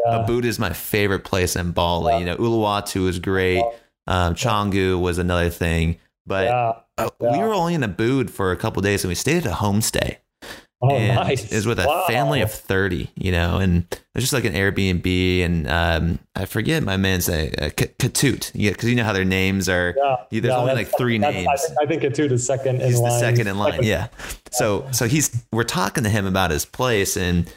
Yeah. 0.07 0.25
Ubud 0.27 0.45
is 0.45 0.59
my 0.59 0.73
favorite 0.73 1.25
place 1.25 1.55
in 1.55 1.73
Bali. 1.73 2.19
You 2.19 2.25
know, 2.25 2.37
Uluwatu 2.37 3.09
is 3.09 3.19
great. 3.19 3.62
Um, 4.07 4.35
Canggu 4.35 4.99
was 5.01 5.19
another 5.19 5.51
thing. 5.51 5.99
But 6.27 6.47
yeah, 6.47 6.73
uh, 6.97 7.11
yeah. 7.21 7.33
we 7.33 7.39
were 7.39 7.53
only 7.53 7.75
in 7.75 7.83
Ubud 7.83 8.31
for 8.31 8.53
a 8.53 8.57
couple 8.57 8.81
days 8.83 9.05
and 9.05 9.09
we 9.11 9.14
stayed 9.14 9.47
at 9.47 9.53
a 9.53 9.57
homestay. 9.57 10.16
Oh, 10.81 10.91
and 10.95 11.16
nice. 11.16 11.53
Was 11.53 11.66
with 11.66 11.81
a 11.81 11.87
wow. 11.87 12.05
family 12.07 12.41
of 12.41 12.53
30, 12.53 13.11
you 13.16 13.33
know, 13.33 13.59
and 13.59 13.85
it 13.91 14.01
was 14.14 14.22
just 14.22 14.33
like 14.33 14.45
an 14.45 14.53
Airbnb. 14.53 15.45
And 15.45 15.68
um, 15.68 16.20
I 16.37 16.45
forget 16.45 16.85
my 16.85 16.97
man's 16.97 17.29
name, 17.29 17.53
uh, 17.59 17.70
Ketut. 17.70 18.53
Yeah, 18.55 18.70
because 18.70 18.89
you 18.89 18.95
know 18.95 19.03
how 19.03 19.12
their 19.12 19.24
names 19.24 19.68
are, 19.68 19.95
yeah, 19.97 20.16
there's 20.31 20.45
yeah, 20.45 20.57
only 20.57 20.74
like 20.74 20.97
three 20.97 21.18
names. 21.18 21.49
I 21.49 21.57
think, 21.57 21.79
I 21.83 21.87
think 21.87 22.03
Ketut 22.03 22.31
is 22.31 22.47
second 22.47 22.81
he's 22.81 22.97
in 22.97 23.03
line. 23.03 23.11
He's 23.11 23.20
the 23.20 23.26
second 23.26 23.47
in 23.49 23.59
line, 23.59 23.83
yeah. 23.83 24.09
So, 24.53 24.87
so 24.93 25.09
he's, 25.09 25.45
we're 25.53 25.64
talking 25.64 26.05
to 26.05 26.11
him 26.11 26.26
about 26.26 26.53
his 26.53 26.64
place 26.64 27.16
and 27.16 27.53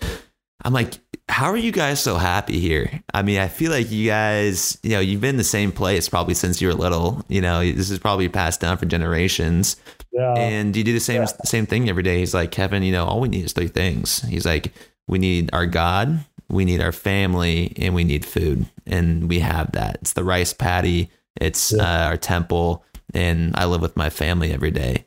I'm 0.64 0.74
like, 0.74 0.96
how 1.30 1.48
are 1.48 1.58
you 1.58 1.72
guys 1.72 2.02
so 2.02 2.18
happy 2.18 2.60
here? 2.60 3.02
I 3.14 3.22
mean, 3.22 3.40
I 3.40 3.48
feel 3.48 3.72
like 3.72 3.92
you 3.92 4.08
guys, 4.08 4.78
you 4.84 4.92
know, 4.92 5.00
you've 5.00 5.22
been 5.22 5.32
in 5.32 5.38
the 5.38 5.44
same 5.44 5.72
place 5.72 6.10
probably 6.10 6.34
since 6.34 6.62
you 6.62 6.68
were 6.68 6.74
little. 6.74 7.24
You 7.30 7.42
know, 7.42 7.60
this 7.60 7.90
is 7.90 8.00
probably 8.00 8.28
passed 8.30 8.62
down 8.62 8.78
for 8.78 8.86
generations. 8.86 9.78
Yeah. 10.12 10.34
And 10.34 10.76
you 10.76 10.84
do 10.84 10.94
the 10.94 11.00
same 11.00 11.22
yeah. 11.22 11.28
same 11.46 11.66
thing 11.66 11.90
every 11.90 12.04
day. 12.04 12.20
He's 12.20 12.34
like, 12.34 12.52
Kevin, 12.52 12.84
you 12.84 12.92
know, 12.92 13.06
all 13.06 13.22
we 13.22 13.30
need 13.30 13.46
is 13.46 13.54
three 13.54 13.68
things. 13.68 14.22
He's 14.24 14.46
like, 14.46 14.74
we 15.08 15.20
need 15.20 15.50
our 15.54 15.66
God, 15.66 16.26
we 16.50 16.66
need 16.66 16.82
our 16.82 16.92
family, 16.92 17.74
and 17.78 17.96
we 17.96 18.04
need 18.04 18.26
food. 18.26 18.66
And 18.86 19.30
we 19.30 19.40
have 19.40 19.72
that. 19.74 20.00
It's 20.02 20.14
the 20.14 20.24
rice 20.24 20.54
paddy, 20.54 21.10
it's 21.40 21.72
yeah. 21.72 21.84
uh, 21.84 22.08
our 22.08 22.18
temple, 22.18 22.84
and 23.14 23.56
I 23.56 23.66
live 23.66 23.82
with 23.82 23.96
my 23.96 24.10
family 24.10 24.52
every 24.52 24.72
day. 24.72 25.06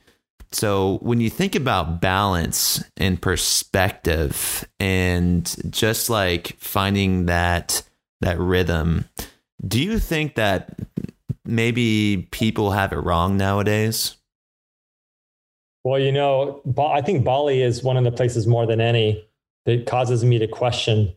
So 0.53 0.99
when 1.03 1.21
you 1.21 1.31
think 1.31 1.57
about 1.57 2.01
balance 2.01 2.83
and 2.97 3.21
perspective 3.21 4.65
and 4.79 5.53
just 5.71 6.09
like 6.09 6.57
finding 6.59 7.27
that 7.27 7.83
that 8.21 8.39
rhythm, 8.39 9.07
do 9.67 9.83
you 9.83 9.99
think 9.99 10.37
that 10.37 10.79
maybe 11.45 12.29
people 12.31 12.71
have 12.71 12.93
it 12.93 12.99
wrong 12.99 13.37
nowadays? 13.37 14.17
Well, 15.85 16.01
you 16.01 16.13
know, 16.13 16.63
I 16.79 17.03
think 17.03 17.25
Bali 17.25 17.63
is 17.63 17.83
one 17.83 17.97
of 17.97 18.05
the 18.05 18.11
places 18.11 18.47
more 18.47 18.67
than 18.67 18.81
any 18.81 19.29
that 19.67 19.87
causes 19.87 20.25
me 20.25 20.39
to 20.39 20.49
question 20.49 21.15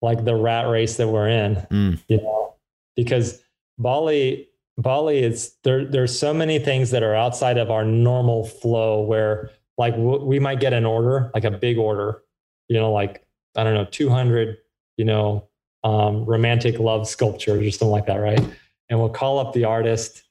like 0.00 0.24
the 0.24 0.34
rat 0.34 0.68
race 0.68 0.96
that 0.96 1.08
we're 1.08 1.28
in, 1.28 1.56
mm. 1.70 2.00
you 2.08 2.18
know, 2.18 2.54
because 2.94 3.42
Bali 3.78 4.48
Bali 4.78 5.22
is 5.22 5.56
there. 5.64 5.84
There's 5.84 6.16
so 6.16 6.34
many 6.34 6.58
things 6.58 6.90
that 6.90 7.02
are 7.02 7.14
outside 7.14 7.58
of 7.58 7.70
our 7.70 7.84
normal 7.84 8.44
flow 8.44 9.02
where 9.02 9.50
like 9.78 9.94
w- 9.94 10.24
we 10.24 10.38
might 10.38 10.60
get 10.60 10.72
an 10.72 10.84
order, 10.84 11.30
like 11.34 11.44
a 11.44 11.50
big 11.50 11.78
order, 11.78 12.22
you 12.68 12.78
know, 12.78 12.92
like 12.92 13.26
I 13.56 13.64
don't 13.64 13.74
know, 13.74 13.86
200, 13.86 14.58
you 14.98 15.04
know, 15.04 15.48
um, 15.82 16.24
romantic 16.24 16.78
love 16.78 17.08
sculptures 17.08 17.66
or 17.66 17.70
something 17.70 17.88
like 17.88 18.06
that, 18.06 18.16
right? 18.16 18.40
And 18.88 18.98
we'll 18.98 19.08
call 19.08 19.38
up 19.38 19.52
the 19.52 19.64
artist, 19.64 20.22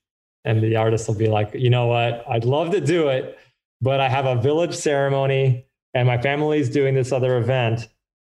and 0.44 0.62
the 0.62 0.76
artist 0.76 1.08
will 1.08 1.16
be 1.16 1.28
like, 1.28 1.54
you 1.54 1.70
know 1.70 1.88
what, 1.88 2.24
I'd 2.30 2.46
love 2.46 2.72
to 2.72 2.82
do 2.82 3.08
it, 3.10 3.38
but 3.82 4.00
I 4.00 4.10
have 4.10 4.26
a 4.26 4.36
village 4.36 4.76
ceremony, 4.76 5.66
and 5.94 6.08
my 6.08 6.22
family's 6.22 6.70
doing 6.70 6.96
this 6.96 7.12
other 7.12 7.38
event, 7.38 7.88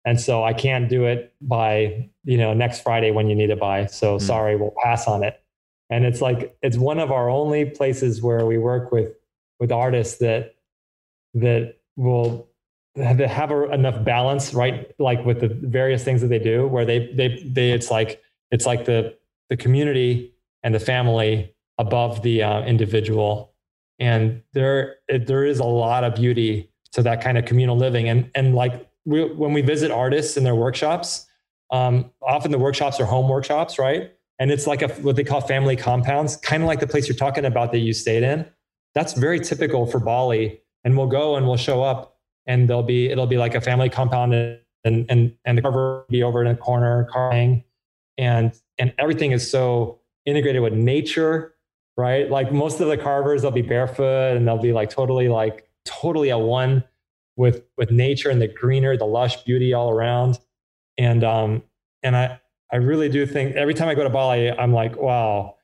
and 0.05 0.19
so 0.19 0.43
I 0.43 0.53
can't 0.53 0.89
do 0.89 1.05
it 1.05 1.33
by 1.41 2.09
you 2.23 2.37
know 2.37 2.53
next 2.53 2.81
Friday 2.81 3.11
when 3.11 3.27
you 3.29 3.35
need 3.35 3.49
it 3.49 3.59
by. 3.59 3.85
So 3.85 4.17
mm. 4.17 4.21
sorry, 4.21 4.55
we'll 4.55 4.73
pass 4.83 5.07
on 5.07 5.23
it 5.23 5.43
and 5.93 6.05
it's 6.05 6.21
like 6.21 6.57
it's 6.63 6.75
one 6.75 6.99
of 6.99 7.11
our 7.11 7.29
only 7.29 7.65
places 7.65 8.19
where 8.19 8.47
we 8.47 8.57
work 8.57 8.91
with 8.91 9.13
with 9.59 9.71
artists 9.71 10.17
that 10.17 10.55
that 11.35 11.75
will 11.95 12.47
have, 12.95 13.19
have 13.19 13.51
a, 13.51 13.71
enough 13.71 14.03
balance 14.03 14.55
right 14.55 14.91
like 14.97 15.23
with 15.23 15.39
the 15.39 15.49
various 15.49 16.03
things 16.03 16.21
that 16.21 16.27
they 16.27 16.39
do 16.39 16.67
where 16.67 16.83
they 16.83 17.13
they 17.13 17.43
they 17.45 17.71
it's 17.71 17.91
like 17.91 18.23
it's 18.49 18.65
like 18.65 18.85
the 18.85 19.15
the 19.49 19.57
community 19.57 20.33
and 20.63 20.73
the 20.73 20.79
family 20.79 21.53
above 21.77 22.23
the 22.23 22.41
uh, 22.41 22.61
individual 22.63 23.52
and 24.03 24.41
there 24.53 24.95
it, 25.07 25.27
there 25.27 25.45
is 25.45 25.59
a 25.59 25.63
lot 25.63 26.03
of 26.03 26.15
beauty 26.15 26.69
to 26.91 27.01
that 27.01 27.21
kind 27.21 27.37
of 27.37 27.45
communal 27.45 27.77
living 27.77 28.09
and 28.09 28.29
and 28.35 28.53
like 28.55 28.87
we, 29.05 29.23
when 29.25 29.53
we 29.53 29.61
visit 29.61 29.91
artists 29.91 30.37
in 30.37 30.43
their 30.43 30.55
workshops 30.55 31.27
um, 31.71 32.11
often 32.21 32.51
the 32.51 32.59
workshops 32.59 32.99
are 32.99 33.05
home 33.05 33.27
workshops 33.27 33.79
right 33.79 34.11
and 34.39 34.51
it's 34.51 34.67
like 34.67 34.81
a 34.81 34.87
what 34.95 35.15
they 35.15 35.23
call 35.23 35.41
family 35.41 35.75
compounds, 35.75 36.35
kind 36.37 36.63
of 36.63 36.67
like 36.67 36.79
the 36.79 36.87
place 36.87 37.07
you're 37.07 37.15
talking 37.15 37.45
about 37.45 37.71
that 37.71 37.79
you 37.79 37.93
stayed 37.93 38.23
in. 38.23 38.45
That's 38.95 39.13
very 39.13 39.39
typical 39.39 39.85
for 39.85 39.99
Bali. 39.99 40.61
And 40.83 40.97
we'll 40.97 41.07
go 41.07 41.37
and 41.37 41.47
we'll 41.47 41.55
show 41.55 41.81
up, 41.81 42.17
and 42.45 42.69
there'll 42.69 42.83
be 42.83 43.07
it'll 43.09 43.27
be 43.27 43.37
like 43.37 43.55
a 43.55 43.61
family 43.61 43.89
compound, 43.89 44.33
and 44.33 44.59
and 44.83 45.33
and 45.45 45.57
the 45.57 45.61
carver 45.61 45.99
will 45.99 46.05
be 46.09 46.23
over 46.23 46.41
in 46.41 46.47
a 46.47 46.57
corner 46.57 47.07
carving, 47.09 47.63
and 48.17 48.51
and 48.77 48.93
everything 48.97 49.31
is 49.31 49.49
so 49.49 50.01
integrated 50.25 50.61
with 50.61 50.73
nature, 50.73 51.52
right? 51.97 52.29
Like 52.29 52.51
most 52.51 52.79
of 52.79 52.87
the 52.87 52.97
carvers, 52.97 53.41
they'll 53.41 53.51
be 53.51 53.61
barefoot 53.61 54.35
and 54.35 54.47
they'll 54.47 54.61
be 54.61 54.73
like 54.73 54.89
totally 54.89 55.27
like 55.29 55.67
totally 55.85 56.31
at 56.31 56.39
one 56.39 56.83
with 57.35 57.63
with 57.77 57.91
nature 57.91 58.29
and 58.29 58.41
the 58.41 58.47
greener, 58.47 58.97
the 58.97 59.05
lush 59.05 59.43
beauty 59.43 59.73
all 59.73 59.89
around. 59.89 60.39
And 60.97 61.23
um 61.23 61.63
and 62.01 62.15
I 62.15 62.39
I 62.71 62.77
really 62.77 63.09
do 63.09 63.25
think 63.25 63.55
every 63.55 63.73
time 63.73 63.87
I 63.87 63.95
go 63.95 64.03
to 64.03 64.09
Bali, 64.09 64.51
I'm 64.51 64.73
like, 64.73 64.95
wow, 64.95 65.57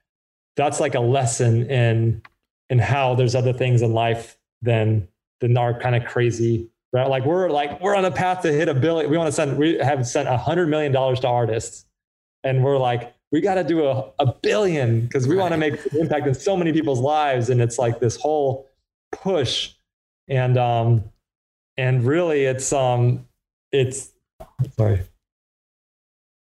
that's 0.55 0.79
like 0.79 0.95
a 0.95 0.99
lesson 0.99 1.69
in 1.69 2.21
in 2.69 2.79
how 2.79 3.15
there's 3.15 3.35
other 3.35 3.53
things 3.53 3.81
in 3.81 3.93
life 3.93 4.37
than 4.61 5.07
than 5.39 5.57
our 5.57 5.79
kind 5.79 5.95
of 5.95 6.05
crazy 6.05 6.69
right? 6.91 7.07
Like 7.07 7.25
we're 7.25 7.49
like 7.49 7.79
we're 7.81 7.95
on 7.95 8.05
a 8.05 8.11
path 8.11 8.41
to 8.43 8.51
hit 8.51 8.67
a 8.69 8.73
billion. 8.73 9.09
We 9.09 9.17
want 9.17 9.27
to 9.27 9.31
send 9.31 9.57
we 9.57 9.77
have 9.77 10.05
sent 10.07 10.27
a 10.27 10.37
hundred 10.37 10.67
million 10.67 10.91
dollars 10.91 11.19
to 11.21 11.27
artists, 11.27 11.85
and 12.43 12.63
we're 12.63 12.77
like 12.77 13.13
we 13.31 13.41
got 13.41 13.55
to 13.55 13.63
do 13.63 13.85
a, 13.85 14.11
a 14.19 14.33
billion 14.41 15.01
because 15.01 15.27
we 15.27 15.35
right. 15.35 15.41
want 15.41 15.53
to 15.53 15.57
make 15.57 15.73
an 15.93 15.99
impact 15.99 16.27
in 16.27 16.33
so 16.33 16.57
many 16.57 16.73
people's 16.73 16.99
lives, 16.99 17.49
and 17.49 17.61
it's 17.61 17.77
like 17.77 17.99
this 17.99 18.15
whole 18.15 18.67
push, 19.11 19.73
and 20.27 20.57
um, 20.57 21.03
and 21.77 22.03
really 22.03 22.45
it's 22.45 22.73
um, 22.73 23.27
it's 23.71 24.11
sorry, 24.77 25.01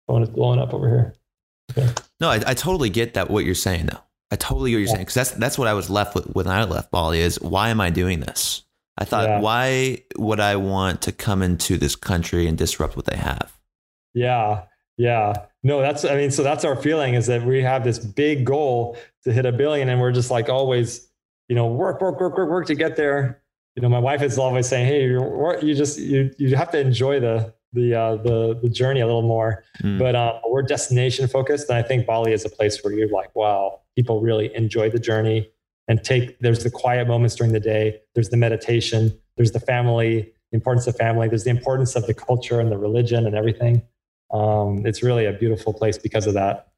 phone 0.07 0.23
is 0.23 0.29
blowing 0.29 0.61
up 0.61 0.75
over 0.75 0.89
here. 0.89 1.15
Okay. 1.71 1.93
No, 2.21 2.29
I, 2.29 2.43
I 2.47 2.55
totally 2.55 2.91
get 2.91 3.15
that 3.15 3.31
what 3.31 3.45
you're 3.45 3.55
saying 3.55 3.87
though. 3.87 4.01
I 4.31 4.37
totally 4.37 4.71
get 4.71 4.77
what 4.77 4.81
you're 4.81 4.89
yeah. 4.89 4.93
saying 4.93 5.03
because 5.03 5.15
that's 5.15 5.31
that's 5.33 5.59
what 5.59 5.69
I 5.69 5.75
was 5.75 5.89
left 5.89 6.15
with 6.15 6.27
when 6.35 6.47
I 6.47 6.65
left 6.65 6.91
Bali 6.91 7.21
is 7.21 7.41
why 7.41 7.71
am 7.71 7.81
I 7.81 7.91
doing 7.91 8.21
this? 8.21 8.63
I 8.97 9.05
thought, 9.05 9.29
yeah. 9.29 9.41
why 9.41 10.05
would 10.17 10.39
I 10.39 10.57
want 10.57 11.03
to 11.03 11.13
come 11.13 11.43
into 11.43 11.77
this 11.79 11.97
country 11.97 12.47
and 12.47 12.57
disrupt 12.57 12.95
what 12.95 13.07
they 13.07 13.17
have? 13.17 13.53
Yeah. 14.15 14.63
Yeah. 14.97 15.35
No, 15.63 15.81
that's, 15.81 16.05
I 16.05 16.17
mean, 16.17 16.31
so 16.31 16.43
that's 16.43 16.65
our 16.65 16.77
feeling 16.77 17.15
is 17.15 17.27
that 17.27 17.43
we 17.45 17.63
have 17.63 17.85
this 17.85 17.99
big 17.99 18.45
goal 18.45 18.97
to 19.25 19.33
hit 19.33 19.47
a 19.47 19.53
billion 19.53 19.89
and 19.89 20.01
we're 20.01 20.13
just 20.13 20.31
like 20.31 20.49
always, 20.49 21.09
you 21.49 21.57
know, 21.57 21.67
work, 21.67 22.01
work, 22.01 22.21
work, 22.21 22.37
work, 22.37 22.49
work 22.49 22.67
to 22.67 22.75
get 22.75 22.97
there. 22.97 23.43
You 23.75 23.83
know, 23.83 23.89
my 23.89 23.99
wife 23.99 24.23
is 24.23 24.39
always 24.39 24.69
saying, 24.69 24.87
Hey, 24.87 25.05
you 25.05 25.57
you 25.63 25.75
just, 25.75 25.99
you, 25.99 26.31
you 26.39 26.55
have 26.55 26.71
to 26.71 26.79
enjoy 26.79 27.19
the, 27.19 27.53
the, 27.73 27.95
uh, 27.95 28.17
the, 28.17 28.59
the 28.63 28.69
journey 28.69 29.01
a 29.01 29.07
little 29.07 29.23
more, 29.23 29.65
mm. 29.83 29.99
but 29.99 30.15
um, 30.15 30.39
we're 30.49 30.63
destination 30.63 31.27
focused. 31.27 31.69
And 31.69 31.77
I 31.77 31.83
think 31.83 32.07
Bali 32.07 32.33
is 32.33 32.45
a 32.45 32.49
place 32.51 32.79
where 32.85 32.93
you're 32.93 33.09
like, 33.09 33.35
wow, 33.35 33.81
people 33.97 34.21
really 34.21 34.55
enjoy 34.55 34.91
the 34.91 35.01
journey 35.01 35.51
and 35.89 36.03
take 36.03 36.39
there's 36.41 36.63
the 36.63 36.71
quiet 36.71 37.07
moments 37.07 37.35
during 37.35 37.53
the 37.53 37.61
day 37.61 38.01
there's 38.15 38.31
the 38.31 38.37
meditation 38.37 39.17
there's 39.37 39.53
the 39.53 39.61
family 39.61 40.33
the 40.51 40.57
importance 40.57 40.87
of 40.87 40.97
family 40.97 41.29
there's 41.29 41.45
the 41.45 41.51
importance 41.51 41.95
of 41.97 42.07
the 42.07 42.15
culture 42.15 42.61
and 42.61 42.71
the 42.71 42.79
religion 42.79 43.27
and 43.27 43.35
everything 43.35 43.83
um, 44.35 44.85
it's 44.85 45.03
really 45.03 45.27
a 45.27 45.33
beautiful 45.33 45.73
place 45.73 45.97
because 45.97 46.27
of 46.27 46.35
that. 46.35 46.69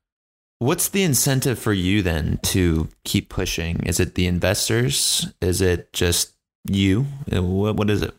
What's 0.58 0.90
the 0.90 1.02
incentive 1.02 1.58
for 1.58 1.72
you 1.72 2.02
then 2.02 2.38
to 2.44 2.88
keep 3.04 3.30
pushing? 3.30 3.82
Is 3.84 3.98
it 3.98 4.14
the 4.14 4.26
investors? 4.26 5.32
Is 5.40 5.60
it 5.60 5.92
just 5.92 6.34
you? 6.70 7.06
What, 7.30 7.76
what 7.76 7.90
is 7.90 8.02
it? 8.02 8.14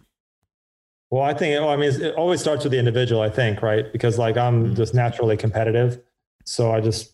Well 1.09 1.23
i 1.23 1.33
think 1.33 1.57
i 1.61 1.75
mean 1.77 1.89
it 1.89 2.15
always 2.15 2.41
starts 2.41 2.65
with 2.65 2.71
the 2.73 2.79
individual 2.79 3.21
i 3.21 3.29
think 3.29 3.61
right? 3.61 3.89
Because 3.93 4.19
like 4.19 4.35
i'm 4.35 4.65
mm-hmm. 4.65 4.73
just 4.73 4.93
naturally 4.93 5.37
competitive. 5.37 6.01
So 6.43 6.73
i 6.73 6.81
just 6.81 7.13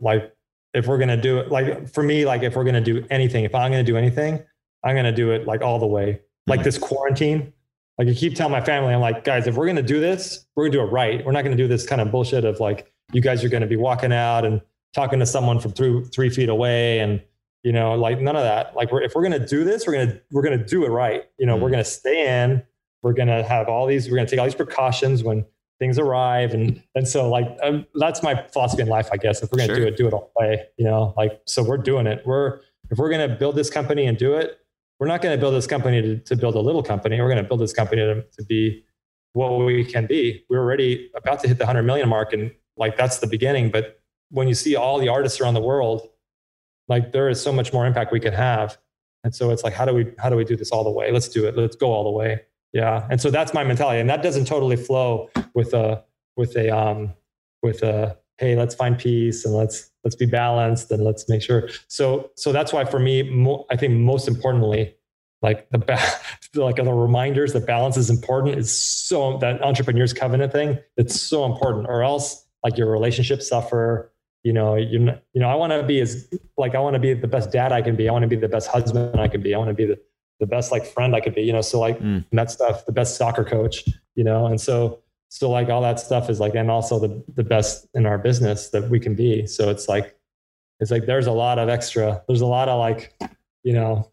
like 0.00 0.34
if 0.72 0.86
we're 0.86 0.96
going 0.96 1.10
to 1.10 1.20
do 1.20 1.38
it 1.40 1.50
like 1.50 1.92
for 1.92 2.02
me 2.02 2.24
like 2.24 2.42
if 2.42 2.56
we're 2.56 2.64
going 2.64 2.74
to 2.74 2.80
do 2.80 3.06
anything 3.10 3.44
if 3.44 3.54
i'm 3.54 3.70
going 3.70 3.84
to 3.84 3.92
do 3.92 3.98
anything 3.98 4.42
i'm 4.82 4.94
going 4.94 5.04
to 5.04 5.12
do 5.12 5.30
it 5.30 5.46
like 5.46 5.60
all 5.60 5.78
the 5.78 5.86
way. 5.86 6.20
Like 6.46 6.60
mm-hmm. 6.60 6.64
this 6.64 6.78
quarantine 6.78 7.52
like 7.98 8.08
i 8.08 8.14
keep 8.14 8.34
telling 8.34 8.52
my 8.52 8.60
family 8.60 8.92
i'm 8.92 9.00
like 9.00 9.24
guys 9.24 9.46
if 9.46 9.56
we're 9.56 9.66
going 9.66 9.76
to 9.76 9.82
do 9.82 10.00
this 10.00 10.44
we're 10.54 10.64
going 10.64 10.72
to 10.72 10.78
do 10.78 10.84
it 10.84 10.92
right. 10.92 11.24
We're 11.24 11.32
not 11.32 11.42
going 11.42 11.56
to 11.56 11.62
do 11.62 11.68
this 11.68 11.86
kind 11.86 12.00
of 12.00 12.10
bullshit 12.10 12.44
of 12.44 12.60
like 12.60 12.92
you 13.12 13.20
guys 13.20 13.42
are 13.44 13.48
going 13.48 13.62
to 13.62 13.66
be 13.66 13.76
walking 13.76 14.12
out 14.12 14.44
and 14.44 14.60
talking 14.94 15.18
to 15.18 15.26
someone 15.26 15.58
from 15.58 15.72
three 15.72 16.04
three 16.04 16.30
feet 16.30 16.48
away 16.48 17.00
and 17.00 17.20
you 17.62 17.72
know 17.72 17.94
like 17.94 18.20
none 18.20 18.36
of 18.36 18.42
that. 18.42 18.76
Like 18.76 18.92
we're, 18.92 19.02
if 19.02 19.14
we're 19.14 19.22
going 19.22 19.40
to 19.40 19.46
do 19.46 19.64
this 19.64 19.86
we're 19.86 19.94
going 19.94 20.08
to 20.08 20.20
we're 20.30 20.42
to 20.42 20.58
do 20.58 20.84
it 20.84 20.88
right. 20.88 21.24
You 21.38 21.46
know 21.46 21.54
mm-hmm. 21.54 21.62
we're 21.62 21.70
going 21.70 21.84
to 21.84 21.90
stay 21.90 22.42
in 22.42 22.62
we're 23.02 23.12
going 23.12 23.28
to 23.28 23.42
have 23.42 23.68
all 23.68 23.86
these 23.86 24.08
we're 24.08 24.16
going 24.16 24.26
to 24.26 24.30
take 24.30 24.38
all 24.38 24.46
these 24.46 24.54
precautions 24.54 25.22
when 25.22 25.44
things 25.80 25.98
arrive. 25.98 26.54
And 26.54 26.82
and 26.94 27.06
so 27.06 27.28
like 27.28 27.46
um, 27.62 27.86
that's 27.94 28.22
my 28.22 28.40
philosophy 28.52 28.82
in 28.82 28.88
life 28.88 29.08
i 29.12 29.16
guess. 29.16 29.42
If 29.42 29.50
we're 29.50 29.58
going 29.58 29.70
to 29.70 29.74
sure. 29.74 29.84
do 29.84 29.88
it 29.88 29.96
do 29.96 30.06
it 30.06 30.12
all 30.12 30.30
the 30.36 30.46
way 30.46 30.66
you 30.76 30.84
know? 30.84 31.14
Like 31.16 31.40
so 31.46 31.62
we're 31.62 31.78
doing 31.78 32.06
it. 32.06 32.22
We're 32.24 32.60
if 32.90 32.98
we're 32.98 33.10
going 33.10 33.28
to 33.28 33.34
build 33.34 33.56
this 33.56 33.70
company 33.70 34.06
and 34.06 34.16
do 34.16 34.34
it 34.34 34.60
we're 34.98 35.08
not 35.08 35.22
going 35.22 35.36
to 35.36 35.40
build 35.40 35.54
this 35.54 35.66
company 35.66 36.00
to, 36.00 36.18
to 36.18 36.36
build 36.36 36.54
a 36.54 36.60
little 36.60 36.82
company. 36.82 37.20
We're 37.20 37.28
going 37.28 37.42
to 37.42 37.48
build 37.48 37.60
this 37.60 37.72
company 37.72 38.02
to, 38.02 38.22
to 38.22 38.44
be 38.44 38.84
what 39.32 39.58
we 39.58 39.84
can 39.84 40.06
be. 40.06 40.44
We're 40.48 40.60
already 40.60 41.10
about 41.16 41.40
to 41.40 41.48
hit 41.48 41.58
the 41.58 41.64
100 41.64 41.82
million 41.82 42.08
mark 42.08 42.32
and 42.32 42.52
like 42.76 42.96
that's 42.96 43.18
the 43.18 43.26
beginning 43.28 43.70
but 43.70 44.00
when 44.30 44.48
you 44.48 44.54
see 44.54 44.74
all 44.74 44.98
the 44.98 45.08
artists 45.08 45.40
around 45.40 45.54
the 45.54 45.60
world 45.60 46.08
like 46.88 47.12
there 47.12 47.28
is 47.28 47.40
so 47.40 47.52
much 47.52 47.72
more 47.72 47.86
impact 47.86 48.12
we 48.12 48.20
can 48.20 48.32
have. 48.32 48.78
And 49.22 49.34
so 49.34 49.50
it's 49.50 49.64
like 49.64 49.72
how 49.72 49.84
do 49.84 49.94
we 49.94 50.12
how 50.18 50.28
do 50.28 50.36
we 50.36 50.44
do 50.44 50.56
this 50.56 50.70
all 50.70 50.84
the 50.84 50.90
way? 50.90 51.10
Let's 51.10 51.28
do 51.28 51.46
it. 51.46 51.56
Let's 51.56 51.76
go 51.76 51.92
all 51.92 52.04
the 52.04 52.10
way. 52.10 52.42
Yeah. 52.72 53.06
And 53.10 53.20
so 53.20 53.30
that's 53.30 53.54
my 53.54 53.64
mentality. 53.64 54.00
And 54.00 54.10
that 54.10 54.22
doesn't 54.22 54.46
totally 54.46 54.76
flow 54.76 55.30
with 55.54 55.72
a 55.72 56.04
with 56.36 56.56
a 56.56 56.76
um 56.76 57.14
with 57.62 57.82
a 57.82 58.18
hey 58.38 58.56
let's 58.56 58.74
find 58.74 58.98
peace 58.98 59.44
and 59.44 59.54
let's 59.54 59.90
let's 60.02 60.16
be 60.16 60.26
balanced 60.26 60.90
and 60.90 61.04
let's 61.04 61.28
make 61.28 61.42
sure 61.42 61.68
so 61.88 62.30
so 62.36 62.52
that's 62.52 62.72
why 62.72 62.84
for 62.84 62.98
me 62.98 63.22
mo- 63.22 63.66
i 63.70 63.76
think 63.76 63.94
most 63.94 64.28
importantly 64.28 64.94
like 65.42 65.68
the 65.70 65.78
ba- 65.78 65.98
like 66.54 66.76
the 66.76 66.92
reminders 66.92 67.52
that 67.52 67.66
balance 67.66 67.96
is 67.96 68.10
important 68.10 68.58
is 68.58 68.76
so 68.76 69.38
that 69.38 69.62
entrepreneurs 69.62 70.12
covenant 70.12 70.52
thing 70.52 70.78
it's 70.96 71.20
so 71.20 71.44
important 71.44 71.86
or 71.88 72.02
else 72.02 72.46
like 72.62 72.76
your 72.76 72.90
relationships 72.90 73.48
suffer 73.48 74.12
you 74.42 74.52
know 74.52 74.74
you 74.74 75.00
you 75.32 75.40
know 75.40 75.48
i 75.48 75.54
want 75.54 75.72
to 75.72 75.82
be 75.82 76.00
as 76.00 76.28
like 76.56 76.74
i 76.74 76.78
want 76.78 76.94
to 76.94 77.00
be 77.00 77.14
the 77.14 77.28
best 77.28 77.50
dad 77.50 77.72
i 77.72 77.80
can 77.80 77.96
be 77.96 78.08
i 78.08 78.12
want 78.12 78.22
to 78.22 78.28
be 78.28 78.36
the 78.36 78.48
best 78.48 78.68
husband 78.68 79.20
i 79.20 79.28
can 79.28 79.42
be 79.42 79.54
i 79.54 79.58
want 79.58 79.68
to 79.68 79.74
be 79.74 79.86
the 79.86 79.98
the 80.40 80.46
best 80.46 80.72
like 80.72 80.84
friend 80.84 81.14
I 81.14 81.20
could 81.20 81.34
be, 81.34 81.42
you 81.42 81.52
know. 81.52 81.60
So 81.60 81.80
like 81.80 81.98
mm. 81.98 82.24
that 82.32 82.50
stuff, 82.50 82.86
the 82.86 82.92
best 82.92 83.16
soccer 83.16 83.44
coach, 83.44 83.84
you 84.14 84.24
know, 84.24 84.46
and 84.46 84.60
so 84.60 85.00
so 85.34 85.50
like 85.50 85.68
all 85.68 85.82
that 85.82 85.98
stuff 85.98 86.30
is 86.30 86.38
like, 86.38 86.54
and 86.54 86.70
also 86.70 87.00
the 87.00 87.24
the 87.34 87.42
best 87.42 87.88
in 87.92 88.06
our 88.06 88.18
business 88.18 88.68
that 88.68 88.88
we 88.88 89.00
can 89.00 89.16
be. 89.16 89.48
So 89.48 89.68
it's 89.68 89.88
like 89.88 90.16
it's 90.78 90.92
like 90.92 91.06
there's 91.06 91.26
a 91.26 91.32
lot 91.32 91.58
of 91.58 91.68
extra. 91.68 92.22
There's 92.28 92.40
a 92.40 92.46
lot 92.46 92.68
of 92.68 92.78
like, 92.78 93.12
you 93.64 93.72
know, 93.72 94.12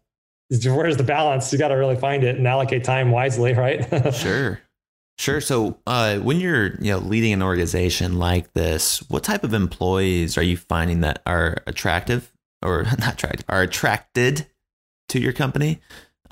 where's 0.50 0.96
the 0.96 1.04
balance? 1.04 1.52
You 1.52 1.60
got 1.60 1.68
to 1.68 1.76
really 1.76 1.94
find 1.94 2.24
it 2.24 2.38
and 2.38 2.48
allocate 2.48 2.82
time 2.82 3.12
wisely, 3.12 3.52
right? 3.54 3.86
sure. 4.12 4.62
Sure. 5.16 5.40
So, 5.40 5.78
uh, 5.86 6.18
when 6.18 6.40
you're 6.40 6.74
you 6.80 6.90
know 6.90 6.98
leading 6.98 7.34
an 7.34 7.42
organization 7.42 8.18
like 8.18 8.52
this, 8.54 9.08
what 9.08 9.22
type 9.22 9.44
of 9.44 9.54
employees 9.54 10.36
are 10.36 10.42
you 10.42 10.56
finding 10.56 11.02
that 11.02 11.22
are 11.24 11.58
attractive 11.68 12.32
or 12.64 12.82
not 12.98 13.14
attractive 13.14 13.44
are 13.48 13.62
attracted 13.62 14.48
to 15.10 15.20
your 15.20 15.32
company? 15.32 15.78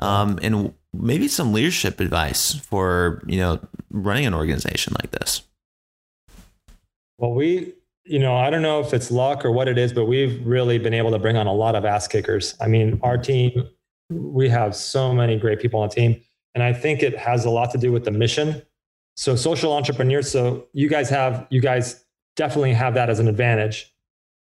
um, 0.01 0.39
and 0.43 0.75
maybe 0.93 1.29
some 1.29 1.53
leadership 1.53 2.01
advice 2.01 2.55
for 2.55 3.23
you 3.27 3.39
know 3.39 3.61
running 3.91 4.27
an 4.27 4.35
organization 4.35 4.95
like 5.01 5.11
this. 5.11 5.43
Well, 7.19 7.33
we 7.33 7.75
you 8.05 8.19
know 8.19 8.37
I 8.37 8.51
don't 8.51 8.63
know 8.63 8.81
if 8.81 8.93
it's 8.93 9.11
luck 9.11 9.45
or 9.45 9.51
what 9.51 9.69
it 9.69 9.79
is, 9.79 9.93
but 9.93 10.07
we've 10.07 10.45
really 10.47 10.79
been 10.79 10.95
able 10.95 11.11
to 11.11 11.19
bring 11.19 11.37
on 11.37 11.47
a 11.47 11.55
lot 11.55 11.75
of 11.75 11.85
ass 11.85 12.09
kickers. 12.09 12.55
I 12.61 12.67
mean, 12.67 12.99
our 13.03 13.19
team 13.19 13.69
we 14.11 14.49
have 14.49 14.75
so 14.75 15.13
many 15.13 15.39
great 15.39 15.61
people 15.61 15.81
on 15.81 15.89
the 15.89 15.95
team, 15.95 16.21
and 16.55 16.65
I 16.65 16.73
think 16.73 17.03
it 17.03 17.17
has 17.17 17.45
a 17.45 17.51
lot 17.51 17.71
to 17.73 17.79
do 17.79 17.93
with 17.93 18.05
the 18.05 18.11
mission. 18.11 18.63
So 19.17 19.37
social 19.37 19.73
entrepreneurs. 19.73 20.31
So 20.31 20.67
you 20.73 20.89
guys 20.89 21.11
have 21.11 21.47
you 21.51 21.61
guys 21.61 22.05
definitely 22.37 22.73
have 22.73 22.95
that 22.95 23.11
as 23.11 23.19
an 23.19 23.29
advantage 23.29 23.93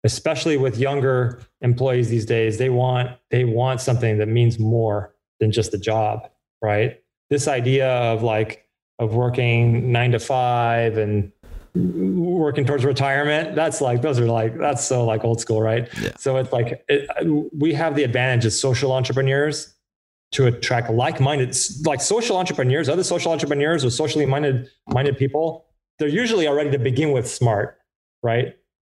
especially 0.05 0.57
with 0.57 0.79
younger 0.79 1.41
employees 1.61 2.09
these 2.09 2.27
days 2.27 2.59
they 2.59 2.71
want 2.71 3.11
they 3.31 3.45
want 3.45 3.81
something 3.81 4.19
that 4.19 4.29
means 4.29 4.59
more 4.59 5.12
than 5.43 5.51
just 5.51 5.75
a 5.75 5.79
job, 5.79 6.31
right? 6.63 7.03
This 7.29 7.49
idea 7.49 7.91
of 7.91 8.23
like 8.23 8.69
of 9.01 9.15
working 9.15 9.91
nine 9.91 10.13
to 10.13 10.21
five 10.21 10.97
and 10.97 11.33
working 11.75 12.67
towards 12.67 12.85
retirement 12.85 13.55
that's 13.55 13.81
like 13.81 14.03
those 14.03 14.21
are 14.21 14.27
like 14.27 14.57
that's 14.59 14.85
so 14.85 15.07
like 15.07 15.25
old 15.25 15.41
school 15.41 15.63
right 15.63 15.89
yeah. 16.03 16.11
so 16.19 16.37
it's 16.37 16.53
like 16.53 16.85
it, 16.87 17.09
we 17.59 17.73
have 17.73 17.97
the 17.97 18.05
advantage 18.05 18.45
as 18.45 18.61
social 18.61 18.93
entrepreneurs 18.93 19.75
to 20.33 20.47
attract 20.47 20.91
like-minded 20.91 21.57
like 21.87 22.03
social 22.03 22.37
entrepreneurs 22.37 22.91
other 22.91 23.03
social 23.03 23.33
entrepreneurs 23.33 23.87
or 23.87 23.91
socially 23.91 24.27
minded 24.27 24.69
minded 24.89 25.17
people 25.17 25.65
they're 25.99 26.09
usually 26.09 26.47
already 26.47 26.71
to 26.71 26.79
begin 26.79 27.11
with 27.11 27.27
smart 27.27 27.79
right 28.23 28.55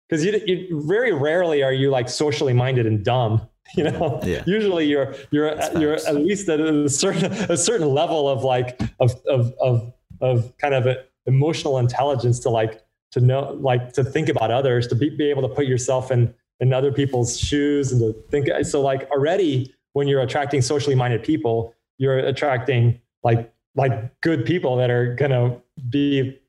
because 0.10 0.26
you, 0.26 0.38
you 0.46 0.86
very 0.86 1.14
rarely 1.14 1.64
are 1.64 1.72
you 1.72 1.90
like 1.90 2.10
socially 2.10 2.52
minded 2.54 2.86
and 2.86 3.06
dumb 3.06 3.48
you 3.76 3.84
know 3.84 4.20
yeah. 4.24 4.44
usually 4.46 4.86
you're 4.86 5.16
you're 5.32 5.56
you're 5.80 5.96
at 5.96 6.16
least 6.16 6.48
at 6.50 6.60
a 6.60 6.88
certain 6.88 7.32
a 7.50 7.58
certain 7.58 7.90
level 7.90 8.30
of 8.30 8.44
like 8.44 8.80
of 9.00 9.16
of 9.28 9.54
of 9.60 9.94
of 10.22 10.58
kind 10.58 10.74
of 10.74 10.88
emotional 11.26 11.80
intelligence 11.80 12.40
to 12.40 12.50
like 12.50 12.84
to 13.12 13.20
know 13.20 13.58
like 13.60 13.92
to 13.94 14.04
think 14.04 14.30
about 14.30 14.52
others 14.52 14.88
to 14.88 14.96
be, 14.96 15.10
be 15.10 15.30
able 15.30 15.42
to 15.42 15.54
put 15.54 15.66
yourself 15.66 16.12
in 16.12 16.34
in 16.60 16.74
other 16.74 16.92
people's 16.92 17.40
shoes 17.40 17.92
and 17.92 18.02
to 18.02 18.14
think 18.30 18.48
so 18.66 18.82
like 18.82 19.10
already 19.10 19.74
when 19.94 20.08
you're 20.08 20.22
attracting 20.22 20.62
socially 20.62 20.96
minded 20.96 21.24
people 21.24 21.74
you're 21.98 22.20
attracting 22.20 23.00
like 23.24 23.52
like 23.76 24.20
good 24.22 24.46
people 24.46 24.76
that 24.76 24.90
are 24.90 25.16
going 25.16 25.32
to 25.32 25.60
be 25.90 26.40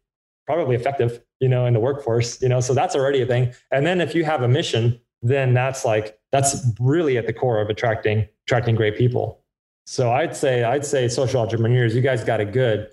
probably 0.47 0.77
effective 0.77 1.23
you 1.41 1.49
know 1.49 1.67
in 1.67 1.73
the 1.73 1.81
workforce 1.81 2.41
you 2.43 2.49
know 2.49 2.61
so 2.61 2.75
that's 2.75 2.95
already 2.95 3.23
a 3.23 3.27
thing 3.27 3.53
and 3.71 3.87
then 3.87 4.01
if 4.01 4.15
you 4.15 4.25
have 4.25 4.43
a 4.43 4.49
mission 4.49 5.01
then 5.23 5.55
that's 5.55 5.85
like 5.85 6.16
that's 6.33 6.67
really 6.81 7.17
at 7.17 7.27
the 7.27 7.33
core 7.33 7.61
of 7.61 7.69
attracting 7.69 8.27
attracting 8.47 8.75
great 8.75 8.97
people 8.97 9.43
So 9.87 10.13
I'd 10.13 10.35
say 10.35 10.65
I'd 10.65 10.85
say 10.85 11.09
social 11.09 11.41
entrepreneurs, 11.41 11.95
you 11.95 12.03
guys 12.03 12.25
got 12.25 12.41
it 12.41 12.53
good. 12.53 12.89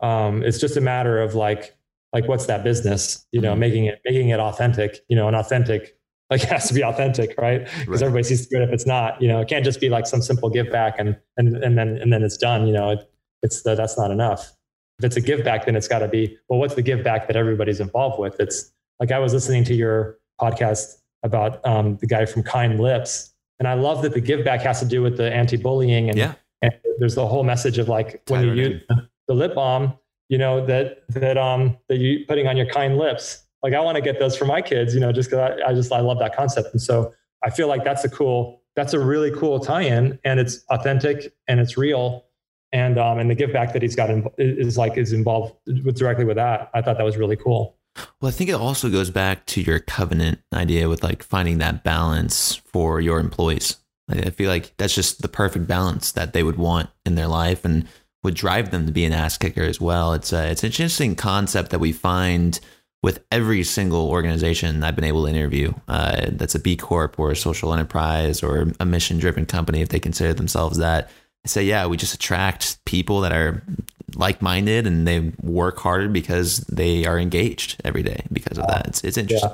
Um, 0.00 0.42
it's 0.42 0.58
just 0.58 0.76
a 0.76 0.80
matter 0.80 1.20
of 1.20 1.34
like 1.34 1.76
like 2.12 2.28
what's 2.28 2.46
that 2.46 2.64
business? 2.64 3.26
You 3.32 3.40
know, 3.40 3.52
mm-hmm. 3.52 3.60
making 3.60 3.84
it 3.86 4.00
making 4.04 4.28
it 4.30 4.40
authentic. 4.40 5.04
You 5.08 5.16
know, 5.16 5.28
an 5.28 5.34
authentic 5.34 5.96
like 6.30 6.42
it 6.42 6.48
has 6.48 6.68
to 6.68 6.74
be 6.74 6.82
authentic, 6.82 7.34
right? 7.38 7.64
Because 7.64 7.88
right. 7.88 8.02
everybody 8.02 8.24
sees 8.24 8.46
good 8.46 8.62
if 8.62 8.70
it's 8.70 8.86
not. 8.86 9.20
You 9.20 9.28
know, 9.28 9.40
it 9.40 9.48
can't 9.48 9.64
just 9.64 9.80
be 9.80 9.88
like 9.88 10.06
some 10.06 10.22
simple 10.22 10.50
give 10.50 10.70
back 10.70 10.98
and 10.98 11.16
and 11.36 11.56
and 11.62 11.78
then 11.78 11.98
and 11.98 12.12
then 12.12 12.22
it's 12.22 12.36
done. 12.36 12.66
You 12.66 12.72
know, 12.72 12.90
it, 12.90 13.10
it's 13.42 13.62
the, 13.62 13.74
that's 13.74 13.96
not 13.98 14.10
enough. 14.10 14.52
If 14.98 15.06
it's 15.06 15.16
a 15.16 15.20
give 15.20 15.44
back, 15.44 15.66
then 15.66 15.76
it's 15.76 15.88
got 15.88 16.00
to 16.00 16.08
be 16.08 16.38
well. 16.48 16.58
What's 16.58 16.74
the 16.74 16.82
give 16.82 17.04
back 17.04 17.26
that 17.28 17.36
everybody's 17.36 17.80
involved 17.80 18.18
with? 18.18 18.40
It's 18.40 18.72
like 18.98 19.12
I 19.12 19.18
was 19.18 19.32
listening 19.32 19.64
to 19.64 19.74
your 19.74 20.18
podcast 20.40 21.01
about 21.22 21.64
um, 21.66 21.96
the 21.98 22.06
guy 22.06 22.26
from 22.26 22.42
Kind 22.42 22.80
Lips, 22.80 23.32
and 23.58 23.68
I 23.68 23.74
love 23.74 24.02
that 24.02 24.12
the 24.12 24.20
give 24.20 24.44
back 24.44 24.60
has 24.62 24.80
to 24.80 24.86
do 24.86 25.02
with 25.02 25.16
the 25.16 25.32
anti-bullying 25.32 26.08
and, 26.08 26.18
yeah. 26.18 26.34
and 26.62 26.72
there's 26.98 27.14
the 27.14 27.26
whole 27.26 27.44
message 27.44 27.78
of 27.78 27.88
like 27.88 28.22
when 28.28 28.44
you 28.44 28.52
use 28.52 28.82
the 29.28 29.34
lip 29.34 29.54
balm, 29.54 29.94
you 30.28 30.38
know 30.38 30.64
that 30.66 31.04
that 31.10 31.38
um 31.38 31.76
that 31.88 31.98
you 31.98 32.24
putting 32.26 32.46
on 32.46 32.56
your 32.56 32.66
kind 32.66 32.96
lips. 32.96 33.44
Like 33.62 33.74
I 33.74 33.80
want 33.80 33.96
to 33.96 34.02
get 34.02 34.18
those 34.18 34.36
for 34.36 34.44
my 34.44 34.60
kids, 34.60 34.94
you 34.94 35.00
know, 35.00 35.12
just 35.12 35.30
because 35.30 35.60
I, 35.64 35.70
I 35.70 35.74
just 35.74 35.92
I 35.92 36.00
love 36.00 36.18
that 36.18 36.34
concept, 36.34 36.68
and 36.72 36.80
so 36.80 37.12
I 37.44 37.50
feel 37.50 37.68
like 37.68 37.84
that's 37.84 38.04
a 38.04 38.08
cool 38.08 38.62
that's 38.74 38.94
a 38.94 38.98
really 38.98 39.30
cool 39.30 39.60
tie-in, 39.60 40.18
and 40.24 40.40
it's 40.40 40.64
authentic 40.70 41.32
and 41.46 41.60
it's 41.60 41.76
real, 41.76 42.24
and 42.72 42.98
um 42.98 43.18
and 43.18 43.30
the 43.30 43.34
give 43.34 43.52
back 43.52 43.72
that 43.74 43.82
he's 43.82 43.94
got 43.94 44.10
in, 44.10 44.28
is 44.38 44.76
like 44.76 44.96
is 44.96 45.12
involved 45.12 45.54
with 45.84 45.96
directly 45.96 46.24
with 46.24 46.36
that. 46.36 46.70
I 46.74 46.82
thought 46.82 46.96
that 46.98 47.04
was 47.04 47.16
really 47.16 47.36
cool. 47.36 47.76
Well, 48.20 48.28
I 48.28 48.30
think 48.30 48.50
it 48.50 48.54
also 48.54 48.88
goes 48.88 49.10
back 49.10 49.46
to 49.46 49.60
your 49.60 49.78
covenant 49.78 50.40
idea 50.52 50.88
with 50.88 51.02
like 51.02 51.22
finding 51.22 51.58
that 51.58 51.84
balance 51.84 52.56
for 52.56 53.00
your 53.00 53.20
employees. 53.20 53.76
I 54.08 54.30
feel 54.30 54.48
like 54.50 54.74
that's 54.76 54.94
just 54.94 55.22
the 55.22 55.28
perfect 55.28 55.66
balance 55.66 56.12
that 56.12 56.32
they 56.32 56.42
would 56.42 56.56
want 56.56 56.90
in 57.04 57.14
their 57.14 57.28
life 57.28 57.64
and 57.64 57.86
would 58.24 58.34
drive 58.34 58.70
them 58.70 58.86
to 58.86 58.92
be 58.92 59.04
an 59.04 59.12
ass 59.12 59.36
kicker 59.38 59.62
as 59.62 59.80
well. 59.80 60.12
It's 60.14 60.32
a, 60.32 60.50
it's 60.50 60.62
an 60.62 60.68
interesting 60.68 61.16
concept 61.16 61.70
that 61.70 61.80
we 61.80 61.92
find 61.92 62.58
with 63.02 63.24
every 63.32 63.64
single 63.64 64.08
organization 64.08 64.84
I've 64.84 64.94
been 64.94 65.04
able 65.04 65.24
to 65.24 65.30
interview 65.30 65.72
uh, 65.88 66.26
that's 66.30 66.54
a 66.54 66.60
B 66.60 66.76
Corp 66.76 67.18
or 67.18 67.32
a 67.32 67.36
social 67.36 67.72
enterprise 67.72 68.42
or 68.42 68.68
a 68.78 68.86
mission 68.86 69.18
driven 69.18 69.44
company, 69.44 69.80
if 69.80 69.88
they 69.88 69.98
consider 69.98 70.32
themselves 70.32 70.78
that. 70.78 71.10
Say, 71.44 71.64
yeah, 71.64 71.86
we 71.86 71.96
just 71.96 72.14
attract 72.14 72.84
people 72.84 73.22
that 73.22 73.32
are 73.32 73.60
like 74.16 74.42
minded 74.42 74.86
and 74.86 75.06
they 75.06 75.32
work 75.42 75.78
harder 75.78 76.08
because 76.08 76.58
they 76.58 77.04
are 77.06 77.18
engaged 77.18 77.80
every 77.84 78.02
day 78.02 78.24
because 78.32 78.58
of 78.58 78.66
that. 78.66 78.86
It's, 78.86 79.04
it's 79.04 79.16
interesting. 79.16 79.50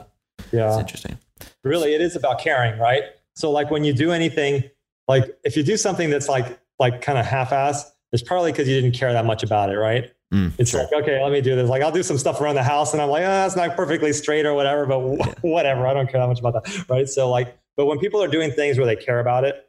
Yeah. 0.53 0.61
yeah. 0.61 0.69
It's 0.71 0.81
interesting. 0.81 1.19
Really, 1.65 1.95
it 1.95 2.01
is 2.01 2.17
about 2.17 2.41
caring, 2.41 2.79
right? 2.79 3.03
So, 3.35 3.51
like 3.51 3.71
when 3.71 3.85
you 3.85 3.93
do 3.93 4.11
anything, 4.11 4.65
like 5.07 5.39
if 5.45 5.57
you 5.57 5.63
do 5.63 5.77
something 5.77 6.11
that's 6.11 6.29
like, 6.29 6.59
like 6.79 7.03
kind 7.03 7.19
of 7.19 7.27
half 7.27 7.51
assed, 7.51 7.85
it's 8.13 8.23
probably 8.23 8.53
because 8.53 8.69
you 8.69 8.81
didn't 8.81 8.97
care 8.97 9.13
that 9.13 9.25
much 9.25 9.43
about 9.43 9.71
it, 9.71 9.77
right? 9.77 10.13
Mm, 10.33 10.53
it's 10.59 10.71
sure. 10.71 10.83
like, 10.83 10.93
okay, 10.93 11.23
let 11.23 11.33
me 11.33 11.41
do 11.41 11.57
this. 11.57 11.69
Like, 11.71 11.83
I'll 11.83 11.93
do 11.93 12.03
some 12.03 12.19
stuff 12.19 12.41
around 12.41 12.57
the 12.57 12.63
house 12.63 12.93
and 12.93 13.01
I'm 13.01 13.09
like, 13.09 13.23
oh, 13.23 13.27
that's 13.27 13.57
not 13.57 13.77
perfectly 13.77 14.13
straight 14.13 14.45
or 14.45 14.55
whatever, 14.55 14.87
but 14.87 15.01
yeah. 15.01 15.35
whatever. 15.43 15.87
I 15.87 15.95
don't 15.95 16.11
care 16.11 16.21
that 16.21 16.27
much 16.27 16.41
about 16.41 16.65
that, 16.65 16.89
right? 16.89 17.09
So, 17.09 17.31
like, 17.31 17.57
but 17.77 17.87
when 17.87 17.99
people 17.99 18.23
are 18.23 18.29
doing 18.29 18.51
things 18.51 18.77
where 18.77 18.87
they 18.87 18.97
care 18.97 19.21
about 19.21 19.45
it, 19.45 19.67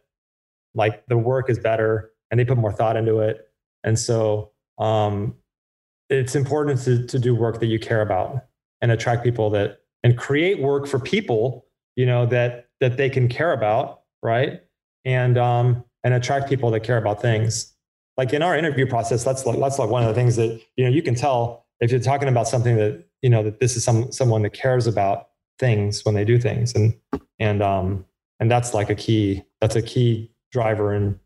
like 0.76 1.06
the 1.08 1.18
work 1.18 1.50
is 1.50 1.60
better 1.60 2.12
and 2.30 2.40
they 2.40 2.46
put 2.46 2.58
more 2.58 2.74
thought 2.74 2.98
into 2.98 3.20
it. 3.20 3.50
And 3.84 3.98
so, 3.98 4.52
um, 4.80 5.36
it's 6.10 6.36
important 6.36 6.80
to, 6.82 7.06
to 7.06 7.20
do 7.20 7.36
work 7.36 7.60
that 7.60 7.68
you 7.68 7.80
care 7.80 8.02
about 8.02 8.46
and 8.82 8.92
attract 8.92 9.24
people 9.24 9.50
that 9.52 9.82
and 10.04 10.18
create 10.18 10.62
work 10.62 10.88
for 10.88 11.00
people 11.00 11.66
you 11.96 12.06
know 12.06 12.26
that 12.26 12.70
that 12.80 12.98
they 12.98 13.10
can 13.10 13.28
care 13.28 13.52
about 13.52 14.00
right? 14.22 14.62
And 15.06 15.38
um 15.38 15.84
and 16.04 16.14
attract 16.14 16.50
people 16.50 16.72
that 16.72 16.82
care 16.82 16.98
about 16.98 17.22
things. 17.22 17.74
Like 18.18 18.34
in 18.34 18.42
our 18.42 18.58
interview 18.58 18.86
process 18.86 19.24
that's 19.24 19.46
like 19.46 19.60
that's 19.60 19.80
like 19.80 19.90
one 19.90 20.04
of 20.04 20.10
the 20.10 20.16
things 20.16 20.36
that 20.36 20.62
you 20.76 20.84
know 20.84 20.92
you 20.92 21.02
can 21.02 21.16
tell 21.16 21.66
if 21.80 21.92
you're 21.92 22.00
talking 22.00 22.28
about 22.28 22.48
something 22.48 22.76
that 22.78 23.06
you 23.22 23.30
know 23.30 23.44
that 23.44 23.60
this 23.60 23.76
is 23.76 23.84
some 23.84 24.12
someone 24.12 24.42
that 24.44 24.54
cares 24.54 24.88
about 24.88 25.30
things 25.58 26.04
when 26.06 26.16
they 26.16 26.26
do 26.26 26.40
things. 26.40 26.74
And 26.76 26.96
and 27.40 27.62
um 27.62 28.06
and 28.40 28.50
that's 28.52 28.74
like 28.74 28.90
a 28.90 28.96
key 28.96 29.44
that's 29.62 29.76
a 29.76 29.82
key 29.82 30.32
driver 30.52 30.94
in 30.94 31.20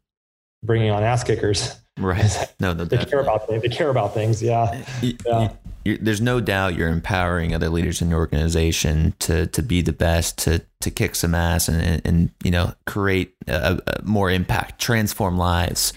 bringing 0.63 0.91
on 0.91 1.03
ass 1.03 1.23
kickers 1.23 1.79
Right. 1.97 2.53
No, 2.59 2.71
no, 2.73 2.85
they 2.85 3.03
care 3.03 3.19
about 3.19 3.45
things. 3.47 3.61
They 3.61 3.67
care 3.67 3.89
about 3.89 4.13
things. 4.13 4.41
Yeah. 4.41 4.85
You, 5.01 5.17
yeah. 5.25 5.51
You, 5.83 5.97
there's 5.97 6.21
no 6.21 6.39
doubt 6.39 6.75
you're 6.75 6.87
empowering 6.87 7.53
other 7.53 7.67
leaders 7.67 8.01
in 8.01 8.09
your 8.09 8.19
organization 8.19 9.15
to 9.19 9.47
to 9.47 9.61
be 9.61 9.81
the 9.81 9.91
best, 9.91 10.37
to 10.39 10.61
to 10.79 10.89
kick 10.89 11.15
some 11.15 11.35
ass, 11.35 11.67
and 11.67 11.81
and, 11.81 12.01
and 12.05 12.29
you 12.41 12.51
know 12.51 12.73
create 12.85 13.35
a, 13.47 13.81
a 13.85 14.01
more 14.03 14.31
impact, 14.31 14.79
transform 14.79 15.37
lives. 15.37 15.91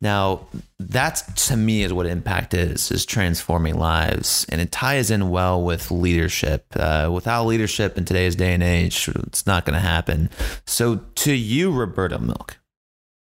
Now, 0.00 0.46
that's 0.78 1.48
to 1.48 1.56
me 1.56 1.82
is 1.82 1.92
what 1.92 2.06
impact 2.06 2.54
is: 2.54 2.90
is 2.90 3.04
transforming 3.04 3.76
lives, 3.76 4.46
and 4.48 4.58
it 4.58 4.72
ties 4.72 5.10
in 5.10 5.28
well 5.28 5.62
with 5.62 5.90
leadership. 5.90 6.64
Uh, 6.74 7.10
without 7.12 7.44
leadership 7.44 7.98
in 7.98 8.06
today's 8.06 8.36
day 8.36 8.54
and 8.54 8.62
age, 8.62 9.06
it's 9.08 9.46
not 9.46 9.66
going 9.66 9.74
to 9.74 9.86
happen. 9.86 10.30
So, 10.64 10.96
to 11.16 11.34
you, 11.34 11.72
Roberto 11.72 12.16
Milk 12.18 12.56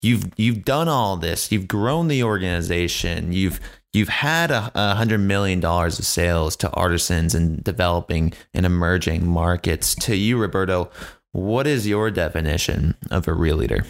you've 0.01 0.31
you've 0.37 0.63
done 0.63 0.87
all 0.87 1.17
this. 1.17 1.51
You've 1.51 1.67
grown 1.67 2.07
the 2.07 2.23
organization. 2.23 3.31
You've 3.31 3.59
you've 3.93 4.09
had 4.09 4.51
a, 4.51 4.71
a 4.75 4.95
hundred 4.95 5.19
million 5.19 5.59
dollars 5.59 5.99
of 5.99 6.05
sales 6.05 6.55
to 6.57 6.69
artisans 6.71 7.33
and 7.35 7.63
developing 7.63 8.33
and 8.53 8.65
emerging 8.65 9.27
markets. 9.27 9.95
To 9.95 10.15
you 10.15 10.37
roberto 10.37 10.89
what 11.33 11.67
is 11.67 11.85
your 11.85 12.09
definition 12.09 12.95
of 13.11 13.27
a 13.27 13.33
real 13.33 13.57
leader? 13.57 13.85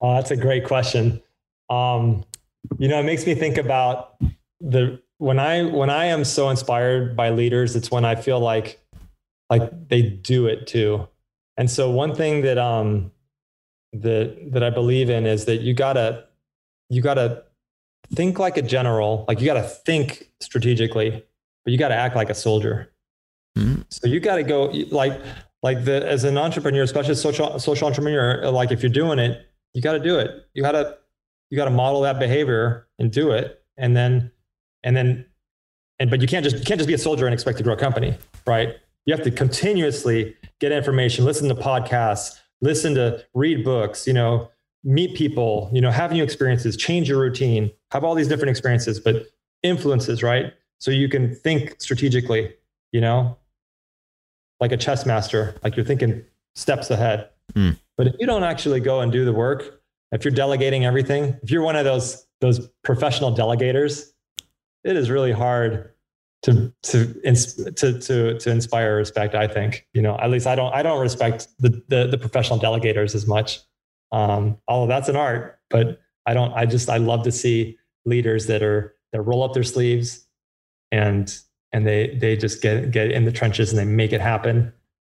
Oh 0.00 0.14
that's 0.14 0.30
a 0.30 0.36
great 0.36 0.64
question. 0.64 1.22
Um, 1.68 2.24
you 2.78 2.88
know 2.88 2.98
it 2.98 3.04
makes 3.04 3.26
me 3.26 3.34
think 3.34 3.56
about 3.56 4.16
the 4.60 5.00
when 5.16 5.38
i 5.38 5.62
when 5.62 5.88
i 5.88 6.04
am 6.04 6.24
so 6.24 6.50
inspired 6.50 7.16
by 7.16 7.30
leaders 7.30 7.74
it's 7.74 7.90
when 7.90 8.04
i 8.04 8.14
feel 8.14 8.38
like 8.38 8.80
like 9.50 9.88
they 9.88 10.02
do 10.02 10.46
it 10.46 10.66
too. 10.66 11.06
And 11.56 11.70
so 11.70 11.90
one 11.90 12.14
thing 12.14 12.42
that 12.42 12.56
um 12.56 13.10
that 13.92 14.52
that 14.52 14.62
I 14.62 14.70
believe 14.70 15.10
in 15.10 15.26
is 15.26 15.44
that 15.46 15.60
you 15.60 15.74
gotta 15.74 16.24
you 16.88 17.02
gotta 17.02 17.44
think 18.14 18.38
like 18.38 18.56
a 18.56 18.62
general, 18.62 19.24
like 19.28 19.40
you 19.40 19.46
gotta 19.46 19.62
think 19.62 20.30
strategically, 20.40 21.24
but 21.64 21.72
you 21.72 21.78
gotta 21.78 21.94
act 21.94 22.16
like 22.16 22.30
a 22.30 22.34
soldier. 22.34 22.92
Mm-hmm. 23.56 23.82
So 23.88 24.08
you 24.08 24.20
gotta 24.20 24.42
go 24.42 24.72
like 24.90 25.20
like 25.62 25.84
the 25.84 26.06
as 26.06 26.24
an 26.24 26.38
entrepreneur, 26.38 26.82
especially 26.82 27.14
social 27.14 27.58
social 27.58 27.86
entrepreneur, 27.86 28.50
like 28.50 28.70
if 28.70 28.82
you're 28.82 28.90
doing 28.90 29.18
it, 29.18 29.46
you 29.74 29.82
gotta 29.82 30.00
do 30.00 30.18
it. 30.18 30.46
You 30.54 30.62
gotta 30.62 30.98
you 31.50 31.56
gotta 31.56 31.70
model 31.70 32.02
that 32.02 32.18
behavior 32.18 32.88
and 32.98 33.10
do 33.10 33.32
it, 33.32 33.62
and 33.76 33.96
then 33.96 34.30
and 34.82 34.96
then 34.96 35.26
and 35.98 36.10
but 36.10 36.20
you 36.20 36.26
can't 36.26 36.44
just 36.44 36.58
you 36.58 36.64
can't 36.64 36.78
just 36.78 36.88
be 36.88 36.94
a 36.94 36.98
soldier 36.98 37.26
and 37.26 37.34
expect 37.34 37.58
to 37.58 37.64
grow 37.64 37.74
a 37.74 37.76
company, 37.76 38.16
right? 38.46 38.76
You 39.06 39.14
have 39.14 39.24
to 39.24 39.30
continuously 39.30 40.36
get 40.60 40.72
information, 40.72 41.24
listen 41.24 41.48
to 41.48 41.54
podcasts, 41.54 42.39
listen 42.60 42.94
to 42.94 43.24
read 43.34 43.64
books 43.64 44.06
you 44.06 44.12
know 44.12 44.50
meet 44.84 45.14
people 45.14 45.70
you 45.72 45.80
know 45.80 45.90
have 45.90 46.12
new 46.12 46.22
experiences 46.22 46.76
change 46.76 47.08
your 47.08 47.20
routine 47.20 47.70
have 47.90 48.04
all 48.04 48.14
these 48.14 48.28
different 48.28 48.50
experiences 48.50 48.98
but 48.98 49.26
influences 49.62 50.22
right 50.22 50.54
so 50.78 50.90
you 50.90 51.08
can 51.08 51.34
think 51.34 51.76
strategically 51.78 52.52
you 52.92 53.00
know 53.00 53.36
like 54.60 54.72
a 54.72 54.76
chess 54.76 55.04
master 55.04 55.54
like 55.62 55.76
you're 55.76 55.84
thinking 55.84 56.24
steps 56.54 56.90
ahead 56.90 57.28
mm. 57.54 57.76
but 57.96 58.06
if 58.06 58.14
you 58.18 58.26
don't 58.26 58.44
actually 58.44 58.80
go 58.80 59.00
and 59.00 59.12
do 59.12 59.24
the 59.24 59.32
work 59.32 59.80
if 60.12 60.24
you're 60.24 60.32
delegating 60.32 60.84
everything 60.84 61.36
if 61.42 61.50
you're 61.50 61.62
one 61.62 61.76
of 61.76 61.84
those 61.84 62.26
those 62.40 62.68
professional 62.82 63.34
delegators 63.34 64.12
it 64.84 64.96
is 64.96 65.10
really 65.10 65.32
hard 65.32 65.92
to 66.42 66.72
to 66.82 67.14
to 67.72 67.98
to 68.00 68.38
to 68.38 68.50
inspire 68.50 68.96
respect. 68.96 69.34
I 69.34 69.46
think 69.46 69.86
you 69.92 70.02
know 70.02 70.16
at 70.18 70.30
least 70.30 70.46
I 70.46 70.54
don't 70.54 70.72
I 70.74 70.82
don't 70.82 71.00
respect 71.00 71.48
the 71.58 71.82
the, 71.88 72.06
the 72.06 72.18
professional 72.18 72.58
delegators 72.58 73.14
as 73.14 73.26
much. 73.26 73.60
Um, 74.12 74.58
although 74.66 74.88
that's 74.88 75.08
an 75.08 75.16
art, 75.16 75.60
but 75.68 76.00
I 76.26 76.34
don't. 76.34 76.52
I 76.54 76.66
just 76.66 76.88
I 76.88 76.96
love 76.96 77.22
to 77.24 77.32
see 77.32 77.78
leaders 78.04 78.46
that 78.46 78.62
are 78.62 78.94
that 79.12 79.22
roll 79.22 79.42
up 79.42 79.52
their 79.52 79.64
sleeves 79.64 80.26
and 80.92 81.36
and 81.72 81.86
they 81.86 82.16
they 82.16 82.36
just 82.36 82.62
get 82.62 82.90
get 82.90 83.10
in 83.10 83.24
the 83.24 83.32
trenches 83.32 83.70
and 83.70 83.78
they 83.78 83.84
make 83.84 84.12
it 84.12 84.20
happen. 84.20 84.72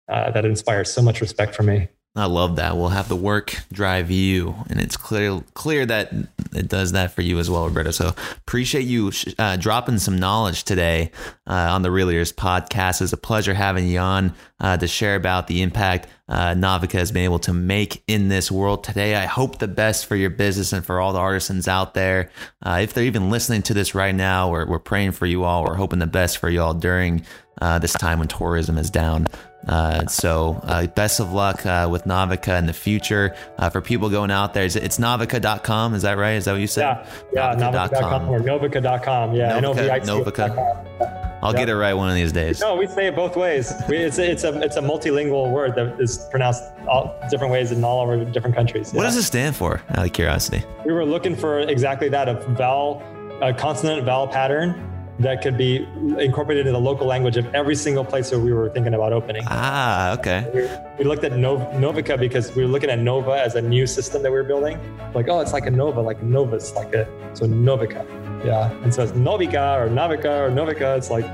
Uh, 0.09 0.31
that 0.31 0.45
inspires 0.45 0.93
so 0.93 1.01
much 1.01 1.21
respect 1.21 1.55
for 1.55 1.63
me. 1.63 1.89
I 2.15 2.27
love 2.27 2.57
that. 2.57 2.77
We'll 2.77 2.91
have 2.91 3.09
the 3.09 3.17
work 3.17 3.57
drive 3.73 4.11
you, 4.11 4.55
and 4.69 4.79
it's 4.79 4.99
clear 4.99 5.43
clear 5.55 5.87
that 5.87 6.13
it 6.55 6.69
does 6.69 6.93
that 6.93 7.13
for 7.13 7.23
you 7.23 7.39
as 7.39 7.49
well, 7.49 7.67
Roberto. 7.67 7.91
So 7.91 8.15
appreciate 8.37 8.85
you 8.85 9.11
uh, 9.39 9.57
dropping 9.57 9.99
some 9.99 10.19
knowledge 10.19 10.65
today 10.65 11.11
uh, 11.47 11.69
on 11.71 11.81
the 11.81 11.91
Real 11.91 12.09
Leaders 12.09 12.31
podcast. 12.31 13.01
It's 13.01 13.15
a 13.15 13.17
pleasure 13.17 13.55
having 13.55 13.89
you 13.89 13.99
on 13.99 14.35
uh, 14.61 14.77
to 14.77 14.87
share 14.87 15.17
about 15.17 15.47
the 15.47 15.63
impact 15.63 16.07
uh, 16.29 16.55
Navica 16.55 16.93
has 16.93 17.13
been 17.13 17.25
able 17.25 17.39
to 17.41 17.53
make 17.53 18.03
in 18.07 18.29
this 18.29 18.51
world 18.51 18.85
today. 18.85 19.15
I 19.15 19.27
hope 19.27 19.59
the 19.59 19.69
best 19.69 20.07
for 20.07 20.17
your 20.17 20.31
business 20.31 20.73
and 20.73 20.85
for 20.85 21.01
all 21.01 21.13
the 21.13 21.19
artisans 21.19 21.69
out 21.69 21.95
there. 21.95 22.31
Uh, 22.63 22.81
if 22.83 22.95
they're 22.95 23.05
even 23.05 23.29
listening 23.29 23.63
to 23.65 23.75
this 23.75 23.95
right 23.95 24.15
now, 24.15 24.51
we're, 24.51 24.67
we're 24.67 24.79
praying 24.79 25.13
for 25.13 25.27
you 25.27 25.45
all. 25.45 25.65
We're 25.65 25.75
hoping 25.75 25.99
the 25.99 26.07
best 26.07 26.39
for 26.39 26.49
you 26.49 26.63
all 26.63 26.75
during 26.75 27.25
uh, 27.61 27.79
this 27.81 27.93
time 27.93 28.19
when 28.19 28.29
tourism 28.29 28.79
is 28.79 28.89
down. 28.89 29.27
Uh, 29.67 30.07
so 30.07 30.61
uh, 30.65 30.87
best 30.89 31.21
of 31.21 31.33
luck 31.33 31.65
uh, 31.67 31.89
with 31.91 32.05
Navica 32.05 32.59
in 32.59 32.67
the 32.67 32.73
future. 32.73 33.35
Uh, 33.59 33.71
for 33.71 33.81
people 33.81 34.11
going 34.11 34.31
out 34.31 34.55
there, 34.55 34.65
it's, 34.65 34.77
it's 34.77 34.99
navica.com. 34.99 35.95
Is 35.95 36.03
that 36.03 36.19
right? 36.19 36.33
Is 36.33 36.47
that 36.47 36.53
what 36.53 36.61
you 36.61 36.67
said? 36.67 37.07
Yeah, 37.33 37.55
yeah, 37.55 37.55
navica.com 37.55 38.29
or 38.29 38.41
novica.com. 38.41 39.35
Yeah, 39.35 39.61
Novica, 39.61 40.01
Novica. 40.01 41.23
I'll 41.43 41.53
yep. 41.53 41.63
get 41.63 41.69
it 41.71 41.77
right 41.77 41.95
one 41.95 42.09
of 42.09 42.15
these 42.15 42.31
days. 42.31 42.61
No, 42.61 42.77
we 42.77 42.87
say 42.87 43.09
it 43.09 43.17
both 43.17 43.37
ways. 43.37 43.73
We, 43.89 43.97
it's, 43.97 44.19
it's 44.19 44.45
a 44.45 44.61
it's 44.63 44.77
a 44.77 44.81
multilingual 44.81 45.51
word 45.51 45.75
that 45.75 46.01
is 46.01 46.19
pronounced 46.31 46.63
all 46.87 47.19
different 47.31 47.53
ways 47.53 47.73
in 47.73 47.83
all 47.83 48.01
over 48.01 48.25
different 48.25 48.55
countries. 48.55 48.93
What 48.93 49.03
does 49.03 49.17
it 49.17 49.25
stand 49.25 49.57
for? 49.57 49.83
Out 49.91 50.07
of 50.07 50.13
curiosity. 50.13 50.65
We 50.87 50.93
were 50.93 51.05
looking 51.05 51.35
for 51.35 51.59
exactly 51.59 52.09
that 52.11 52.29
a 52.29 52.35
vowel, 52.51 53.03
a 53.43 53.53
consonant 53.53 54.05
vowel 54.05 54.29
pattern 54.29 54.92
that 55.19 55.43
could 55.43 55.57
be 55.57 55.87
incorporated 56.19 56.67
in 56.67 56.73
the 56.73 56.81
local 56.81 57.07
language 57.07 57.37
of 57.37 57.55
every 57.55 57.75
single 57.75 58.05
place 58.05 58.31
that 58.31 58.39
we 58.39 58.53
were 58.53 58.71
thinking 58.71 58.95
about 58.95 59.13
opening. 59.13 59.43
Ah, 59.47 60.13
okay. 60.13 60.51
We, 60.55 61.05
we 61.05 61.09
looked 61.09 61.25
at 61.25 61.33
Nov- 61.33 61.73
Novica 61.75 62.19
because 62.19 62.55
we 62.57 62.63
were 62.63 62.69
looking 62.69 62.91
at 62.91 62.99
Nova 62.99 63.33
as 63.33 63.55
a 63.55 63.63
new 63.63 63.87
system 63.87 64.23
that 64.23 64.31
we 64.31 64.39
were 64.39 64.45
building. 64.45 64.79
Like, 65.15 65.29
oh, 65.29 65.41
it's 65.41 65.53
like 65.53 65.67
a 65.67 65.71
Nova, 65.71 66.01
like 66.01 66.23
Novus, 66.23 66.75
like 66.75 66.95
a 66.95 67.07
so 67.35 67.47
Novica. 67.47 68.07
Yeah, 68.45 68.73
and 68.83 68.93
so 68.93 69.03
it's 69.03 69.13
Novica 69.13 69.77
or 69.79 69.89
Navica 69.89 70.49
or 70.49 70.51
Novica. 70.51 70.97
It's 70.97 71.11
like 71.11 71.27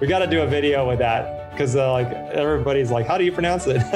we 0.00 0.06
got 0.06 0.18
to 0.18 0.26
do 0.26 0.42
a 0.42 0.46
video 0.46 0.86
with 0.86 0.98
that 0.98 1.50
because 1.52 1.76
uh, 1.76 1.92
like 1.92 2.10
everybody's 2.32 2.90
like, 2.90 3.06
how 3.06 3.16
do 3.16 3.24
you 3.24 3.32
pronounce 3.32 3.66
it? 3.66 3.76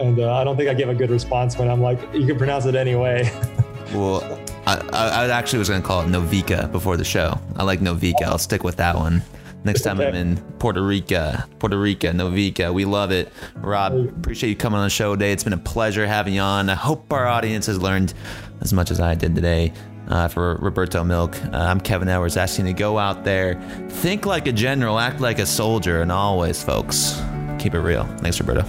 and 0.00 0.18
uh, 0.18 0.34
I 0.34 0.44
don't 0.44 0.56
think 0.56 0.68
I 0.68 0.74
give 0.74 0.88
a 0.88 0.94
good 0.94 1.10
response 1.10 1.56
when 1.56 1.70
I'm 1.70 1.80
like, 1.80 2.00
you 2.12 2.26
can 2.26 2.36
pronounce 2.36 2.66
it 2.66 2.74
anyway. 2.74 3.30
well, 3.94 4.20
I, 4.66 4.76
I, 4.92 5.28
actually 5.28 5.58
was 5.58 5.68
going 5.68 5.82
to 5.82 5.86
call 5.86 6.02
it 6.02 6.06
Novica 6.06 6.70
before 6.72 6.96
the 6.96 7.04
show. 7.04 7.38
I 7.56 7.64
like 7.64 7.80
Novica. 7.80 8.22
I'll 8.22 8.38
stick 8.38 8.64
with 8.64 8.76
that 8.76 8.96
one. 8.96 9.22
Next 9.64 9.80
time 9.80 9.98
I'm 9.98 10.14
in 10.14 10.36
Puerto 10.58 10.82
Rico, 10.82 11.38
Puerto 11.58 11.78
Rico, 11.78 12.12
Novica. 12.12 12.72
We 12.72 12.84
love 12.84 13.10
it. 13.10 13.32
Rob, 13.56 13.94
appreciate 13.94 14.50
you 14.50 14.56
coming 14.56 14.78
on 14.78 14.84
the 14.84 14.90
show 14.90 15.14
today. 15.14 15.32
It's 15.32 15.44
been 15.44 15.54
a 15.54 15.58
pleasure 15.58 16.06
having 16.06 16.34
you 16.34 16.42
on. 16.42 16.68
I 16.68 16.74
hope 16.74 17.10
our 17.12 17.26
audience 17.26 17.66
has 17.66 17.80
learned 17.80 18.12
as 18.60 18.74
much 18.74 18.90
as 18.90 19.00
I 19.00 19.14
did 19.14 19.34
today. 19.34 19.72
Uh, 20.06 20.28
for 20.28 20.56
Roberto 20.56 21.02
Milk, 21.02 21.34
uh, 21.46 21.48
I'm 21.52 21.80
Kevin 21.80 22.10
Edwards 22.10 22.36
asking 22.36 22.66
you 22.66 22.74
to 22.74 22.78
go 22.78 22.98
out 22.98 23.24
there, 23.24 23.54
think 23.88 24.26
like 24.26 24.46
a 24.46 24.52
general, 24.52 24.98
act 24.98 25.22
like 25.22 25.38
a 25.38 25.46
soldier, 25.46 26.02
and 26.02 26.12
always, 26.12 26.62
folks, 26.62 27.18
keep 27.58 27.72
it 27.72 27.80
real. 27.80 28.04
Thanks, 28.18 28.38
Roberto. 28.38 28.66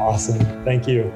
Awesome. 0.00 0.38
Thank 0.64 0.88
you. 0.88 1.12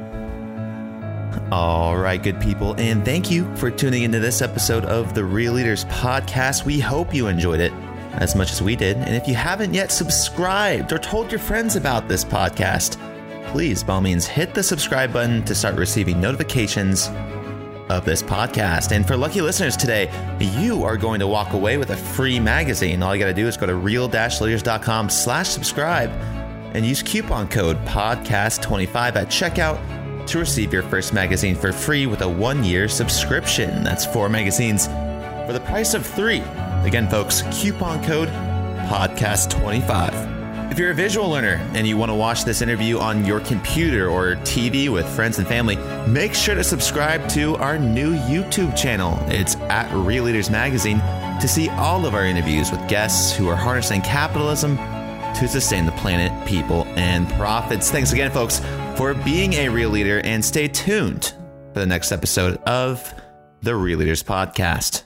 All 1.50 1.96
right, 1.96 2.22
good 2.22 2.40
people, 2.40 2.74
and 2.78 3.04
thank 3.04 3.30
you 3.30 3.54
for 3.56 3.70
tuning 3.70 4.02
into 4.02 4.18
this 4.18 4.40
episode 4.40 4.84
of 4.84 5.14
the 5.14 5.24
Real 5.24 5.52
Leaders 5.52 5.84
Podcast. 5.86 6.64
We 6.64 6.80
hope 6.80 7.14
you 7.14 7.26
enjoyed 7.26 7.60
it 7.60 7.72
as 8.14 8.34
much 8.34 8.52
as 8.52 8.62
we 8.62 8.76
did. 8.76 8.96
And 8.96 9.14
if 9.14 9.28
you 9.28 9.34
haven't 9.34 9.74
yet 9.74 9.92
subscribed 9.92 10.92
or 10.92 10.98
told 10.98 11.30
your 11.30 11.38
friends 11.38 11.76
about 11.76 12.08
this 12.08 12.24
podcast, 12.24 12.96
please, 13.48 13.82
by 13.82 13.94
all 13.94 14.00
means, 14.00 14.26
hit 14.26 14.54
the 14.54 14.62
subscribe 14.62 15.12
button 15.12 15.44
to 15.44 15.54
start 15.54 15.76
receiving 15.76 16.20
notifications 16.20 17.08
of 17.88 18.04
this 18.04 18.22
podcast. 18.22 18.92
And 18.92 19.06
for 19.06 19.16
lucky 19.16 19.40
listeners 19.40 19.76
today, 19.76 20.10
you 20.40 20.84
are 20.84 20.96
going 20.96 21.20
to 21.20 21.26
walk 21.26 21.52
away 21.52 21.76
with 21.76 21.90
a 21.90 21.96
free 21.96 22.40
magazine. 22.40 23.02
All 23.02 23.14
you 23.14 23.20
got 23.20 23.28
to 23.28 23.34
do 23.34 23.46
is 23.46 23.56
go 23.56 23.66
to 23.66 23.74
real-leaders.com 23.74 25.10
slash 25.10 25.48
subscribe 25.48 26.10
and 26.74 26.86
use 26.86 27.02
coupon 27.02 27.48
code 27.48 27.76
podcast25 27.84 29.16
at 29.16 29.28
checkout 29.28 30.01
to 30.26 30.38
receive 30.38 30.72
your 30.72 30.82
first 30.82 31.12
magazine 31.12 31.54
for 31.54 31.72
free 31.72 32.06
with 32.06 32.22
a 32.22 32.28
one 32.28 32.64
year 32.64 32.88
subscription. 32.88 33.82
That's 33.82 34.06
four 34.06 34.28
magazines 34.28 34.86
for 34.86 35.52
the 35.52 35.60
price 35.60 35.94
of 35.94 36.06
three. 36.06 36.42
Again, 36.84 37.08
folks, 37.08 37.42
coupon 37.50 38.02
code 38.04 38.28
podcast25. 38.88 40.70
If 40.70 40.78
you're 40.78 40.90
a 40.90 40.94
visual 40.94 41.28
learner 41.28 41.60
and 41.74 41.86
you 41.86 41.98
want 41.98 42.10
to 42.10 42.14
watch 42.14 42.44
this 42.44 42.62
interview 42.62 42.98
on 42.98 43.26
your 43.26 43.40
computer 43.40 44.08
or 44.08 44.36
TV 44.36 44.88
with 44.88 45.06
friends 45.06 45.38
and 45.38 45.46
family, 45.46 45.76
make 46.08 46.34
sure 46.34 46.54
to 46.54 46.64
subscribe 46.64 47.28
to 47.30 47.56
our 47.56 47.78
new 47.78 48.14
YouTube 48.14 48.74
channel. 48.74 49.18
It's 49.28 49.56
at 49.56 49.92
Real 49.92 50.24
Leaders 50.24 50.48
Magazine 50.48 50.98
to 51.40 51.46
see 51.46 51.68
all 51.70 52.06
of 52.06 52.14
our 52.14 52.24
interviews 52.24 52.70
with 52.70 52.88
guests 52.88 53.36
who 53.36 53.48
are 53.48 53.56
harnessing 53.56 54.00
capitalism 54.00 54.78
to 55.34 55.48
sustain 55.48 55.86
the 55.86 55.92
planet, 55.92 56.46
people, 56.46 56.84
and 56.96 57.28
profits. 57.34 57.90
Thanks 57.90 58.12
again, 58.12 58.30
folks, 58.30 58.60
for 58.96 59.14
being 59.14 59.54
a 59.54 59.68
real 59.68 59.90
leader, 59.90 60.20
and 60.20 60.44
stay 60.44 60.68
tuned 60.68 61.34
for 61.72 61.80
the 61.80 61.86
next 61.86 62.12
episode 62.12 62.56
of 62.64 63.12
the 63.60 63.74
Real 63.74 63.98
Leaders 63.98 64.22
Podcast. 64.22 65.04